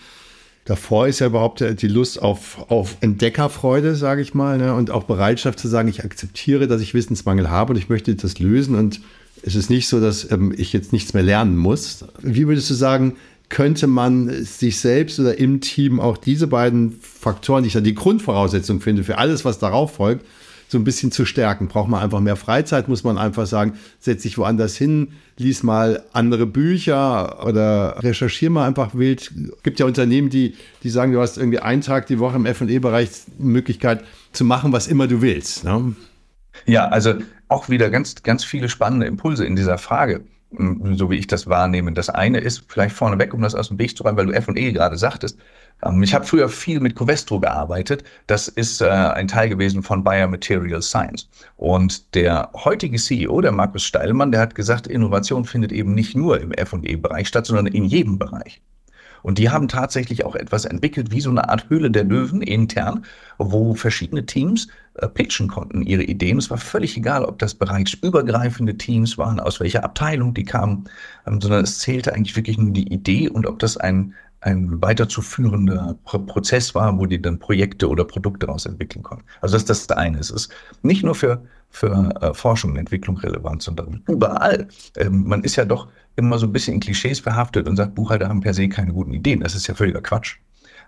Davor 0.65 1.07
ist 1.07 1.19
ja 1.19 1.27
überhaupt 1.27 1.63
die 1.81 1.87
Lust 1.87 2.21
auf, 2.21 2.69
auf 2.69 2.97
Entdeckerfreude, 3.01 3.95
sage 3.95 4.21
ich 4.21 4.35
mal, 4.35 4.59
ne? 4.59 4.75
und 4.75 4.91
auch 4.91 5.05
Bereitschaft 5.05 5.57
zu 5.57 5.67
sagen, 5.67 5.87
ich 5.87 6.03
akzeptiere, 6.03 6.67
dass 6.67 6.81
ich 6.81 6.93
Wissensmangel 6.93 7.49
habe 7.49 7.73
und 7.73 7.79
ich 7.79 7.89
möchte 7.89 8.13
das 8.13 8.37
lösen 8.37 8.75
und 8.75 9.01
es 9.47 9.55
ist 9.55 9.69
nicht 9.69 9.87
so, 9.87 10.01
dass 10.01 10.29
ähm, 10.29 10.53
ich 10.55 10.73
jetzt 10.73 10.91
nichts 10.91 11.13
mehr 11.13 11.23
lernen 11.23 11.55
muss. 11.55 12.03
Wie 12.21 12.47
würdest 12.47 12.69
du 12.69 12.73
sagen, 12.73 13.15
könnte 13.47 13.87
man 13.87 14.43
sich 14.43 14.79
selbst 14.79 15.21
oder 15.21 15.39
im 15.39 15.61
Team 15.61 16.01
auch 16.01 16.17
diese 16.17 16.47
beiden 16.47 16.99
Faktoren, 17.01 17.63
die 17.63 17.67
ich 17.67 17.73
dann 17.73 17.85
die 17.85 17.95
Grundvoraussetzung 17.95 18.81
finde 18.81 19.05
für 19.05 19.17
alles, 19.17 19.45
was 19.45 19.57
darauf 19.57 19.95
folgt, 19.95 20.25
so 20.67 20.77
ein 20.77 20.83
bisschen 20.83 21.13
zu 21.13 21.23
stärken? 21.23 21.69
Braucht 21.69 21.87
man 21.87 22.03
einfach 22.03 22.19
mehr 22.19 22.35
Freizeit? 22.35 22.89
Muss 22.89 23.05
man 23.05 23.17
einfach 23.17 23.47
sagen, 23.47 23.75
setz 24.01 24.23
dich 24.23 24.37
woanders 24.37 24.75
hin, 24.75 25.13
lies 25.37 25.63
mal 25.63 26.03
andere 26.11 26.45
Bücher 26.45 27.47
oder 27.47 28.03
recherchier 28.03 28.49
mal 28.49 28.67
einfach 28.67 28.95
wild. 28.95 29.31
Es 29.55 29.63
gibt 29.63 29.79
ja 29.79 29.85
Unternehmen, 29.85 30.29
die, 30.29 30.55
die 30.83 30.89
sagen, 30.89 31.13
du 31.13 31.21
hast 31.21 31.37
irgendwie 31.37 31.59
einen 31.59 31.81
Tag 31.81 32.07
die 32.07 32.19
Woche 32.19 32.35
im 32.35 32.45
F&E-Bereich 32.45 33.11
Möglichkeit 33.37 34.03
zu 34.33 34.43
machen, 34.43 34.73
was 34.73 34.87
immer 34.87 35.07
du 35.07 35.21
willst. 35.21 35.63
Ne? 35.63 35.95
Ja, 36.65 36.89
also 36.89 37.13
auch 37.47 37.69
wieder 37.69 37.89
ganz, 37.89 38.21
ganz 38.23 38.43
viele 38.43 38.69
spannende 38.69 39.05
Impulse 39.05 39.45
in 39.45 39.55
dieser 39.55 39.77
Frage, 39.77 40.25
so 40.51 41.09
wie 41.09 41.17
ich 41.17 41.27
das 41.27 41.47
wahrnehme. 41.47 41.91
Das 41.91 42.09
eine 42.09 42.39
ist 42.39 42.63
vielleicht 42.67 42.95
vorneweg, 42.95 43.33
um 43.33 43.41
das 43.41 43.55
aus 43.55 43.67
dem 43.67 43.79
Weg 43.79 43.97
zu 43.97 44.03
räumen, 44.03 44.17
weil 44.17 44.27
du 44.27 44.33
F&E 44.33 44.71
gerade 44.71 44.97
sagtest. 44.97 45.37
Ähm, 45.83 46.01
ich 46.03 46.13
habe 46.13 46.25
früher 46.25 46.49
viel 46.49 46.79
mit 46.79 46.95
Covestro 46.95 47.39
gearbeitet. 47.39 48.03
Das 48.27 48.47
ist 48.47 48.81
äh, 48.81 48.87
ein 48.87 49.27
Teil 49.27 49.49
gewesen 49.49 49.83
von 49.83 50.03
Biomaterial 50.03 50.81
Science. 50.81 51.29
Und 51.57 52.15
der 52.15 52.49
heutige 52.53 52.97
CEO, 52.97 53.41
der 53.41 53.51
Markus 53.51 53.83
Steilmann, 53.83 54.31
der 54.31 54.41
hat 54.41 54.55
gesagt, 54.55 54.87
Innovation 54.87 55.45
findet 55.45 55.71
eben 55.71 55.93
nicht 55.93 56.15
nur 56.15 56.39
im 56.39 56.51
F&E-Bereich 56.51 57.27
statt, 57.27 57.45
sondern 57.45 57.67
in 57.67 57.85
jedem 57.85 58.17
Bereich. 58.17 58.61
Und 59.27 59.39
die 59.39 59.49
haben 59.49 59.67
tatsächlich 59.67 60.23
auch 60.23 60.35
etwas 60.35 60.63
entwickelt, 60.63 61.11
wie 61.11 61.19
so 61.19 61.29
eine 61.29 61.49
Art 61.49 61.69
Höhle 61.69 61.91
der 61.91 62.05
Löwen 62.05 62.41
intern, 62.41 63.03
wo 63.37 63.73
verschiedene 63.73 64.25
Teams 64.25 64.69
äh, 64.93 65.09
pitchen 65.09 65.49
konnten, 65.49 65.81
ihre 65.81 66.03
Ideen. 66.03 66.37
Es 66.37 66.49
war 66.49 66.57
völlig 66.57 66.95
egal, 66.95 67.25
ob 67.25 67.37
das 67.37 67.53
bereichsübergreifende 67.53 68.77
Teams 68.77 69.17
waren, 69.17 69.41
aus 69.41 69.59
welcher 69.59 69.83
Abteilung 69.83 70.33
die 70.33 70.45
kamen, 70.45 70.85
ähm, 71.25 71.41
sondern 71.41 71.65
es 71.65 71.79
zählte 71.79 72.13
eigentlich 72.13 72.37
wirklich 72.37 72.57
nur 72.57 72.71
die 72.71 72.87
Idee 72.87 73.27
und 73.27 73.45
ob 73.45 73.59
das 73.59 73.75
ein, 73.75 74.13
ein 74.39 74.81
weiterzuführender 74.81 75.97
Prozess 76.05 76.73
war, 76.73 76.97
wo 76.97 77.05
die 77.05 77.21
dann 77.21 77.37
Projekte 77.37 77.89
oder 77.89 78.05
Produkte 78.05 78.45
daraus 78.45 78.65
entwickeln 78.65 79.03
konnten. 79.03 79.25
Also 79.41 79.55
das 79.55 79.63
ist 79.63 79.89
das 79.89 79.97
eine. 79.97 80.19
Es 80.19 80.29
ist 80.29 80.53
nicht 80.83 81.03
nur 81.03 81.15
für, 81.15 81.43
für 81.77 82.15
äh, 82.21 82.33
Forschung 82.33 82.71
und 82.71 82.77
Entwicklung 82.77 83.17
relevant, 83.17 83.61
sondern 83.61 84.03
überall. 84.07 84.67
Ähm, 84.97 85.23
man 85.27 85.43
ist 85.43 85.55
ja 85.55 85.65
doch 85.65 85.87
immer 86.15 86.39
so 86.39 86.47
ein 86.47 86.51
bisschen 86.51 86.73
in 86.73 86.79
Klischees 86.79 87.19
verhaftet 87.19 87.67
und 87.67 87.75
sagt, 87.75 87.93
Buchhalter 87.93 88.27
haben 88.27 88.41
per 88.41 88.53
se 88.53 88.67
keine 88.67 88.93
guten 88.93 89.13
Ideen. 89.13 89.41
Das 89.41 89.53
ist 89.53 89.67
ja 89.67 89.75
völliger 89.75 90.01
Quatsch. 90.01 90.37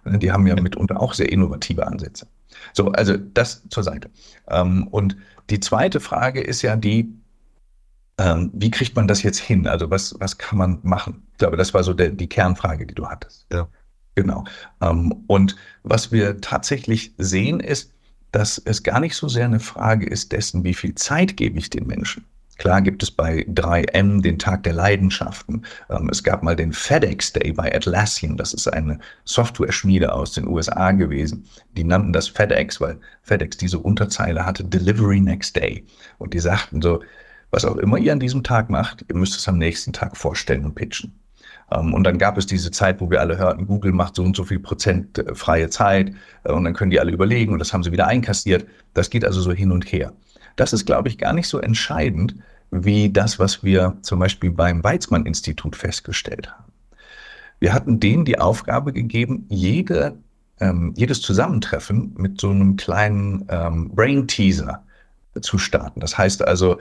Die 0.05 0.31
haben 0.31 0.47
ja 0.47 0.59
mitunter 0.59 0.99
auch 0.99 1.13
sehr 1.13 1.31
innovative 1.31 1.85
Ansätze. 1.85 2.25
So, 2.73 2.91
also 2.93 3.17
das 3.17 3.63
zur 3.69 3.83
Seite. 3.83 4.09
Ähm, 4.47 4.87
und 4.87 5.15
die 5.49 5.59
zweite 5.59 5.99
Frage 5.99 6.41
ist 6.41 6.61
ja 6.63 6.75
die, 6.75 7.13
ähm, 8.17 8.49
wie 8.53 8.71
kriegt 8.71 8.95
man 8.95 9.07
das 9.07 9.21
jetzt 9.21 9.39
hin? 9.39 9.67
Also 9.67 9.91
was, 9.91 10.15
was 10.19 10.37
kann 10.37 10.57
man 10.57 10.79
machen? 10.81 11.27
Ich 11.33 11.37
glaube, 11.37 11.57
das 11.57 11.73
war 11.73 11.83
so 11.83 11.93
der, 11.93 12.09
die 12.09 12.27
Kernfrage, 12.27 12.87
die 12.87 12.95
du 12.95 13.07
hattest. 13.07 13.45
Ja. 13.51 13.67
Genau. 14.15 14.43
Ähm, 14.81 15.23
und 15.27 15.55
was 15.83 16.11
wir 16.11 16.41
tatsächlich 16.41 17.13
sehen, 17.17 17.59
ist, 17.59 17.93
dass 18.31 18.61
es 18.63 18.83
gar 18.83 18.99
nicht 18.99 19.15
so 19.15 19.27
sehr 19.27 19.45
eine 19.45 19.59
Frage 19.59 20.05
ist 20.05 20.31
dessen, 20.31 20.63
wie 20.63 20.73
viel 20.73 20.95
Zeit 20.95 21.37
gebe 21.37 21.57
ich 21.57 21.69
den 21.69 21.87
Menschen. 21.87 22.25
Klar 22.59 22.81
gibt 22.81 23.01
es 23.03 23.09
bei 23.09 23.45
3M 23.47 24.21
den 24.21 24.37
Tag 24.37 24.63
der 24.63 24.73
Leidenschaften. 24.73 25.63
Ähm, 25.89 26.09
es 26.11 26.23
gab 26.23 26.43
mal 26.43 26.57
den 26.57 26.73
FedEx 26.73 27.31
Day 27.31 27.53
bei 27.53 27.73
Atlassian. 27.73 28.35
Das 28.35 28.53
ist 28.53 28.67
eine 28.67 28.99
Software-Schmiede 29.23 30.11
aus 30.11 30.33
den 30.33 30.45
USA 30.45 30.91
gewesen. 30.91 31.45
Die 31.77 31.85
nannten 31.85 32.11
das 32.11 32.27
FedEx, 32.27 32.81
weil 32.81 32.99
FedEx 33.23 33.55
diese 33.55 33.79
Unterzeile 33.79 34.45
hatte, 34.45 34.65
Delivery 34.65 35.21
Next 35.21 35.55
Day. 35.55 35.85
Und 36.17 36.33
die 36.33 36.39
sagten 36.39 36.81
so, 36.81 37.01
was 37.49 37.63
auch 37.63 37.77
immer 37.77 37.97
ihr 37.97 38.11
an 38.11 38.19
diesem 38.19 38.43
Tag 38.43 38.69
macht, 38.69 39.05
ihr 39.07 39.15
müsst 39.15 39.37
es 39.37 39.47
am 39.47 39.57
nächsten 39.57 39.93
Tag 39.93 40.17
vorstellen 40.17 40.65
und 40.65 40.75
pitchen. 40.75 41.18
Ähm, 41.71 41.93
und 41.93 42.03
dann 42.03 42.17
gab 42.17 42.37
es 42.37 42.45
diese 42.45 42.71
Zeit, 42.71 43.01
wo 43.01 43.09
wir 43.09 43.21
alle 43.21 43.37
hörten, 43.37 43.67
Google 43.67 43.91
macht 43.91 44.15
so 44.15 44.23
und 44.23 44.35
so 44.35 44.43
viel 44.43 44.59
Prozent 44.59 45.17
äh, 45.19 45.35
freie 45.35 45.69
Zeit. 45.69 46.13
Äh, 46.43 46.51
und 46.51 46.63
dann 46.63 46.73
können 46.73 46.91
die 46.91 46.99
alle 46.99 47.11
überlegen 47.11 47.53
und 47.53 47.59
das 47.59 47.73
haben 47.73 47.83
sie 47.83 47.91
wieder 47.91 48.07
einkassiert. 48.07 48.65
Das 48.93 49.09
geht 49.09 49.25
also 49.25 49.41
so 49.41 49.51
hin 49.51 49.71
und 49.71 49.91
her. 49.91 50.13
Das 50.55 50.73
ist, 50.73 50.85
glaube 50.85 51.07
ich, 51.09 51.17
gar 51.17 51.33
nicht 51.33 51.47
so 51.47 51.59
entscheidend 51.59 52.35
wie 52.71 53.11
das, 53.11 53.39
was 53.39 53.63
wir 53.63 53.97
zum 54.01 54.19
Beispiel 54.19 54.51
beim 54.51 54.83
Weizmann-Institut 54.83 55.75
festgestellt 55.75 56.51
haben. 56.51 56.71
Wir 57.59 57.73
hatten 57.73 57.99
denen 57.99 58.25
die 58.25 58.39
Aufgabe 58.39 58.93
gegeben, 58.93 59.45
jede, 59.49 60.17
ähm, 60.59 60.93
jedes 60.95 61.21
Zusammentreffen 61.21 62.13
mit 62.17 62.39
so 62.39 62.49
einem 62.49 62.77
kleinen 62.77 63.45
ähm, 63.49 63.89
Brain-Teaser 63.89 64.83
zu 65.41 65.57
starten. 65.57 65.99
Das 65.99 66.17
heißt 66.17 66.47
also, 66.47 66.77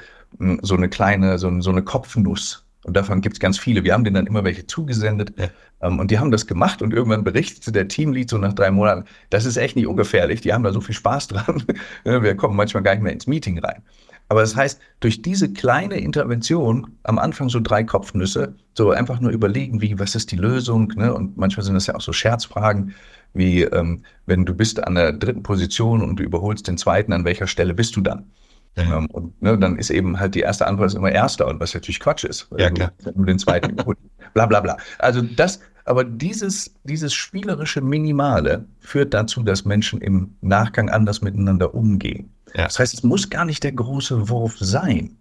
so 0.63 0.77
eine 0.77 0.89
kleine, 0.89 1.39
so, 1.39 1.61
so 1.61 1.71
eine 1.71 1.83
Kopfnuss 1.83 2.65
und 2.89 2.95
davon 2.95 3.21
gibt 3.21 3.37
es 3.37 3.41
ganz 3.41 3.59
viele. 3.59 3.85
Wir 3.85 3.93
haben 3.93 4.03
denen 4.03 4.15
dann 4.15 4.27
immer 4.27 4.45
welche 4.45 4.67
zugesendet. 4.67 5.35
Ja. 5.39 5.49
Ähm, 5.83 5.99
und 5.99 6.11
die 6.11 6.19
haben 6.19 6.31
das 6.31 6.47
gemacht 6.47 6.81
und 6.81 6.95
irgendwann 6.95 7.23
berichtete 7.23 7.71
der 7.71 7.87
Teamlead 7.87 8.31
so 8.31 8.39
nach 8.39 8.55
drei 8.55 8.71
Monaten, 8.71 9.05
das 9.29 9.45
ist 9.45 9.59
echt 9.59 9.77
nicht 9.77 9.87
ungefährlich. 9.87 10.41
Die 10.41 10.55
haben 10.55 10.65
da 10.65 10.73
so 10.73 10.81
viel 10.81 10.95
Spaß 10.95 11.29
dran. 11.29 11.63
Wir 12.05 12.35
kommen 12.35 12.57
manchmal 12.57 12.83
gar 12.83 12.95
nicht 12.95 13.03
mehr 13.03 13.13
ins 13.13 13.27
Meeting 13.27 13.59
rein. 13.59 13.83
Aber 14.31 14.41
das 14.41 14.57
heißt, 14.57 14.81
durch 15.01 15.21
diese 15.21 15.53
kleine 15.53 15.99
Intervention, 15.99 16.97
am 17.03 17.19
Anfang 17.19 17.51
so 17.51 17.61
drei 17.61 17.85
Kopfnüsse, 17.85 18.55
so 18.75 18.91
einfach 18.91 19.21
nur 19.21 19.33
überlegen, 19.33 19.83
wie, 19.83 19.99
was 19.99 20.15
ist 20.15 20.33
die 20.33 20.37
Lösung, 20.37 20.89
ne? 20.97 21.13
Und 21.13 21.37
manchmal 21.37 21.65
sind 21.65 21.75
das 21.75 21.87
ja 21.87 21.95
auch 21.95 22.01
so 22.01 22.13
Scherzfragen, 22.15 22.95
wie, 23.35 23.63
ähm, 23.65 24.03
wenn 24.25 24.47
du 24.47 24.55
bist 24.55 24.83
an 24.83 24.95
der 24.95 25.13
dritten 25.13 25.43
Position 25.43 26.03
und 26.03 26.17
du 26.17 26.23
überholst 26.23 26.69
den 26.69 26.79
zweiten, 26.79 27.13
an 27.13 27.27
welcher 27.27 27.47
Stelle 27.47 27.75
bist 27.75 27.97
du 27.97 28.01
dann? 28.01 28.31
Ja. 28.79 28.99
Ähm, 28.99 29.07
und 29.07 29.41
ne, 29.43 29.59
dann 29.59 29.77
ist 29.77 29.91
eben 29.91 30.19
halt 30.19 30.35
die 30.35 30.41
erste 30.41 30.67
Antwort 30.67 30.95
immer 30.95 31.11
erster 31.11 31.47
und 31.47 31.61
was 31.61 31.75
natürlich 31.75 32.01
Quatsch 32.01 32.25
ist. 32.25 32.49
Ja, 32.57 32.71
klar. 32.71 32.93
Nur 33.15 33.27
den 33.27 33.39
zweiten 33.39 33.77
bla 34.35 34.47
bla 34.47 34.61
bla. 34.61 34.77
Also 34.99 35.23
das, 35.23 35.61
aber 35.85 36.05
dieses, 36.05 36.75
dieses 36.85 37.15
spielerische 37.15 37.81
Minimale 37.81 38.67
führt 38.79 39.15
dazu, 39.15 39.43
dass 39.43 39.65
Menschen 39.65 40.01
im 40.01 40.35
Nachgang 40.41 40.91
anders 40.91 41.23
miteinander 41.23 41.75
umgehen. 41.75 42.31
Ja. 42.55 42.65
Das 42.65 42.79
heißt, 42.79 42.95
es 42.95 43.03
muss 43.03 43.29
gar 43.31 43.45
nicht 43.45 43.65
der 43.65 43.73
große 43.73 44.29
Wurf 44.29 44.57
sein, 44.59 45.17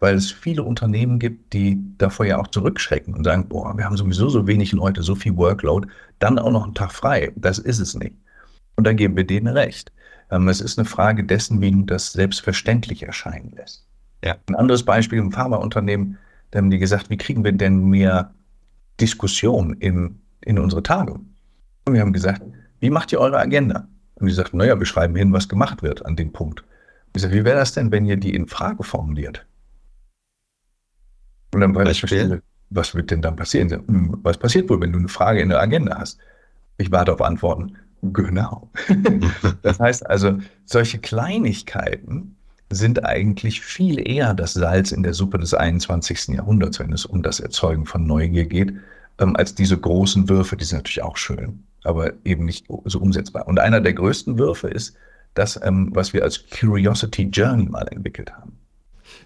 weil 0.00 0.14
es 0.14 0.30
viele 0.30 0.62
Unternehmen 0.62 1.18
gibt, 1.18 1.52
die 1.52 1.78
davor 1.98 2.26
ja 2.26 2.38
auch 2.38 2.48
zurückschrecken 2.48 3.14
und 3.14 3.24
sagen, 3.24 3.48
boah, 3.48 3.76
wir 3.76 3.84
haben 3.84 3.96
sowieso 3.96 4.28
so 4.28 4.46
wenig 4.46 4.72
Leute, 4.72 5.02
so 5.02 5.14
viel 5.14 5.36
Workload, 5.36 5.88
dann 6.18 6.38
auch 6.38 6.50
noch 6.50 6.64
einen 6.64 6.74
Tag 6.74 6.92
frei. 6.92 7.32
Das 7.36 7.58
ist 7.58 7.78
es 7.78 7.94
nicht. 7.94 8.14
Und 8.76 8.86
dann 8.86 8.96
geben 8.96 9.16
wir 9.16 9.24
denen 9.24 9.48
recht. 9.48 9.92
Ähm, 10.32 10.48
es 10.48 10.60
ist 10.60 10.78
eine 10.78 10.86
Frage 10.86 11.22
dessen, 11.24 11.60
wie 11.60 11.70
du 11.70 11.82
das 11.82 12.12
selbstverständlich 12.12 13.02
erscheinen 13.02 13.52
lässt. 13.54 13.86
Ja. 14.24 14.36
Ein 14.46 14.56
anderes 14.56 14.82
Beispiel 14.82 15.18
im 15.18 15.30
Pharmaunternehmen, 15.30 16.18
da 16.50 16.58
haben 16.58 16.70
die 16.70 16.78
gesagt, 16.78 17.10
wie 17.10 17.18
kriegen 17.18 17.44
wir 17.44 17.52
denn 17.52 17.84
mehr 17.84 18.32
Diskussion 19.00 19.74
in, 19.74 20.20
in 20.40 20.58
unsere 20.58 20.82
Tage? 20.82 21.20
Und 21.84 21.94
wir 21.94 22.00
haben 22.00 22.12
gesagt, 22.12 22.42
wie 22.80 22.90
macht 22.90 23.12
ihr 23.12 23.20
eure 23.20 23.38
Agenda? 23.38 23.86
Und 24.14 24.26
die 24.26 24.32
sagten, 24.32 24.56
naja, 24.56 24.78
wir 24.78 24.86
schreiben 24.86 25.14
hin, 25.16 25.32
was 25.32 25.48
gemacht 25.48 25.82
wird 25.82 26.04
an 26.06 26.16
dem 26.16 26.32
Punkt. 26.32 26.64
Ich 27.14 27.22
sage, 27.22 27.34
wie 27.34 27.44
wäre 27.44 27.58
das 27.58 27.74
denn, 27.74 27.92
wenn 27.92 28.06
ihr 28.06 28.16
die 28.16 28.34
in 28.34 28.48
Frage 28.48 28.84
formuliert? 28.84 29.44
Und 31.52 31.60
dann 31.60 31.74
war 31.74 31.84
ich 31.86 32.00
verstehe, 32.00 32.42
was 32.70 32.94
wird 32.94 33.10
denn 33.10 33.20
dann 33.20 33.36
passieren? 33.36 33.70
Hm, 33.70 34.18
was 34.22 34.38
passiert 34.38 34.70
wohl, 34.70 34.80
wenn 34.80 34.92
du 34.92 34.98
eine 34.98 35.08
Frage 35.08 35.40
in 35.40 35.50
der 35.50 35.60
Agenda 35.60 35.98
hast? 35.98 36.18
Ich 36.78 36.90
warte 36.90 37.12
auf 37.12 37.20
Antworten. 37.20 37.76
Genau. 38.12 38.68
das 39.62 39.78
heißt 39.78 40.04
also, 40.10 40.38
solche 40.64 40.98
Kleinigkeiten 40.98 42.36
sind 42.68 43.04
eigentlich 43.04 43.60
viel 43.60 44.06
eher 44.06 44.34
das 44.34 44.54
Salz 44.54 44.92
in 44.92 45.02
der 45.02 45.14
Suppe 45.14 45.38
des 45.38 45.54
21. 45.54 46.28
Jahrhunderts, 46.28 46.80
wenn 46.80 46.92
es 46.92 47.06
um 47.06 47.22
das 47.22 47.38
Erzeugen 47.38 47.86
von 47.86 48.06
Neugier 48.06 48.46
geht, 48.46 48.72
ähm, 49.18 49.36
als 49.36 49.54
diese 49.54 49.78
großen 49.78 50.28
Würfe, 50.28 50.56
die 50.56 50.64
sind 50.64 50.78
natürlich 50.78 51.02
auch 51.02 51.16
schön, 51.16 51.62
aber 51.84 52.12
eben 52.24 52.44
nicht 52.44 52.66
so 52.84 52.98
umsetzbar. 52.98 53.46
Und 53.46 53.60
einer 53.60 53.80
der 53.80 53.92
größten 53.92 54.38
Würfe 54.38 54.68
ist 54.68 54.94
das, 55.34 55.60
ähm, 55.62 55.90
was 55.92 56.12
wir 56.12 56.24
als 56.24 56.44
Curiosity 56.50 57.24
Journey 57.24 57.68
mal 57.68 57.86
entwickelt 57.88 58.32
haben. 58.32 58.58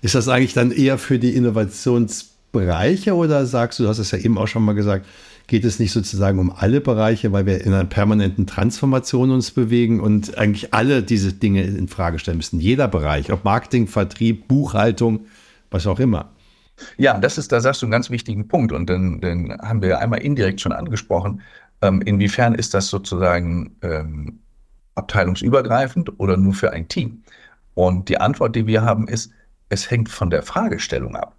Ist 0.03 0.15
das 0.15 0.29
eigentlich 0.29 0.55
dann 0.55 0.71
eher 0.71 0.99
für 0.99 1.19
die 1.19 1.35
Innovationsbereiche 1.35 3.15
oder 3.15 3.47
sagst 3.47 3.79
du, 3.79 3.85
du 3.85 3.89
hast 3.89 3.99
es 3.99 4.11
ja 4.11 4.19
eben 4.19 4.39
auch 4.39 4.49
schon 4.49 4.65
mal 4.65 4.75
gesagt, 4.75 5.07
geht 5.47 5.65
es 5.65 5.79
nicht 5.79 5.93
sozusagen 5.93 6.39
um 6.39 6.51
alle 6.51 6.81
Bereiche, 6.81 7.33
weil 7.33 7.47
wir 7.47 7.61
in 7.65 7.73
einer 7.73 7.85
permanenten 7.85 8.47
Transformation 8.47 9.31
uns 9.31 9.51
bewegen 9.51 10.01
und 10.01 10.37
eigentlich 10.39 10.75
alle 10.75 11.03
diese 11.03 11.33
Dinge 11.33 11.63
in 11.63 11.89
Frage 11.89 12.19
stellen 12.19 12.39
müssen. 12.39 12.61
Jeder 12.61 12.89
Bereich, 12.89 13.33
ob 13.33 13.45
Marketing, 13.45 13.87
Vertrieb, 13.87 14.49
Buchhaltung, 14.49 15.27
was 15.71 15.87
auch 15.87 16.01
immer. 16.01 16.31
Ja, 16.99 17.19
das 17.19 17.39
ist, 17.39 17.53
da 17.53 17.61
sagst 17.61 17.83
du 17.83 17.87
einen 17.87 17.93
ganz 17.93 18.11
wichtigen 18.11 18.49
Punkt 18.49 18.73
und 18.73 18.91
den, 18.91 19.21
den 19.21 19.57
haben 19.61 19.83
wir 19.83 20.01
einmal 20.01 20.21
indirekt 20.21 20.61
schon 20.61 20.73
angesprochen. 20.73 21.41
Ähm, 21.81 22.03
inwiefern 22.03 22.55
ist 22.55 22.75
das 22.75 22.89
sozusagen 22.89 23.77
ähm, 23.83 24.41
abteilungsübergreifend 24.95 26.19
oder 26.19 26.37
nur 26.37 26.55
für 26.55 26.73
ein 26.73 26.89
Team? 26.89 27.23
Und 27.75 28.09
die 28.09 28.19
Antwort, 28.19 28.57
die 28.57 28.67
wir 28.67 28.83
haben, 28.83 29.07
ist, 29.09 29.31
es 29.69 29.91
hängt 29.91 30.09
von 30.09 30.31
der 30.31 30.43
Fragestellung 30.43 31.17
ab. 31.17 31.36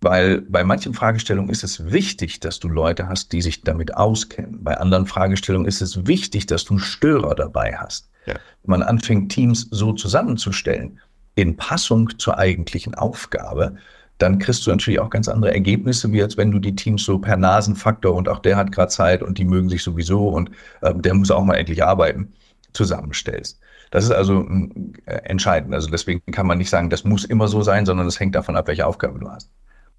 Weil 0.00 0.42
bei 0.42 0.62
manchen 0.62 0.94
Fragestellungen 0.94 1.50
ist 1.50 1.64
es 1.64 1.90
wichtig, 1.90 2.38
dass 2.38 2.60
du 2.60 2.68
Leute 2.68 3.08
hast, 3.08 3.32
die 3.32 3.42
sich 3.42 3.62
damit 3.62 3.96
auskennen. 3.96 4.62
Bei 4.62 4.76
anderen 4.76 5.06
Fragestellungen 5.06 5.66
ist 5.66 5.80
es 5.80 6.06
wichtig, 6.06 6.46
dass 6.46 6.64
du 6.64 6.74
einen 6.74 6.80
Störer 6.80 7.34
dabei 7.34 7.76
hast. 7.76 8.08
Ja. 8.26 8.34
Wenn 8.62 8.80
man 8.80 8.82
anfängt, 8.82 9.32
Teams 9.32 9.66
so 9.70 9.92
zusammenzustellen, 9.92 11.00
in 11.34 11.56
Passung 11.56 12.18
zur 12.18 12.38
eigentlichen 12.38 12.94
Aufgabe, 12.94 13.76
dann 14.18 14.38
kriegst 14.38 14.66
du 14.66 14.70
natürlich 14.70 14.98
auch 15.00 15.10
ganz 15.10 15.28
andere 15.28 15.54
Ergebnisse, 15.54 16.12
wie 16.12 16.22
als 16.22 16.36
wenn 16.36 16.50
du 16.50 16.58
die 16.58 16.74
Teams 16.74 17.04
so 17.04 17.18
per 17.18 17.36
Nasenfaktor 17.36 18.14
und 18.14 18.28
auch 18.28 18.40
der 18.40 18.56
hat 18.56 18.72
gerade 18.72 18.88
Zeit 18.88 19.22
und 19.22 19.38
die 19.38 19.44
mögen 19.44 19.68
sich 19.68 19.82
sowieso 19.82 20.28
und 20.28 20.50
äh, 20.80 20.92
der 20.94 21.14
muss 21.14 21.30
auch 21.30 21.44
mal 21.44 21.54
endlich 21.54 21.84
arbeiten, 21.84 22.32
zusammenstellst. 22.72 23.60
Das 23.90 24.04
ist 24.04 24.10
also 24.10 24.46
äh, 25.06 25.12
entscheidend. 25.24 25.72
Also 25.74 25.88
deswegen 25.88 26.20
kann 26.32 26.46
man 26.46 26.58
nicht 26.58 26.70
sagen, 26.70 26.90
das 26.90 27.04
muss 27.04 27.24
immer 27.24 27.48
so 27.48 27.62
sein, 27.62 27.86
sondern 27.86 28.06
es 28.06 28.18
hängt 28.18 28.34
davon 28.34 28.56
ab, 28.56 28.66
welche 28.66 28.86
Aufgabe 28.86 29.18
du 29.18 29.30
hast. 29.30 29.50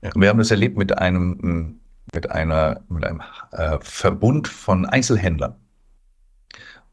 Wir 0.02 0.30
haben 0.30 0.39
das 0.39 0.52
erlebt 0.52 0.78
mit 0.78 0.97
einem, 0.97 1.80
mit 2.14 2.32
einer, 2.32 2.82
mit 2.89 3.06
einem 3.06 3.22
äh, 3.52 3.78
Verbund 3.82 4.47
von 4.47 4.86
Einzelhändlern. 4.86 5.56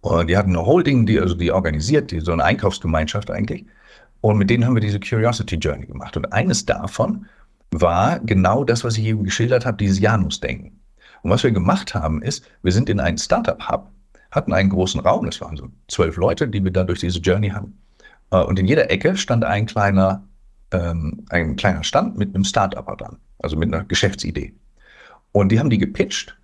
Und 0.01 0.29
die 0.29 0.37
hatten 0.37 0.51
eine 0.51 0.67
Holding, 0.67 1.07
die, 1.07 1.21
also 1.21 1.35
die 1.35 1.51
organisiert, 1.51 2.11
die, 2.11 2.21
so 2.21 2.33
eine 2.33 2.45
Einkaufsgemeinschaft 2.45 3.31
eigentlich. 3.31 3.67
Und 4.21 4.39
mit 4.39 4.51
denen 4.51 4.65
haben 4.65 4.75
wir 4.75 4.81
diese 4.81 5.01
Curiosity 5.01 5.57
Journey 5.57 5.87
gemacht. 5.87 6.17
Und 6.17 6.33
eines 6.33 6.65
davon 6.65 7.27
war 7.71 8.21
genau 8.21 8.65
das, 8.65 8.85
was 8.85 8.97
ich 8.99 9.05
eben 9.05 9.25
geschildert 9.25 9.67
habe, 9.67 9.77
dieses 9.77 10.01
Janus-Denken. 10.01 10.81
Und 11.23 11.31
was 11.31 11.43
wir 11.43 11.51
gemacht 11.51 11.95
haben, 11.95 12.23
ist, 12.23 12.49
wir 12.63 12.73
sind 12.73 12.89
in 12.89 13.01
einen 13.01 13.19
Startup-Hub, 13.19 13.91
hatten 14.31 14.53
einen 14.53 14.71
großen 14.71 15.01
Raum, 15.01 15.27
das 15.27 15.41
waren 15.41 15.57
so 15.57 15.69
zwölf 15.89 16.17
Leute, 16.17 16.49
die 16.49 16.63
wir 16.63 16.71
da 16.71 16.85
durch 16.85 17.01
diese 17.01 17.19
Journey 17.21 17.51
haben. 17.51 17.79
Äh, 18.31 18.43
und 18.43 18.59
in 18.59 18.67
jeder 18.67 18.91
Ecke 18.91 19.17
stand 19.17 19.45
ein 19.45 19.67
kleiner 19.67 20.25
ähm, 20.73 21.25
ein 21.31 21.57
kleiner 21.57 21.85
Stand 21.85 22.17
mit 22.19 22.35
einem 22.35 22.45
Start-up 22.45 22.99
dran, 22.99 23.19
also 23.39 23.57
mit 23.57 23.73
einer 23.73 23.85
Geschäftsidee. 23.85 24.55
Und 25.33 25.51
die 25.51 25.59
haben 25.59 25.71
die 25.71 25.79
gepitcht 25.79 26.37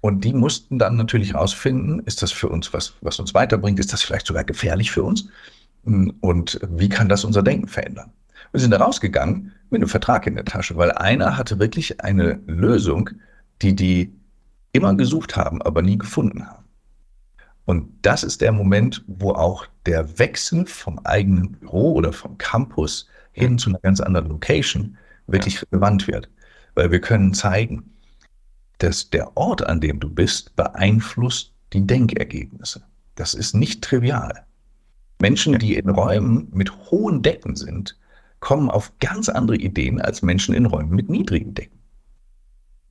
und 0.00 0.24
die 0.24 0.32
mussten 0.32 0.78
dann 0.78 0.96
natürlich 0.96 1.34
rausfinden, 1.34 2.00
ist 2.00 2.22
das 2.22 2.32
für 2.32 2.48
uns 2.48 2.72
was, 2.72 2.94
was 3.02 3.20
uns 3.20 3.34
weiterbringt, 3.34 3.78
ist 3.78 3.92
das 3.92 4.02
vielleicht 4.02 4.26
sogar 4.26 4.44
gefährlich 4.44 4.90
für 4.90 5.02
uns? 5.02 5.28
Und 5.84 6.60
wie 6.70 6.88
kann 6.88 7.08
das 7.08 7.24
unser 7.24 7.42
Denken 7.42 7.68
verändern? 7.68 8.12
Wir 8.52 8.60
sind 8.60 8.70
da 8.72 8.78
rausgegangen 8.78 9.52
mit 9.70 9.80
einem 9.80 9.88
Vertrag 9.88 10.26
in 10.26 10.34
der 10.34 10.44
Tasche, 10.44 10.76
weil 10.76 10.90
einer 10.92 11.36
hatte 11.36 11.58
wirklich 11.58 12.02
eine 12.02 12.40
Lösung, 12.46 13.10
die 13.62 13.74
die 13.76 14.12
immer 14.72 14.94
gesucht 14.94 15.36
haben, 15.36 15.62
aber 15.62 15.82
nie 15.82 15.98
gefunden 15.98 16.46
haben. 16.46 16.64
Und 17.64 17.88
das 18.02 18.24
ist 18.24 18.40
der 18.40 18.52
Moment, 18.52 19.04
wo 19.06 19.32
auch 19.32 19.66
der 19.86 20.18
Wechsel 20.18 20.66
vom 20.66 20.98
eigenen 21.04 21.52
Büro 21.52 21.92
oder 21.92 22.12
vom 22.12 22.36
Campus 22.38 23.06
hin 23.32 23.58
zu 23.58 23.70
einer 23.70 23.80
ganz 23.80 24.00
anderen 24.00 24.28
Location 24.28 24.96
wirklich 25.26 25.62
relevant 25.70 26.06
wird. 26.08 26.28
Weil 26.74 26.90
wir 26.90 27.00
können 27.00 27.34
zeigen, 27.34 27.92
dass 28.78 29.10
der 29.10 29.36
Ort, 29.36 29.66
an 29.66 29.80
dem 29.80 30.00
du 30.00 30.08
bist, 30.08 30.56
beeinflusst 30.56 31.52
die 31.72 31.86
Denkergebnisse. 31.86 32.82
Das 33.14 33.34
ist 33.34 33.54
nicht 33.54 33.82
trivial. 33.82 34.44
Menschen, 35.20 35.58
die 35.58 35.74
in 35.74 35.90
Räumen 35.90 36.48
mit 36.52 36.72
hohen 36.90 37.22
Decken 37.22 37.56
sind, 37.56 37.98
kommen 38.40 38.70
auf 38.70 38.92
ganz 39.00 39.28
andere 39.28 39.58
Ideen 39.58 40.00
als 40.00 40.22
Menschen 40.22 40.54
in 40.54 40.66
Räumen 40.66 40.94
mit 40.94 41.10
niedrigen 41.10 41.54
Decken. 41.54 41.78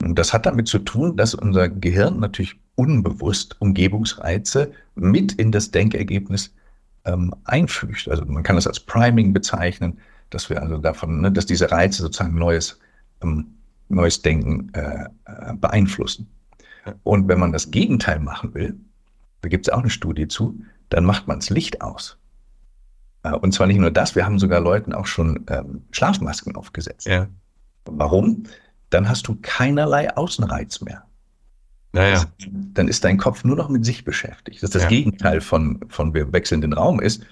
Und 0.03 0.17
das 0.17 0.31
hat 0.31 0.45
damit 0.45 0.67
zu 0.67 0.79
tun, 0.79 1.17
dass 1.17 1.33
unser 1.33 1.67
Gehirn 1.67 2.19
natürlich 2.19 2.55
unbewusst 2.75 3.59
Umgebungsreize 3.59 4.71
mit 4.95 5.33
in 5.33 5.51
das 5.51 5.71
Denkergebnis 5.71 6.53
ähm, 7.05 7.33
einfügt. 7.43 8.07
Also 8.07 8.23
man 8.25 8.43
kann 8.43 8.55
das 8.55 8.67
als 8.67 8.79
Priming 8.79 9.33
bezeichnen, 9.33 9.99
dass 10.29 10.49
wir 10.49 10.61
also 10.61 10.77
davon, 10.77 11.21
ne, 11.21 11.31
dass 11.31 11.45
diese 11.45 11.71
Reize 11.71 12.01
sozusagen 12.01 12.35
neues, 12.35 12.79
ähm, 13.21 13.55
neues 13.89 14.21
Denken 14.21 14.71
äh, 14.73 15.05
äh 15.25 15.53
beeinflussen. 15.55 16.29
Und 17.03 17.27
wenn 17.27 17.39
man 17.39 17.51
das 17.51 17.71
Gegenteil 17.71 18.19
machen 18.19 18.53
will, 18.53 18.79
da 19.41 19.49
gibt 19.49 19.67
es 19.67 19.73
auch 19.73 19.79
eine 19.79 19.89
Studie 19.89 20.27
zu, 20.27 20.59
dann 20.89 21.05
macht 21.05 21.27
man 21.27 21.39
das 21.39 21.49
Licht 21.49 21.81
aus. 21.81 22.17
Äh, 23.23 23.33
und 23.33 23.53
zwar 23.53 23.67
nicht 23.67 23.79
nur 23.79 23.91
das, 23.91 24.15
wir 24.15 24.25
haben 24.25 24.39
sogar 24.39 24.59
Leuten 24.59 24.93
auch 24.93 25.05
schon 25.05 25.45
ähm, 25.49 25.83
Schlafmasken 25.91 26.55
aufgesetzt. 26.55 27.07
Ja. 27.07 27.27
Warum? 27.85 28.43
Dann 28.89 29.07
hast 29.07 29.27
du 29.27 29.37
keinerlei 29.41 30.15
Außenreiz 30.15 30.81
mehr. 30.81 31.03
Naja. 31.91 32.25
Dann 32.47 32.87
ist 32.87 33.03
dein 33.03 33.17
Kopf 33.17 33.43
nur 33.43 33.55
noch 33.55 33.69
mit 33.69 33.83
sich 33.83 34.03
beschäftigt. 34.03 34.57
Das 34.57 34.69
ist 34.69 34.75
das 34.75 34.83
ja. 34.83 34.89
Gegenteil 34.89 35.41
von, 35.41 35.79
von 35.89 36.13
wir 36.13 36.31
wechseln 36.31 36.61
den 36.61 36.73
Raum 36.73 36.99
ist, 36.99 37.23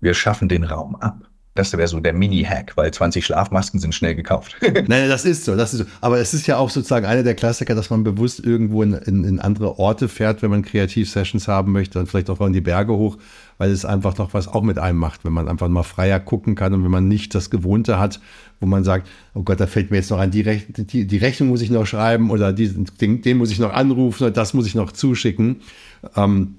wir 0.00 0.14
schaffen 0.14 0.48
den 0.48 0.64
Raum 0.64 0.96
ab. 0.96 1.28
Das 1.58 1.72
wäre 1.72 1.88
so 1.88 2.00
der 2.00 2.12
Mini-Hack, 2.12 2.76
weil 2.76 2.92
20 2.92 3.24
Schlafmasken 3.24 3.80
sind 3.80 3.94
schnell 3.94 4.14
gekauft. 4.14 4.56
Nein, 4.86 5.08
das 5.08 5.24
ist 5.24 5.44
so, 5.44 5.56
das 5.56 5.74
ist 5.74 5.80
so. 5.80 5.84
Aber 6.00 6.18
es 6.18 6.34
ist 6.34 6.46
ja 6.46 6.58
auch 6.58 6.70
sozusagen 6.70 7.06
einer 7.06 7.22
der 7.22 7.34
Klassiker, 7.34 7.74
dass 7.74 7.90
man 7.90 8.04
bewusst 8.04 8.40
irgendwo 8.44 8.82
in, 8.82 8.92
in, 8.92 9.24
in 9.24 9.40
andere 9.40 9.78
Orte 9.78 10.08
fährt, 10.08 10.42
wenn 10.42 10.50
man 10.50 10.62
Kreativ-Sessions 10.62 11.48
haben 11.48 11.72
möchte 11.72 11.98
und 11.98 12.06
vielleicht 12.06 12.30
auch 12.30 12.40
in 12.40 12.52
die 12.52 12.60
Berge 12.60 12.92
hoch, 12.92 13.18
weil 13.58 13.70
es 13.70 13.84
einfach 13.84 14.16
noch 14.18 14.34
was 14.34 14.48
auch 14.48 14.62
mit 14.62 14.78
einem 14.78 14.98
macht, 14.98 15.24
wenn 15.24 15.32
man 15.32 15.48
einfach 15.48 15.68
mal 15.68 15.82
freier 15.82 16.20
gucken 16.20 16.54
kann 16.54 16.74
und 16.74 16.84
wenn 16.84 16.90
man 16.90 17.08
nicht 17.08 17.34
das 17.34 17.50
Gewohnte 17.50 17.98
hat, 17.98 18.20
wo 18.60 18.66
man 18.66 18.84
sagt, 18.84 19.08
oh 19.34 19.42
Gott, 19.42 19.60
da 19.60 19.66
fällt 19.66 19.90
mir 19.90 19.98
jetzt 19.98 20.10
noch 20.10 20.18
an, 20.18 20.30
die, 20.30 20.42
Rech 20.42 20.66
die, 20.68 21.06
die 21.06 21.16
Rechnung 21.16 21.48
muss 21.48 21.62
ich 21.62 21.70
noch 21.70 21.86
schreiben 21.86 22.30
oder 22.30 22.52
diesen, 22.52 22.86
den, 23.00 23.22
den, 23.22 23.38
muss 23.38 23.50
ich 23.50 23.58
noch 23.58 23.72
anrufen 23.72 24.24
oder 24.24 24.32
das 24.32 24.54
muss 24.54 24.66
ich 24.66 24.74
noch 24.74 24.92
zuschicken. 24.92 25.62
Ähm, 26.14 26.56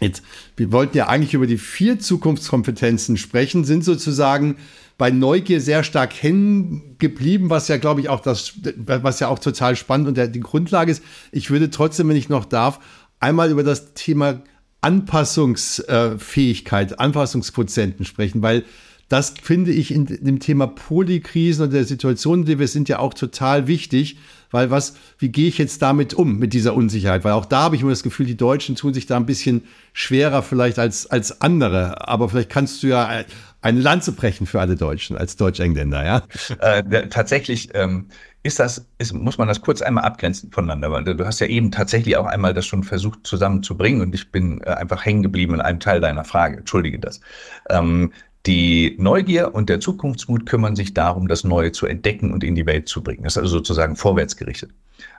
Jetzt, 0.00 0.22
wir 0.56 0.72
wollten 0.72 0.96
ja 0.96 1.08
eigentlich 1.08 1.34
über 1.34 1.46
die 1.46 1.58
vier 1.58 1.98
Zukunftskompetenzen 1.98 3.18
sprechen, 3.18 3.64
sind 3.64 3.84
sozusagen 3.84 4.56
bei 4.96 5.10
Neugier 5.10 5.60
sehr 5.60 5.84
stark 5.84 6.22
hängen 6.22 6.96
geblieben, 6.98 7.50
was 7.50 7.68
ja, 7.68 7.76
glaube 7.76 8.00
ich, 8.00 8.08
auch 8.08 8.20
das, 8.20 8.54
was 8.86 9.20
ja 9.20 9.28
auch 9.28 9.38
total 9.38 9.76
spannend 9.76 10.08
und 10.08 10.16
der, 10.16 10.28
die 10.28 10.40
Grundlage 10.40 10.90
ist. 10.90 11.02
Ich 11.32 11.50
würde 11.50 11.70
trotzdem, 11.70 12.08
wenn 12.08 12.16
ich 12.16 12.28
noch 12.28 12.44
darf, 12.44 12.80
einmal 13.18 13.50
über 13.50 13.62
das 13.62 13.94
Thema 13.94 14.42
Anpassungsfähigkeit, 14.80 16.98
Anpassungsquotienten 16.98 18.06
sprechen, 18.06 18.42
weil 18.42 18.64
das 19.08 19.34
finde 19.42 19.72
ich 19.72 19.92
in 19.92 20.06
dem 20.06 20.38
Thema 20.38 20.66
Polykrisen 20.66 21.64
und 21.64 21.72
der 21.72 21.84
Situation, 21.84 22.40
in 22.40 22.46
der 22.46 22.58
wir 22.58 22.68
sind, 22.68 22.88
ja 22.88 23.00
auch 23.00 23.12
total 23.12 23.66
wichtig, 23.66 24.16
weil 24.50 24.70
was, 24.70 24.94
wie 25.18 25.30
gehe 25.30 25.48
ich 25.48 25.58
jetzt 25.58 25.82
damit 25.82 26.14
um, 26.14 26.38
mit 26.38 26.52
dieser 26.52 26.74
Unsicherheit? 26.74 27.24
Weil 27.24 27.32
auch 27.32 27.46
da 27.46 27.62
habe 27.62 27.76
ich 27.76 27.82
immer 27.82 27.90
das 27.90 28.02
Gefühl, 28.02 28.26
die 28.26 28.36
Deutschen 28.36 28.76
tun 28.76 28.94
sich 28.94 29.06
da 29.06 29.16
ein 29.16 29.26
bisschen 29.26 29.64
schwerer 29.92 30.42
vielleicht 30.42 30.78
als, 30.78 31.06
als 31.06 31.40
andere. 31.40 32.08
Aber 32.08 32.28
vielleicht 32.28 32.50
kannst 32.50 32.82
du 32.82 32.88
ja 32.88 33.24
eine 33.62 33.80
Lanze 33.80 34.12
brechen 34.12 34.46
für 34.46 34.60
alle 34.60 34.76
Deutschen 34.76 35.16
als 35.16 35.36
Deutsch-Engländer, 35.36 36.04
ja? 36.04 36.22
Äh, 36.60 37.08
tatsächlich 37.08 37.70
ähm, 37.74 38.06
ist 38.42 38.58
das, 38.58 38.86
ist, 38.98 39.12
muss 39.12 39.38
man 39.38 39.48
das 39.48 39.60
kurz 39.60 39.82
einmal 39.82 40.04
abgrenzen 40.04 40.50
voneinander, 40.50 40.90
weil 40.90 41.04
du 41.04 41.26
hast 41.26 41.40
ja 41.40 41.46
eben 41.46 41.70
tatsächlich 41.70 42.16
auch 42.16 42.26
einmal 42.26 42.54
das 42.54 42.66
schon 42.66 42.84
versucht 42.84 43.26
zusammenzubringen 43.26 44.00
und 44.00 44.14
ich 44.14 44.32
bin 44.32 44.62
äh, 44.62 44.70
einfach 44.70 45.04
hängen 45.04 45.22
geblieben 45.22 45.54
in 45.54 45.60
einem 45.60 45.80
Teil 45.80 46.00
deiner 46.00 46.24
Frage. 46.24 46.58
Entschuldige 46.58 46.98
das. 46.98 47.20
Ähm, 47.68 48.12
die 48.46 48.96
Neugier 48.98 49.54
und 49.54 49.68
der 49.68 49.80
Zukunftsmut 49.80 50.46
kümmern 50.46 50.74
sich 50.74 50.94
darum, 50.94 51.28
das 51.28 51.44
Neue 51.44 51.72
zu 51.72 51.86
entdecken 51.86 52.32
und 52.32 52.42
in 52.42 52.54
die 52.54 52.66
Welt 52.66 52.88
zu 52.88 53.02
bringen. 53.02 53.22
Das 53.24 53.34
ist 53.34 53.42
also 53.42 53.58
sozusagen 53.58 53.96
vorwärts 53.96 54.36
gerichtet. 54.36 54.70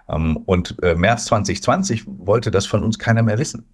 Ähm, 0.09 0.37
und 0.37 0.75
äh, 0.81 0.95
März 0.95 1.25
2020 1.25 2.03
wollte 2.07 2.51
das 2.51 2.65
von 2.65 2.83
uns 2.83 2.97
keiner 2.97 3.23
mehr 3.23 3.37
wissen. 3.37 3.65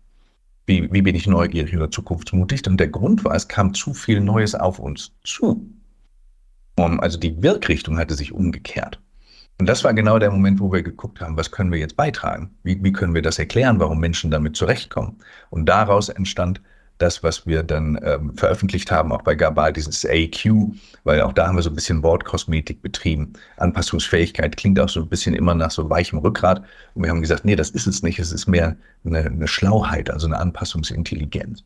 Wie, 0.66 0.92
wie 0.92 1.02
bin 1.02 1.16
ich 1.16 1.28
neugierig 1.28 1.76
oder 1.76 1.90
zukunftsmutig? 1.90 2.68
Und 2.68 2.78
der 2.78 2.90
Grund 2.90 3.24
war, 3.24 3.34
es 3.36 3.48
kam 3.48 3.74
zu 3.74 3.94
viel 3.94 4.20
Neues 4.20 4.54
auf 4.54 4.80
uns 4.80 5.14
zu. 5.24 5.66
Also 6.76 7.18
die 7.18 7.42
Wirkrichtung 7.42 7.98
hatte 7.98 8.14
sich 8.14 8.34
umgekehrt. 8.34 9.02
Und 9.60 9.68
das 9.68 9.84
war 9.84 9.94
genau 9.94 10.20
der 10.20 10.30
Moment, 10.30 10.60
wo 10.60 10.72
wir 10.72 10.84
geguckt 10.84 11.22
haben, 11.22 11.38
was 11.38 11.52
können 11.52 11.72
wir 11.72 11.80
jetzt 11.80 11.96
beitragen? 11.96 12.52
Wie, 12.62 12.84
wie 12.84 12.92
können 12.92 13.16
wir 13.16 13.24
das 13.24 13.40
erklären, 13.40 13.80
warum 13.80 14.00
Menschen 14.00 14.30
damit 14.30 14.56
zurechtkommen? 14.56 15.18
Und 15.50 15.66
daraus 15.68 16.10
entstand 16.10 16.62
das, 16.98 17.24
was 17.24 17.46
wir 17.46 17.64
dann 17.64 18.00
ähm, 18.04 18.36
veröffentlicht 18.36 18.92
haben, 18.92 19.12
auch 19.12 19.22
bei 19.22 19.36
Gabal, 19.36 19.74
dieses 19.74 20.06
AQ, 20.06 20.72
weil 21.04 21.22
auch 21.22 21.34
da 21.34 21.48
haben 21.48 21.56
wir 21.56 21.62
so 21.62 21.70
ein 21.70 21.76
bisschen 21.76 22.04
Wortkosmetik 22.04 22.82
betrieben. 22.82 23.34
Anpassungsfähigkeit 23.58 24.58
klingt 24.58 24.80
auch 24.80 24.90
so 24.90 25.02
ein 25.02 25.10
bisschen 25.10 25.36
immer 25.36 25.54
nach 25.54 25.72
so 25.72 25.90
weichem 25.90 26.20
Rückgrat. 26.20 26.64
Und 26.96 27.04
wir 27.04 27.10
haben 27.10 27.22
gesagt, 27.22 27.46
nee, 27.46 27.56
das 27.56 27.70
ist 27.70 27.88
es 27.88 28.02
nicht. 28.02 28.20
Es 28.20 28.32
ist 28.32 28.48
mehr 28.48 28.76
eine, 29.06 29.26
eine 29.26 29.48
Schlauheit, 29.48 30.10
also 30.10 30.28
eine 30.28 30.40
Anpassungsintelligenz. 30.40 31.64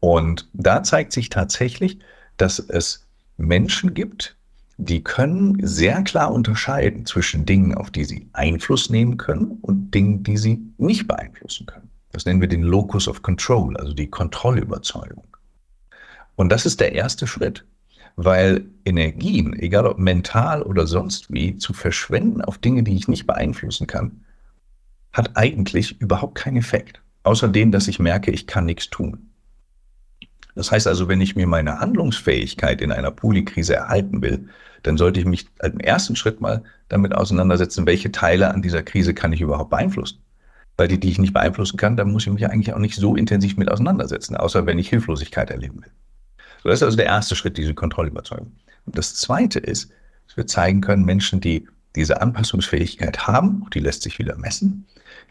Und 0.00 0.48
da 0.52 0.82
zeigt 0.82 1.12
sich 1.12 1.28
tatsächlich, 1.28 1.98
dass 2.36 2.58
es 2.58 3.06
Menschen 3.36 3.94
gibt, 3.94 4.36
die 4.78 5.02
können 5.02 5.58
sehr 5.66 6.02
klar 6.02 6.32
unterscheiden 6.32 7.04
zwischen 7.04 7.44
Dingen, 7.44 7.74
auf 7.74 7.90
die 7.90 8.04
sie 8.04 8.28
Einfluss 8.32 8.90
nehmen 8.90 9.16
können 9.16 9.58
und 9.60 9.92
Dingen, 9.92 10.22
die 10.22 10.36
sie 10.36 10.62
nicht 10.78 11.08
beeinflussen 11.08 11.66
können. 11.66 11.87
Das 12.12 12.24
nennen 12.24 12.40
wir 12.40 12.48
den 12.48 12.62
Locus 12.62 13.08
of 13.08 13.22
Control, 13.22 13.76
also 13.76 13.92
die 13.92 14.08
Kontrollüberzeugung. 14.08 15.26
Und 16.36 16.50
das 16.50 16.66
ist 16.66 16.80
der 16.80 16.92
erste 16.92 17.26
Schritt, 17.26 17.64
weil 18.16 18.66
Energien, 18.84 19.54
egal 19.54 19.86
ob 19.86 19.98
mental 19.98 20.62
oder 20.62 20.86
sonst 20.86 21.32
wie, 21.32 21.56
zu 21.56 21.72
verschwenden 21.72 22.42
auf 22.42 22.58
Dinge, 22.58 22.82
die 22.82 22.96
ich 22.96 23.08
nicht 23.08 23.26
beeinflussen 23.26 23.86
kann, 23.86 24.24
hat 25.12 25.36
eigentlich 25.36 26.00
überhaupt 26.00 26.34
keinen 26.34 26.56
Effekt. 26.56 27.02
Außer 27.24 27.48
dem, 27.48 27.72
dass 27.72 27.88
ich 27.88 27.98
merke, 27.98 28.30
ich 28.30 28.46
kann 28.46 28.64
nichts 28.64 28.88
tun. 28.88 29.30
Das 30.54 30.72
heißt 30.72 30.86
also, 30.86 31.08
wenn 31.08 31.20
ich 31.20 31.36
mir 31.36 31.46
meine 31.46 31.78
Handlungsfähigkeit 31.78 32.80
in 32.80 32.90
einer 32.90 33.10
Polykrise 33.10 33.74
erhalten 33.74 34.22
will, 34.22 34.48
dann 34.82 34.96
sollte 34.96 35.20
ich 35.20 35.26
mich 35.26 35.46
im 35.62 35.78
ersten 35.78 36.16
Schritt 36.16 36.40
mal 36.40 36.64
damit 36.88 37.14
auseinandersetzen, 37.14 37.86
welche 37.86 38.10
Teile 38.12 38.52
an 38.52 38.62
dieser 38.62 38.82
Krise 38.82 39.14
kann 39.14 39.32
ich 39.32 39.40
überhaupt 39.40 39.70
beeinflussen 39.70 40.22
weil 40.78 40.88
die, 40.88 40.98
die 40.98 41.10
ich 41.10 41.18
nicht 41.18 41.34
beeinflussen 41.34 41.76
kann, 41.76 41.96
da 41.96 42.04
muss 42.04 42.26
ich 42.26 42.32
mich 42.32 42.48
eigentlich 42.48 42.72
auch 42.72 42.78
nicht 42.78 42.94
so 42.94 43.16
intensiv 43.16 43.56
mit 43.56 43.70
auseinandersetzen, 43.70 44.36
außer 44.36 44.64
wenn 44.64 44.78
ich 44.78 44.88
Hilflosigkeit 44.88 45.50
erleben 45.50 45.82
will. 45.82 45.90
So, 46.62 46.68
das 46.68 46.78
ist 46.78 46.84
also 46.84 46.96
der 46.96 47.06
erste 47.06 47.36
Schritt, 47.36 47.58
diese 47.58 47.74
Kontrollüberzeugung. 47.74 48.52
Und 48.86 48.96
das 48.96 49.14
zweite 49.16 49.58
ist, 49.58 49.90
dass 50.26 50.36
wir 50.36 50.46
zeigen 50.46 50.80
können, 50.80 51.04
Menschen, 51.04 51.40
die 51.40 51.66
diese 51.96 52.22
Anpassungsfähigkeit 52.22 53.26
haben, 53.26 53.66
die 53.74 53.80
lässt 53.80 54.02
sich 54.02 54.18
wieder 54.20 54.36
messen, 54.38 54.86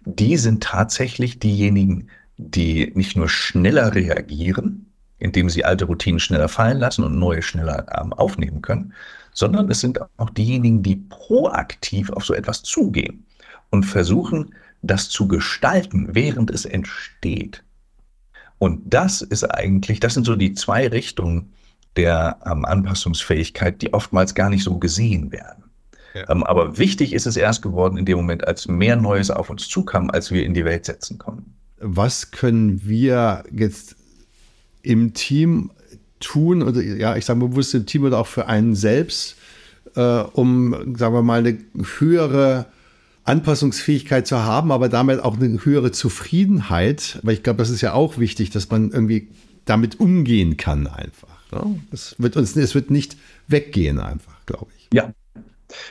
die 0.06 0.38
sind 0.38 0.64
tatsächlich 0.64 1.40
diejenigen, 1.40 2.10
die 2.38 2.92
nicht 2.94 3.16
nur 3.16 3.30
schneller 3.30 3.96
reagieren, 3.96 4.86
indem 5.18 5.50
sie 5.50 5.64
alte 5.64 5.86
Routinen 5.86 6.20
schneller 6.20 6.50
fallen 6.50 6.78
lassen 6.78 7.04
und 7.04 7.18
neue 7.18 7.42
schneller 7.42 7.86
ähm, 7.98 8.12
aufnehmen 8.14 8.62
können, 8.62 8.94
sondern 9.32 9.72
es 9.72 9.80
sind 9.80 10.00
auch 10.18 10.30
diejenigen, 10.30 10.84
die 10.84 10.98
proaktiv 10.98 12.10
auf 12.10 12.26
so 12.26 12.34
etwas 12.34 12.64
zugehen 12.64 13.26
und 13.70 13.84
versuchen, 13.84 14.54
das 14.82 15.10
zu 15.10 15.28
gestalten, 15.28 16.10
während 16.12 16.52
es 16.52 16.66
entsteht. 16.66 17.64
Und 18.60 18.82
das 18.86 19.22
ist 19.22 19.44
eigentlich, 19.44 20.00
das 20.00 20.14
sind 20.14 20.26
so 20.26 20.36
die 20.36 20.54
zwei 20.54 20.88
Richtungen 20.88 21.54
der 21.96 22.38
ähm, 22.46 22.66
Anpassungsfähigkeit, 22.66 23.82
die 23.82 23.94
oftmals 23.94 24.36
gar 24.36 24.50
nicht 24.50 24.64
so 24.64 24.78
gesehen 24.78 25.32
werden. 25.32 25.64
Ja. 26.14 26.30
Ähm, 26.30 26.44
aber 26.44 26.78
wichtig 26.78 27.14
ist 27.14 27.28
es 27.28 27.38
erst 27.38 27.62
geworden 27.62 27.98
in 27.98 28.06
dem 28.06 28.18
Moment, 28.18 28.48
als 28.48 28.68
mehr 28.68 28.96
Neues 28.96 29.30
auf 29.30 29.50
uns 29.50 29.68
zukam, 29.68 30.10
als 30.10 30.32
wir 30.32 30.46
in 30.46 30.54
die 30.54 30.66
Welt 30.66 30.86
setzen 30.86 31.18
konnten. 31.18 31.54
Was 31.80 32.32
können 32.32 32.82
wir 32.86 33.44
jetzt 33.52 33.96
im 34.82 35.14
Team 35.14 35.72
tun, 36.20 36.64
oder 36.64 36.82
ja, 36.82 37.16
ich 37.16 37.26
sage 37.26 37.40
bewusst 37.40 37.76
im 37.76 37.86
Team 37.86 38.04
oder 38.04 38.20
auch 38.20 38.28
für 38.28 38.48
einen 38.48 38.74
selbst, 38.76 39.36
äh, 39.96 40.02
um, 40.02 40.96
sagen 40.98 41.14
wir 41.14 41.22
mal, 41.22 41.40
eine 41.40 41.58
höhere 42.00 42.66
Anpassungsfähigkeit 43.28 44.26
zu 44.26 44.44
haben, 44.44 44.72
aber 44.72 44.90
damit 44.90 45.22
auch 45.24 45.38
eine 45.38 45.64
höhere 45.64 45.92
Zufriedenheit, 45.92 47.20
weil 47.24 47.34
ich 47.36 47.44
glaube, 47.44 47.58
das 47.58 47.70
ist 47.70 47.82
ja 47.82 47.94
auch 47.94 48.18
wichtig, 48.18 48.50
dass 48.52 48.70
man 48.70 48.92
irgendwie 48.92 49.30
damit 49.66 50.00
umgehen 50.00 50.58
kann 50.58 50.88
einfach. 50.88 51.52
Ne? 51.52 51.80
Es 51.92 52.16
wird 52.18 52.38
uns, 52.38 52.56
es 52.56 52.76
wird 52.76 52.90
nicht 52.90 53.18
weggehen 53.48 54.00
einfach, 54.00 54.46
glaube 54.46 54.68
ich. 54.78 54.90
Ja, 54.94 55.12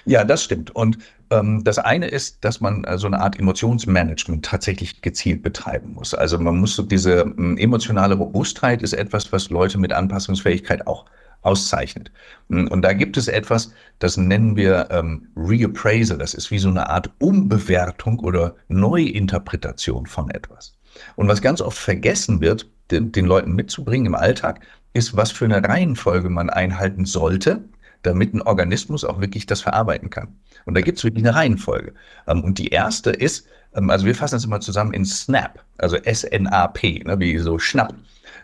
ja, 0.04 0.24
das 0.24 0.42
stimmt. 0.42 0.74
Und 0.74 0.98
ähm, 1.30 1.64
das 1.64 1.78
eine 1.78 2.08
ist, 2.08 2.44
dass 2.44 2.60
man 2.60 2.84
äh, 2.84 2.98
so 2.98 3.06
eine 3.06 3.20
Art 3.20 3.38
Emotionsmanagement 3.38 4.44
tatsächlich 4.44 5.02
gezielt 5.02 5.42
betreiben 5.42 5.92
muss. 5.92 6.14
Also 6.14 6.38
man 6.38 6.56
muss 6.56 6.76
so 6.76 6.82
diese 6.82 7.20
ähm, 7.20 7.58
emotionale 7.58 8.14
Robustheit 8.14 8.82
ist 8.82 8.92
etwas, 8.92 9.32
was 9.32 9.50
Leute 9.50 9.78
mit 9.78 9.92
Anpassungsfähigkeit 9.92 10.86
auch 10.86 11.04
auszeichnet. 11.46 12.10
Hm, 12.50 12.68
und 12.68 12.82
da 12.82 12.92
gibt 12.92 13.16
es 13.16 13.28
etwas, 13.28 13.72
das 13.98 14.16
nennen 14.16 14.56
wir 14.56 14.88
ähm, 14.90 15.28
Reappraisal. 15.36 16.18
Das 16.18 16.34
ist 16.34 16.50
wie 16.50 16.58
so 16.58 16.68
eine 16.68 16.90
Art 16.90 17.10
Umbewertung 17.18 18.18
oder 18.18 18.56
Neuinterpretation 18.68 20.06
von 20.06 20.30
etwas. 20.30 20.74
Und 21.14 21.28
was 21.28 21.40
ganz 21.40 21.60
oft 21.60 21.78
vergessen 21.78 22.40
wird, 22.40 22.68
den, 22.90 23.12
den 23.12 23.26
Leuten 23.26 23.52
mitzubringen 23.52 24.06
im 24.06 24.14
Alltag, 24.14 24.60
ist, 24.92 25.16
was 25.16 25.30
für 25.30 25.44
eine 25.44 25.62
Reihenfolge 25.62 26.30
man 26.30 26.50
einhalten 26.50 27.04
sollte, 27.04 27.64
damit 28.02 28.34
ein 28.34 28.42
Organismus 28.42 29.04
auch 29.04 29.20
wirklich 29.20 29.46
das 29.46 29.60
verarbeiten 29.60 30.10
kann. 30.10 30.28
Und 30.64 30.74
da 30.74 30.80
gibt 30.80 30.98
es 30.98 31.04
wirklich 31.04 31.24
eine 31.24 31.34
Reihenfolge. 31.34 31.94
Ähm, 32.26 32.42
und 32.44 32.58
die 32.58 32.68
erste 32.68 33.10
ist, 33.10 33.46
ähm, 33.74 33.90
also 33.90 34.06
wir 34.06 34.14
fassen 34.14 34.36
das 34.36 34.44
immer 34.44 34.60
zusammen 34.60 34.92
in 34.92 35.04
SNAP, 35.04 35.62
also 35.78 35.96
S-N-A-P, 35.96 37.04
ne, 37.04 37.18
wie 37.20 37.38
so 37.38 37.58
Schnapp. 37.58 37.94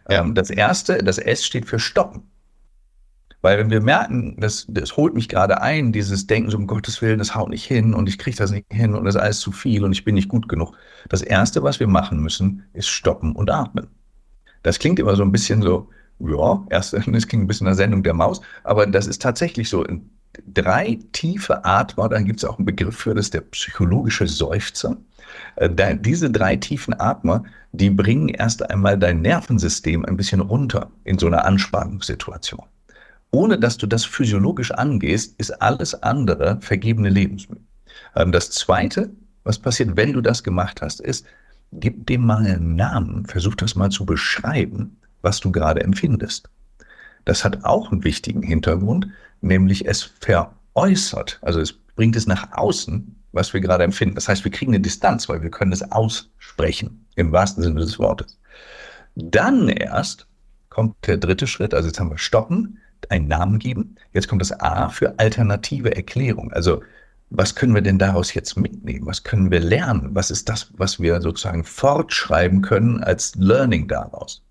Ja. 0.09 0.21
Ähm, 0.21 0.35
das 0.35 0.51
erste, 0.51 0.99
das 0.99 1.19
S 1.19 1.45
steht 1.45 1.67
für 1.67 1.79
Stoppen. 1.79 2.23
Weil 3.43 3.59
wenn 3.59 3.71
wir 3.71 3.81
merken, 3.81 4.37
das, 4.39 4.67
das 4.69 4.97
holt 4.97 5.15
mich 5.15 5.29
gerade 5.29 5.61
ein, 5.61 5.93
dieses 5.93 6.29
Denken 6.29 6.51
so 6.51 6.57
um 6.57 6.69
Gottes 6.69 7.03
Willen, 7.03 7.19
das 7.19 7.35
haut 7.35 7.51
nicht 7.51 7.65
hin 7.65 7.93
und 7.93 8.09
ich 8.09 8.17
kriege 8.17 8.37
das 8.37 8.53
nicht 8.53 8.67
hin 8.71 8.95
und 8.95 9.05
das 9.05 9.17
ist 9.17 9.21
alles 9.21 9.41
zu 9.41 9.51
viel 9.51 9.85
und 9.85 9.93
ich 9.93 10.05
bin 10.05 10.15
nicht 10.15 10.29
gut 10.29 10.49
genug. 10.49 10.75
Das 11.09 11.23
Erste, 11.23 11.63
was 11.65 11.81
wir 11.81 11.89
machen 11.89 12.21
müssen, 12.21 12.65
ist 12.73 12.89
stoppen 12.89 13.33
und 13.33 13.51
atmen. 13.51 13.89
Das 14.63 14.79
klingt 14.79 15.01
immer 15.01 15.17
so 15.17 15.25
ein 15.25 15.33
bisschen 15.33 15.61
so, 15.61 15.91
ja, 16.21 16.65
erst, 16.71 16.93
das 17.07 17.27
klingt 17.27 17.45
ein 17.45 17.47
bisschen 17.49 17.67
eine 17.67 17.75
Sendung 17.75 18.05
der 18.05 18.15
Maus, 18.15 18.41
aber 18.63 18.87
das 18.87 19.09
ist 19.09 19.21
tatsächlich 19.21 19.69
so. 19.69 19.85
Drei 20.47 20.99
tiefe 21.13 21.63
Atmer, 21.65 22.09
dann 22.09 22.25
gibt 22.25 22.43
es 22.43 22.49
auch 22.49 22.57
einen 22.57 22.65
Begriff 22.65 22.97
für 22.97 23.15
das, 23.15 23.29
der 23.29 23.43
psychologische 23.43 24.27
Seufzer. 24.27 24.97
Äh, 25.57 25.97
diese 26.01 26.31
drei 26.31 26.57
tiefen 26.57 26.99
Atmer, 26.99 27.45
die 27.73 27.91
bringen 27.91 28.29
erst 28.29 28.71
einmal 28.71 28.99
dein 28.99 29.21
Nervensystem 29.21 30.07
ein 30.07 30.17
bisschen 30.17 30.41
runter 30.41 30.91
in 31.05 31.19
so 31.19 31.27
einer 31.27 31.45
Anspannungssituation. 31.45 32.63
Ohne 33.33 33.59
dass 33.59 33.79
du 33.79 33.87
das 33.87 34.05
physiologisch 34.05 34.71
angehst, 34.71 35.35
ist 35.39 35.51
alles 35.63 36.03
andere 36.03 36.59
vergebene 36.61 37.09
Lebensmühe. 37.09 37.61
Ähm, 38.15 38.31
das 38.33 38.51
Zweite, 38.51 39.11
was 39.45 39.59
passiert, 39.59 39.97
wenn 39.97 40.13
du 40.13 40.21
das 40.21 40.45
gemacht 40.45 40.83
hast, 40.83 41.01
ist, 41.01 41.27
gib 41.73 42.07
dem 42.07 42.25
mal 42.25 42.47
einen 42.47 42.77
Namen, 42.77 43.27
versuch 43.27 43.55
das 43.55 43.75
mal 43.75 43.91
zu 43.91 44.05
beschreiben 44.05 44.99
was 45.23 45.41
du 45.41 45.51
gerade 45.51 45.83
empfindest. 45.83 46.51
Das 47.25 47.45
hat 47.45 47.65
auch 47.65 47.91
einen 47.91 48.05
wichtigen 48.05 48.43
Hintergrund, 48.43 49.09
nämlich 49.41 49.87
es 49.87 50.03
veräußert, 50.03 51.39
also 51.41 51.61
es 51.61 51.73
bringt 51.73 52.17
es 52.17 52.27
nach 52.27 52.53
außen, 52.53 53.17
was 53.33 53.53
wir 53.55 53.61
gerade 53.61 53.85
empfinden. 53.85 54.17
Das 54.17 54.29
heißt, 54.29 54.45
wir 54.45 54.51
kriegen 54.51 54.73
eine 54.73 54.81
Distanz, 54.81 55.29
weil 55.29 55.43
wir 55.43 55.51
können 55.51 55.73
es 55.73 55.91
aussprechen, 55.91 57.07
im 57.15 57.33
wahrsten 57.33 57.63
Sinne 57.63 57.81
des 57.81 57.99
Wortes. 57.99 58.39
Dann 59.15 59.69
erst 59.69 60.27
kommt 60.69 60.97
der 61.07 61.19
dritte 61.19 61.47
Schritt, 61.47 61.75
also 61.75 61.89
jetzt 61.89 62.01
haben 62.01 62.11
wir 62.11 62.19
stoppen, 62.19 62.79
einen 63.11 63.29
Namen 63.29 63.59
geben. 63.59 63.97
Jetzt 64.13 64.29
kommt 64.29 64.43
das 64.43 64.53
A 64.61 64.89
für 64.89 65.19
alternative 65.19 65.95
Erklärung. 65.95 66.53
Also 66.53 66.83
was 67.35 67.55
können 67.55 67.75
wir 67.75 67.81
denn 67.81 67.99
daraus 67.99 68.35
jetzt 68.35 68.57
mitnehmen? 68.57 69.07
Was 69.07 69.25
können 69.25 69.51
wir 69.51 69.61
lernen? 69.61 70.15
Was 70.15 70.31
ist 70.31 70.49
das, 70.49 70.71
was 70.77 71.01
wir 71.01 71.21
sozusagen 71.23 71.65
fortschreiben 71.65 72.61
können 72.61 73.03
als 73.03 73.35
Learning 73.37 73.89
daraus? 73.89 74.43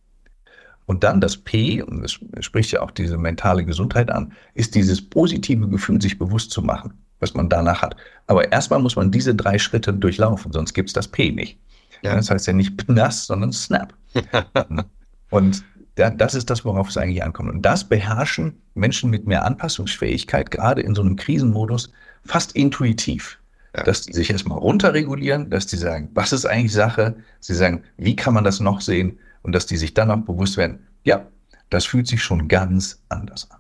Und 0.88 1.04
dann 1.04 1.22
das 1.22 1.38
P, 1.38 1.82
und 1.84 2.02
das 2.02 2.20
spricht 2.40 2.72
ja 2.72 2.82
auch 2.82 2.92
diese 2.92 3.18
mentale 3.18 3.64
Gesundheit 3.64 4.10
an, 4.10 4.34
ist 4.56 4.74
dieses 4.74 5.02
positive 5.02 5.68
Gefühl, 5.70 6.02
sich 6.02 6.18
bewusst 6.18 6.52
zu 6.52 6.64
machen, 6.64 6.94
was 7.20 7.36
man 7.36 7.50
danach 7.50 7.84
hat. 7.84 7.96
Aber 8.26 8.52
erstmal 8.52 8.80
muss 8.80 8.96
man 8.96 9.12
diese 9.12 9.36
drei 9.36 9.60
Schritte 9.60 9.94
durchlaufen, 9.94 10.52
sonst 10.52 10.74
gibt 10.74 10.90
es 10.90 10.94
das 10.94 11.08
P 11.08 11.32
nicht. 11.32 11.60
Ja. 12.02 12.16
Das 12.16 12.32
heißt 12.32 12.48
ja 12.48 12.54
nicht 12.54 12.78
PNAS, 12.78 13.28
sondern 13.28 13.54
Snap. 13.54 13.94
und 15.30 15.64
das 15.96 16.34
ist 16.34 16.50
das, 16.50 16.64
worauf 16.66 16.90
es 16.90 16.98
eigentlich 16.98 17.24
ankommt. 17.24 17.50
Und 17.50 17.62
das 17.64 17.88
beherrschen 17.88 18.62
Menschen 18.76 19.10
mit 19.10 19.28
mehr 19.28 19.46
Anpassungsfähigkeit, 19.46 20.50
gerade 20.50 20.82
in 20.82 20.96
so 20.96 21.02
einem 21.02 21.16
Krisenmodus, 21.16 21.92
fast 22.26 22.54
intuitiv. 22.54 23.38
Ja. 23.76 23.84
Dass 23.84 24.02
die 24.02 24.14
sich 24.14 24.30
erstmal 24.30 24.58
runterregulieren, 24.58 25.50
dass 25.50 25.66
die 25.66 25.78
sagen, 25.78 26.10
was 26.14 26.34
ist 26.34 26.46
eigentlich 26.46 26.74
Sache? 26.74 27.16
Sie 27.40 27.56
sagen, 27.56 27.84
wie 27.98 28.18
kann 28.18 28.34
man 28.34 28.44
das 28.44 28.60
noch 28.60 28.82
sehen? 28.82 29.18
und 29.44 29.54
dass 29.54 29.66
die 29.66 29.78
sich 29.78 29.94
dann 29.94 30.12
auch 30.12 30.18
bewusst 30.18 30.58
werden, 30.58 30.88
ja, 31.04 31.28
das 31.70 31.86
fühlt 31.86 32.08
sich 32.08 32.24
schon 32.24 32.48
ganz 32.48 33.02
anders 33.10 33.50
an. 33.50 33.60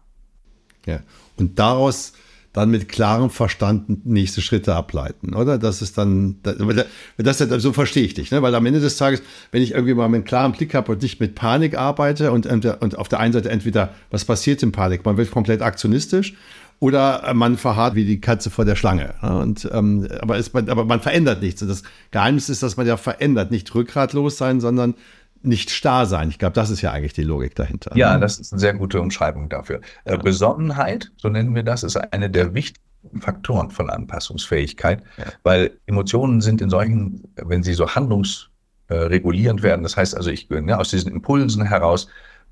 Ja, 0.85 0.99
und 1.37 1.57
daraus 1.59 2.13
dann 2.53 2.69
mit 2.69 2.89
klarem 2.89 3.29
Verstand 3.29 4.05
nächste 4.05 4.41
Schritte 4.41 4.75
ableiten, 4.75 5.33
oder? 5.33 5.57
Das 5.57 5.81
ist 5.81 5.97
dann, 5.97 6.35
das, 6.43 7.37
das, 7.37 7.61
so 7.61 7.71
verstehe 7.71 8.03
ich 8.03 8.13
dich, 8.13 8.31
ne? 8.31 8.41
Weil 8.41 8.53
am 8.55 8.65
Ende 8.65 8.81
des 8.81 8.97
Tages, 8.97 9.21
wenn 9.51 9.61
ich 9.61 9.71
irgendwie 9.71 9.93
mal 9.93 10.05
einen 10.05 10.25
klaren 10.25 10.51
Blick 10.51 10.73
habe 10.73 10.91
und 10.91 11.01
nicht 11.01 11.19
mit 11.19 11.35
Panik 11.35 11.77
arbeite 11.77 12.31
und, 12.31 12.45
und 12.45 12.97
auf 12.97 13.07
der 13.07 13.19
einen 13.19 13.33
Seite 13.33 13.49
entweder, 13.49 13.93
was 14.09 14.25
passiert 14.25 14.61
in 14.63 14.71
Panik? 14.71 15.05
Man 15.05 15.17
wird 15.17 15.31
komplett 15.31 15.61
aktionistisch 15.61 16.33
oder 16.81 17.31
man 17.35 17.57
verharrt 17.57 17.93
wie 17.93 18.05
die 18.05 18.19
Katze 18.19 18.49
vor 18.49 18.65
der 18.65 18.75
Schlange. 18.75 19.13
Und, 19.21 19.69
ähm, 19.71 20.07
aber, 20.19 20.37
es, 20.37 20.53
aber 20.53 20.83
man 20.83 20.99
verändert 20.99 21.41
nichts. 21.41 21.61
Und 21.61 21.67
das 21.67 21.83
Geheimnis 22.09 22.49
ist, 22.49 22.63
dass 22.63 22.75
man 22.75 22.87
ja 22.87 22.97
verändert, 22.97 23.51
nicht 23.51 23.73
rückgratlos 23.75 24.37
sein, 24.37 24.59
sondern 24.59 24.95
nicht 25.43 25.71
starr 25.71 26.05
sein. 26.05 26.29
Ich 26.29 26.39
glaube, 26.39 26.53
das 26.53 26.69
ist 26.69 26.81
ja 26.81 26.91
eigentlich 26.91 27.13
die 27.13 27.23
Logik 27.23 27.55
dahinter. 27.55 27.95
Ja, 27.95 28.13
ne? 28.13 28.19
das 28.19 28.39
ist 28.39 28.53
eine 28.53 28.59
sehr 28.59 28.73
gute 28.73 29.01
Umschreibung 29.01 29.49
dafür. 29.49 29.81
Äh, 30.05 30.11
ja. 30.11 30.17
Besonnenheit, 30.17 31.11
so 31.17 31.29
nennen 31.29 31.55
wir 31.55 31.63
das, 31.63 31.83
ist 31.83 31.97
eine 31.97 32.29
der 32.29 32.53
wichtigsten 32.53 33.21
Faktoren 33.21 33.71
von 33.71 33.89
Anpassungsfähigkeit, 33.89 35.03
ja. 35.17 35.25
weil 35.43 35.79
Emotionen 35.85 36.41
sind 36.41 36.61
in 36.61 36.69
solchen, 36.69 37.23
wenn 37.35 37.63
sie 37.63 37.73
so 37.73 37.89
handlungsregulierend 37.89 39.63
werden, 39.63 39.83
das 39.83 39.97
heißt 39.97 40.15
also, 40.15 40.29
ich 40.29 40.47
ja, 40.49 40.77
aus 40.77 40.89
diesen 40.89 41.11
Impulsen 41.11 41.63
heraus 41.63 42.07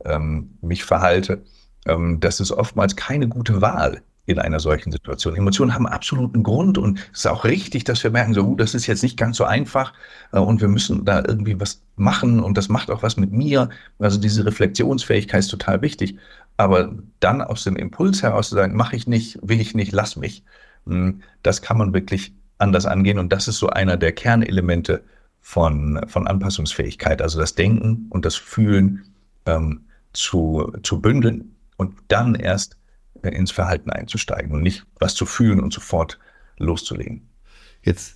ähm, 0.06 0.58
mich 0.62 0.84
verhalte, 0.84 1.44
ähm, 1.86 2.20
das 2.20 2.40
ist 2.40 2.52
oftmals 2.52 2.96
keine 2.96 3.28
gute 3.28 3.62
Wahl 3.62 4.02
in 4.26 4.38
einer 4.38 4.60
solchen 4.60 4.92
Situation. 4.92 5.36
Emotionen 5.36 5.74
haben 5.74 5.88
absoluten 5.88 6.44
Grund 6.44 6.78
und 6.78 7.00
es 7.12 7.20
ist 7.20 7.28
auch 7.28 7.46
richtig, 7.46 7.84
dass 7.84 8.04
wir 8.04 8.12
merken, 8.12 8.34
so, 8.34 8.44
uh, 8.44 8.56
das 8.56 8.76
ist 8.76 8.86
jetzt 8.86 9.02
nicht 9.02 9.18
ganz 9.18 9.38
so 9.38 9.44
einfach 9.44 9.94
äh, 10.32 10.40
und 10.40 10.62
wir 10.62 10.68
müssen 10.68 11.04
da 11.04 11.24
irgendwie 11.28 11.60
was 11.60 11.82
machen 11.96 12.40
und 12.40 12.58
das 12.58 12.70
macht 12.70 12.92
auch 12.92 13.02
was 13.02 13.18
mit 13.18 13.32
mir. 13.32 13.70
Also 13.98 14.20
diese 14.20 14.46
Reflexionsfähigkeit 14.46 15.40
ist 15.40 15.48
total 15.48 15.82
wichtig. 15.82 16.18
Aber 16.58 16.94
dann 17.22 17.42
aus 17.42 17.64
dem 17.64 17.76
Impuls 17.76 18.22
heraus 18.22 18.50
zu 18.50 18.56
sagen, 18.56 18.76
mache 18.76 18.96
ich 18.96 19.08
nicht, 19.08 19.40
will 19.42 19.60
ich 19.60 19.74
nicht, 19.74 19.94
lass 19.94 20.16
mich, 20.16 20.44
hm, 20.86 21.22
das 21.42 21.62
kann 21.62 21.78
man 21.78 21.94
wirklich 21.94 22.34
anders 22.60 22.86
angehen 22.86 23.18
und 23.18 23.32
das 23.32 23.48
ist 23.48 23.58
so 23.58 23.70
einer 23.70 23.98
der 23.98 24.12
Kernelemente 24.12 25.04
von, 25.42 26.02
von 26.08 26.28
Anpassungsfähigkeit, 26.28 27.22
also 27.22 27.40
das 27.40 27.56
Denken 27.56 28.08
und 28.10 28.26
das 28.26 28.36
Fühlen 28.36 29.06
ähm, 29.46 29.86
zu, 30.14 30.72
zu 30.84 31.02
bündeln 31.02 31.56
und 31.78 31.96
dann 32.10 32.36
erst 32.36 32.78
ins 33.22 33.52
Verhalten 33.52 33.90
einzusteigen 33.90 34.52
und 34.52 34.62
nicht 34.62 34.86
was 35.00 35.16
zu 35.16 35.26
fühlen 35.26 35.60
und 35.60 35.74
sofort 35.74 36.20
loszulegen. 36.58 37.28
Jetzt 37.82 38.16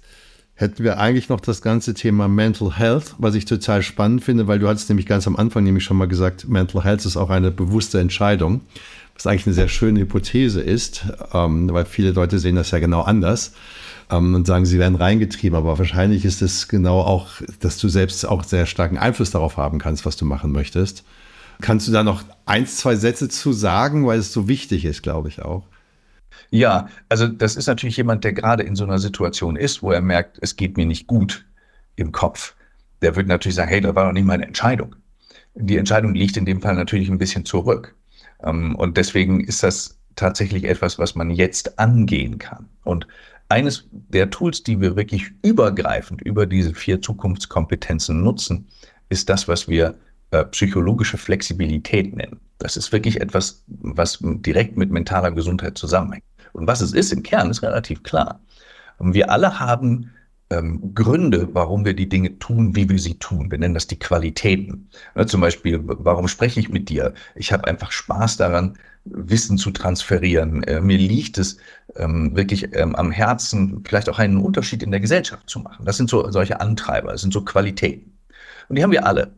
hätten 0.55 0.83
wir 0.83 0.99
eigentlich 0.99 1.29
noch 1.29 1.39
das 1.39 1.61
ganze 1.61 1.93
Thema 1.93 2.27
Mental 2.27 2.77
Health, 2.77 3.15
was 3.17 3.35
ich 3.35 3.45
total 3.45 3.81
spannend 3.81 4.23
finde, 4.23 4.47
weil 4.47 4.59
du 4.59 4.67
hattest 4.67 4.89
nämlich 4.89 5.07
ganz 5.07 5.27
am 5.27 5.35
Anfang 5.35 5.63
nämlich 5.63 5.83
schon 5.83 5.97
mal 5.97 6.07
gesagt, 6.07 6.47
Mental 6.47 6.83
Health 6.83 7.05
ist 7.05 7.17
auch 7.17 7.29
eine 7.29 7.51
bewusste 7.51 7.99
Entscheidung, 7.99 8.61
was 9.15 9.27
eigentlich 9.27 9.47
eine 9.47 9.55
sehr 9.55 9.67
schöne 9.67 10.01
Hypothese 10.01 10.61
ist, 10.61 11.05
ähm, 11.33 11.71
weil 11.71 11.85
viele 11.85 12.11
Leute 12.11 12.39
sehen 12.39 12.55
das 12.55 12.71
ja 12.71 12.79
genau 12.79 13.01
anders 13.01 13.53
ähm, 14.11 14.35
und 14.35 14.45
sagen, 14.45 14.65
sie 14.65 14.79
werden 14.79 14.95
reingetrieben, 14.95 15.57
aber 15.57 15.77
wahrscheinlich 15.77 16.23
ist 16.25 16.41
es 16.41 16.67
genau 16.67 17.01
auch, 17.01 17.41
dass 17.59 17.77
du 17.77 17.89
selbst 17.89 18.25
auch 18.27 18.43
sehr 18.43 18.65
starken 18.65 18.97
Einfluss 18.97 19.31
darauf 19.31 19.57
haben 19.57 19.79
kannst, 19.79 20.05
was 20.05 20.17
du 20.17 20.25
machen 20.25 20.51
möchtest. 20.51 21.03
Kannst 21.61 21.87
du 21.87 21.91
da 21.91 22.03
noch 22.03 22.23
ein, 22.45 22.67
zwei 22.67 22.95
Sätze 22.95 23.29
zu 23.29 23.53
sagen, 23.53 24.05
weil 24.05 24.19
es 24.19 24.33
so 24.33 24.47
wichtig 24.47 24.85
ist, 24.85 25.03
glaube 25.03 25.29
ich 25.29 25.41
auch? 25.41 25.67
Ja, 26.49 26.87
also 27.09 27.27
das 27.27 27.55
ist 27.55 27.67
natürlich 27.67 27.97
jemand, 27.97 28.23
der 28.23 28.33
gerade 28.33 28.63
in 28.63 28.75
so 28.75 28.83
einer 28.83 28.99
Situation 28.99 29.55
ist, 29.55 29.81
wo 29.81 29.91
er 29.91 30.01
merkt, 30.01 30.37
es 30.41 30.55
geht 30.55 30.77
mir 30.77 30.85
nicht 30.85 31.07
gut 31.07 31.45
im 31.95 32.11
Kopf. 32.11 32.55
Der 33.01 33.15
wird 33.15 33.27
natürlich 33.27 33.55
sagen, 33.55 33.69
hey, 33.69 33.81
das 33.81 33.95
war 33.95 34.05
doch 34.05 34.13
nicht 34.13 34.25
meine 34.25 34.45
Entscheidung. 34.45 34.95
Die 35.55 35.77
Entscheidung 35.77 36.13
liegt 36.13 36.37
in 36.37 36.45
dem 36.45 36.61
Fall 36.61 36.75
natürlich 36.75 37.09
ein 37.09 37.17
bisschen 37.17 37.45
zurück. 37.45 37.95
Ähm, 38.43 38.75
und 38.75 38.97
deswegen 38.97 39.39
ist 39.41 39.63
das 39.63 39.99
tatsächlich 40.15 40.65
etwas, 40.65 40.99
was 40.99 41.15
man 41.15 41.29
jetzt 41.29 41.79
angehen 41.79 42.37
kann. 42.37 42.69
Und 42.83 43.07
eines 43.49 43.87
der 43.91 44.29
Tools, 44.29 44.63
die 44.63 44.79
wir 44.79 44.95
wirklich 44.95 45.31
übergreifend 45.43 46.21
über 46.21 46.45
diese 46.45 46.73
vier 46.73 47.01
Zukunftskompetenzen 47.01 48.23
nutzen, 48.23 48.67
ist 49.09 49.29
das, 49.29 49.47
was 49.47 49.67
wir 49.67 49.95
äh, 50.33 50.45
psychologische 50.45 51.17
Flexibilität 51.17 52.15
nennen. 52.15 52.39
Das 52.57 52.75
ist 52.75 52.91
wirklich 52.91 53.21
etwas, 53.21 53.63
was 53.67 54.17
direkt 54.21 54.77
mit 54.77 54.89
mentaler 54.89 55.31
Gesundheit 55.31 55.77
zusammenhängt. 55.77 56.23
Und 56.53 56.65
was 56.65 56.81
es 56.81 56.93
ist 56.93 57.13
im 57.13 57.21
Kern, 57.21 57.51
ist 57.51 57.61
relativ 57.61 58.01
klar. 58.01 58.39
Wir 58.99 59.29
alle 59.29 59.59
haben 59.59 60.09
ähm, 60.49 60.95
Gründe, 60.95 61.49
warum 61.53 61.85
wir 61.85 61.93
die 61.93 62.09
Dinge 62.09 62.39
tun, 62.39 62.75
wie 62.75 62.89
wir 62.89 62.97
sie 62.97 63.19
tun. 63.19 63.51
Wir 63.51 63.59
nennen 63.59 63.75
das 63.75 63.85
die 63.85 63.99
Qualitäten. 63.99 64.89
Ja, 65.15 65.27
zum 65.27 65.41
Beispiel, 65.41 65.79
warum 65.83 66.27
spreche 66.27 66.59
ich 66.59 66.69
mit 66.69 66.89
dir? 66.89 67.13
Ich 67.35 67.53
habe 67.53 67.67
einfach 67.67 67.91
Spaß 67.91 68.37
daran, 68.37 68.77
Wissen 69.05 69.59
zu 69.59 69.69
transferieren. 69.69 70.63
Äh, 70.63 70.81
mir 70.81 70.97
liegt 70.97 71.37
es 71.37 71.57
ähm, 71.95 72.35
wirklich 72.35 72.73
ähm, 72.73 72.95
am 72.95 73.11
Herzen, 73.11 73.83
vielleicht 73.85 74.09
auch 74.09 74.17
einen 74.17 74.37
Unterschied 74.37 74.81
in 74.81 74.89
der 74.89 74.99
Gesellschaft 74.99 75.47
zu 75.47 75.59
machen. 75.59 75.85
Das 75.85 75.97
sind 75.97 76.09
so 76.09 76.31
solche 76.31 76.59
Antreiber, 76.59 77.11
das 77.11 77.21
sind 77.21 77.33
so 77.33 77.43
Qualitäten. 77.43 78.17
Und 78.69 78.77
die 78.77 78.83
haben 78.83 78.91
wir 78.91 79.05
alle. 79.05 79.33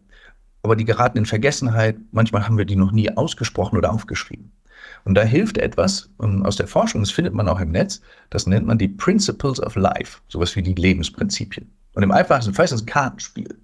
Aber 0.65 0.75
die 0.75 0.83
geraten 0.83 1.19
in 1.19 1.27
Vergessenheit. 1.27 1.95
Manchmal 2.11 2.47
haben 2.47 2.57
wir 2.57 2.65
die 2.65 2.75
noch 2.75 2.91
nie 2.91 3.15
ausgesprochen 3.15 3.77
oder 3.77 3.93
aufgeschrieben. 3.93 4.51
Und 5.03 5.13
da 5.13 5.21
hilft 5.21 5.59
etwas 5.59 6.09
um, 6.17 6.37
ähm, 6.37 6.43
aus 6.43 6.55
der 6.55 6.65
Forschung, 6.65 7.01
das 7.03 7.11
findet 7.11 7.35
man 7.35 7.47
auch 7.47 7.59
im 7.59 7.69
Netz, 7.69 8.01
das 8.31 8.47
nennt 8.47 8.65
man 8.65 8.79
die 8.79 8.87
Principles 8.87 9.61
of 9.61 9.75
Life, 9.75 10.21
sowas 10.27 10.55
wie 10.55 10.63
die 10.63 10.73
Lebensprinzipien. 10.73 11.69
Und 11.93 12.01
im 12.01 12.11
einfachsten 12.11 12.55
Fall 12.55 12.65
ist 12.65 12.71
das 12.71 12.81
ein 12.81 12.87
Kartenspiel. 12.87 13.55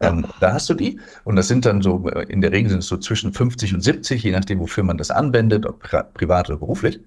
Ähm, 0.00 0.26
da 0.40 0.52
hast 0.52 0.68
du 0.68 0.74
die 0.74 0.98
und 1.22 1.36
das 1.36 1.46
sind 1.46 1.66
dann 1.66 1.82
so, 1.82 2.08
äh, 2.08 2.24
in 2.24 2.40
der 2.40 2.50
Regel 2.50 2.68
sind 2.68 2.80
es 2.80 2.88
so 2.88 2.96
zwischen 2.96 3.32
50 3.32 3.72
und 3.72 3.82
70, 3.82 4.24
je 4.24 4.32
nachdem, 4.32 4.58
wofür 4.58 4.82
man 4.82 4.98
das 4.98 5.12
anwendet, 5.12 5.66
ob 5.66 5.84
privat 6.14 6.50
oder 6.50 6.58
beruflich. 6.58 6.98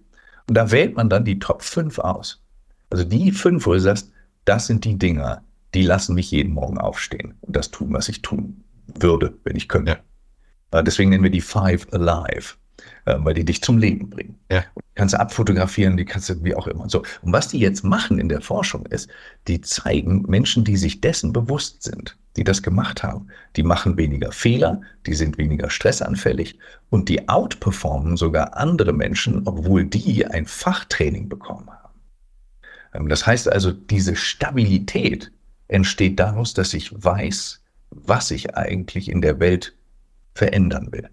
Und 0.48 0.56
da 0.56 0.72
wählt 0.72 0.96
man 0.96 1.10
dann 1.10 1.26
die 1.26 1.40
Top 1.40 1.64
5 1.64 2.00
aus. 2.00 2.42
Also 2.90 3.04
die 3.04 3.34
fünf, 3.34 3.66
wo 3.66 3.74
du 3.74 3.80
sagst, 3.82 4.10
das 4.46 4.68
sind 4.68 4.86
die 4.86 4.98
Dinger, 4.98 5.44
die 5.74 5.84
lassen 5.84 6.16
mich 6.16 6.32
jeden 6.32 6.54
Morgen 6.54 6.78
aufstehen 6.78 7.34
und 7.42 7.58
das 7.58 7.72
tun, 7.72 7.92
was 7.92 8.08
ich 8.08 8.22
tun 8.22 8.63
würde, 8.88 9.34
wenn 9.44 9.56
ich 9.56 9.68
könnte. 9.68 10.00
Ja. 10.72 10.80
Äh, 10.80 10.84
deswegen 10.84 11.10
nennen 11.10 11.24
wir 11.24 11.30
die 11.30 11.42
Five 11.42 11.88
Alive, 11.92 12.56
äh, 13.06 13.16
weil 13.20 13.34
die 13.34 13.46
dich 13.46 13.62
zum 13.62 13.78
Leben 13.78 14.10
bringen. 14.10 14.40
Ja. 14.52 14.62
Die 14.76 14.82
kannst 14.96 15.14
du 15.14 15.20
abfotografieren, 15.20 15.98
die 15.98 16.06
kannst 16.06 16.30
du 16.30 16.44
wie 16.44 16.56
auch 16.56 16.68
immer. 16.68 16.90
So. 16.90 17.04
Und 17.22 17.34
was 17.34 17.48
die 17.48 17.60
jetzt 17.60 17.84
machen 17.84 18.20
in 18.20 18.30
der 18.30 18.42
Forschung 18.42 18.86
ist, 18.88 19.10
die 19.48 19.62
zeigen 19.62 20.24
Menschen, 20.24 20.64
die 20.64 20.78
sich 20.78 21.02
dessen 21.02 21.34
bewusst 21.34 21.84
sind, 21.84 22.18
die 22.36 22.44
das 22.44 22.64
gemacht 22.64 23.04
haben, 23.04 23.28
die 23.56 23.64
machen 23.64 23.98
weniger 23.98 24.32
Fehler, 24.32 24.82
die 25.06 25.14
sind 25.14 25.38
weniger 25.38 25.70
stressanfällig 25.70 26.58
und 26.90 27.10
die 27.10 27.28
outperformen 27.30 28.18
sogar 28.18 28.58
andere 28.58 28.94
Menschen, 28.94 29.44
obwohl 29.46 29.86
die 29.86 30.26
ein 30.26 30.46
Fachtraining 30.46 31.30
bekommen 31.30 31.70
haben. 31.70 31.84
Ähm, 32.94 33.10
das 33.10 33.26
heißt 33.26 33.52
also, 33.52 33.72
diese 33.72 34.16
Stabilität 34.16 35.32
entsteht 35.68 36.20
daraus, 36.20 36.54
dass 36.54 36.74
ich 36.74 36.92
weiß, 37.04 37.63
was 37.96 38.32
ich 38.32 38.56
eigentlich 38.56 39.10
in 39.10 39.22
der 39.22 39.40
Welt 39.40 39.76
verändern 40.34 40.92
will. 40.92 41.10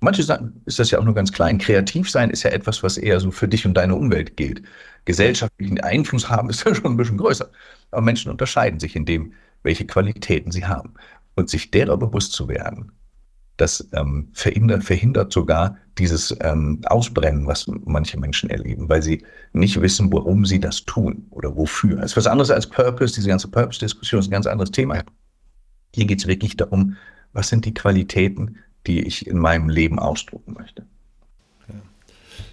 Manche 0.00 0.22
sagen, 0.22 0.62
ist 0.64 0.78
das 0.78 0.90
ja 0.90 0.98
auch 0.98 1.04
nur 1.04 1.14
ganz 1.14 1.30
klein. 1.30 1.58
Kreativ 1.58 2.10
sein 2.10 2.30
ist 2.30 2.42
ja 2.42 2.50
etwas, 2.50 2.82
was 2.82 2.96
eher 2.96 3.20
so 3.20 3.30
für 3.30 3.48
dich 3.48 3.66
und 3.66 3.74
deine 3.74 3.94
Umwelt 3.94 4.36
gilt. 4.36 4.62
Gesellschaftlichen 5.04 5.80
Einfluss 5.80 6.28
haben 6.30 6.48
ist 6.48 6.64
ja 6.64 6.74
schon 6.74 6.92
ein 6.92 6.96
bisschen 6.96 7.18
größer. 7.18 7.50
Aber 7.90 8.02
Menschen 8.02 8.30
unterscheiden 8.30 8.80
sich 8.80 8.96
in 8.96 9.04
dem, 9.04 9.34
welche 9.62 9.86
Qualitäten 9.86 10.52
sie 10.52 10.64
haben. 10.64 10.94
Und 11.34 11.50
sich 11.50 11.70
derer 11.70 11.96
bewusst 11.96 12.32
zu 12.32 12.48
werden, 12.48 12.92
das 13.60 13.86
ähm, 13.92 14.28
verhindert, 14.32 14.84
verhindert 14.84 15.32
sogar 15.32 15.76
dieses 15.98 16.34
ähm, 16.40 16.80
Ausbrennen, 16.86 17.46
was 17.46 17.66
manche 17.84 18.18
Menschen 18.18 18.48
erleben, 18.50 18.88
weil 18.88 19.02
sie 19.02 19.24
nicht 19.52 19.80
wissen, 19.80 20.12
warum 20.12 20.46
sie 20.46 20.60
das 20.60 20.84
tun 20.84 21.26
oder 21.30 21.54
wofür. 21.54 21.96
Das 21.96 22.12
ist 22.12 22.16
was 22.16 22.26
anderes 22.26 22.50
als 22.50 22.66
Purpose, 22.66 23.14
diese 23.14 23.28
ganze 23.28 23.48
Purpose-Diskussion 23.48 24.20
ist 24.20 24.28
ein 24.28 24.32
ganz 24.32 24.46
anderes 24.46 24.70
Thema. 24.70 25.02
Hier 25.94 26.06
geht 26.06 26.20
es 26.20 26.26
wirklich 26.26 26.56
darum, 26.56 26.96
was 27.32 27.48
sind 27.48 27.64
die 27.64 27.74
Qualitäten, 27.74 28.56
die 28.86 29.00
ich 29.00 29.26
in 29.26 29.38
meinem 29.38 29.68
Leben 29.68 29.98
ausdrucken 29.98 30.54
möchte. 30.54 30.84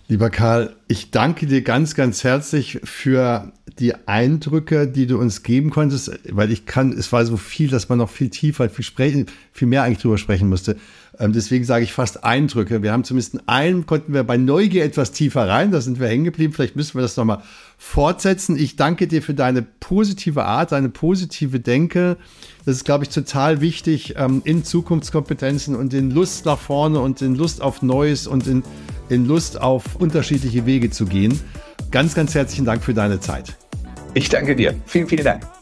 Lieber 0.10 0.30
Karl, 0.30 0.74
ich 0.88 1.12
danke 1.12 1.48
dir 1.48 1.62
ganz, 1.64 1.94
ganz 1.94 2.24
herzlich 2.24 2.80
für 2.86 3.52
die 3.78 3.94
Eindrücke, 4.08 4.88
die 4.88 5.06
du 5.06 5.20
uns 5.20 5.44
geben 5.44 5.70
konntest, 5.70 6.12
weil 6.30 6.50
ich 6.50 6.66
kann, 6.66 6.94
es 6.94 7.12
war 7.12 7.26
so 7.26 7.36
viel, 7.36 7.70
dass 7.70 7.90
man 7.90 7.98
noch 7.98 8.10
viel 8.10 8.30
tiefer, 8.30 8.70
viel 8.70 8.86
sprechen, 8.86 9.26
viel 9.52 9.68
mehr 9.68 9.84
eigentlich 9.84 9.98
drüber 9.98 10.18
sprechen 10.18 10.48
musste. 10.48 10.78
Ähm, 11.20 11.34
deswegen 11.34 11.66
sage 11.66 11.84
ich 11.84 11.92
fast 11.92 12.24
Eindrücke. 12.24 12.84
Wir 12.84 12.94
haben 12.94 13.04
zumindest 13.04 13.34
in 13.34 13.42
einem, 13.48 13.86
konnten 13.86 14.14
wir 14.14 14.24
bei 14.24 14.38
Neugier 14.38 14.86
etwas 14.86 15.12
tiefer 15.12 15.46
rein, 15.48 15.72
da 15.72 15.82
sind 15.82 16.00
wir 16.00 16.08
hängen 16.08 16.24
geblieben. 16.24 16.54
Vielleicht 16.54 16.78
müssen 16.78 16.96
wir 16.96 17.02
das 17.02 17.18
nochmal 17.18 17.44
fortsetzen. 17.78 18.58
Ich 18.58 18.76
danke 18.76 19.08
dir 19.08 19.22
für 19.22 19.36
deine 19.36 19.62
positive 19.62 20.44
Art, 20.44 20.72
deine 20.72 20.90
positive 20.90 21.60
Denke. 21.60 22.18
Das 22.66 22.76
ist, 22.76 22.86
glaube 22.86 23.06
ich, 23.06 23.10
total 23.10 23.62
wichtig 23.62 24.16
ähm, 24.18 24.42
in 24.44 24.64
Zukunftskompetenzen 24.64 25.76
und 25.76 25.94
in 25.94 26.12
Lust 26.12 26.46
nach 26.46 26.58
vorne 26.58 27.00
und 27.00 27.22
in 27.22 27.36
Lust 27.36 27.62
auf 27.62 27.82
Neues 27.82 28.28
und 28.28 28.48
in, 28.48 28.64
in 29.10 29.26
Lust 29.26 29.62
auf 29.62 29.96
unterschiedliche 29.96 30.66
Wege 30.66 30.90
zu 30.90 31.06
gehen. 31.06 31.40
Ganz, 31.92 32.16
ganz 32.16 32.34
herzlichen 32.34 32.66
Dank 32.66 32.84
für 32.84 32.94
deine 32.94 33.20
Zeit. 33.20 33.56
Ich 34.16 34.30
danke 34.30 34.56
dir. 34.56 34.74
Vielen, 34.86 35.08
vielen 35.08 35.24
Dank. 35.24 35.57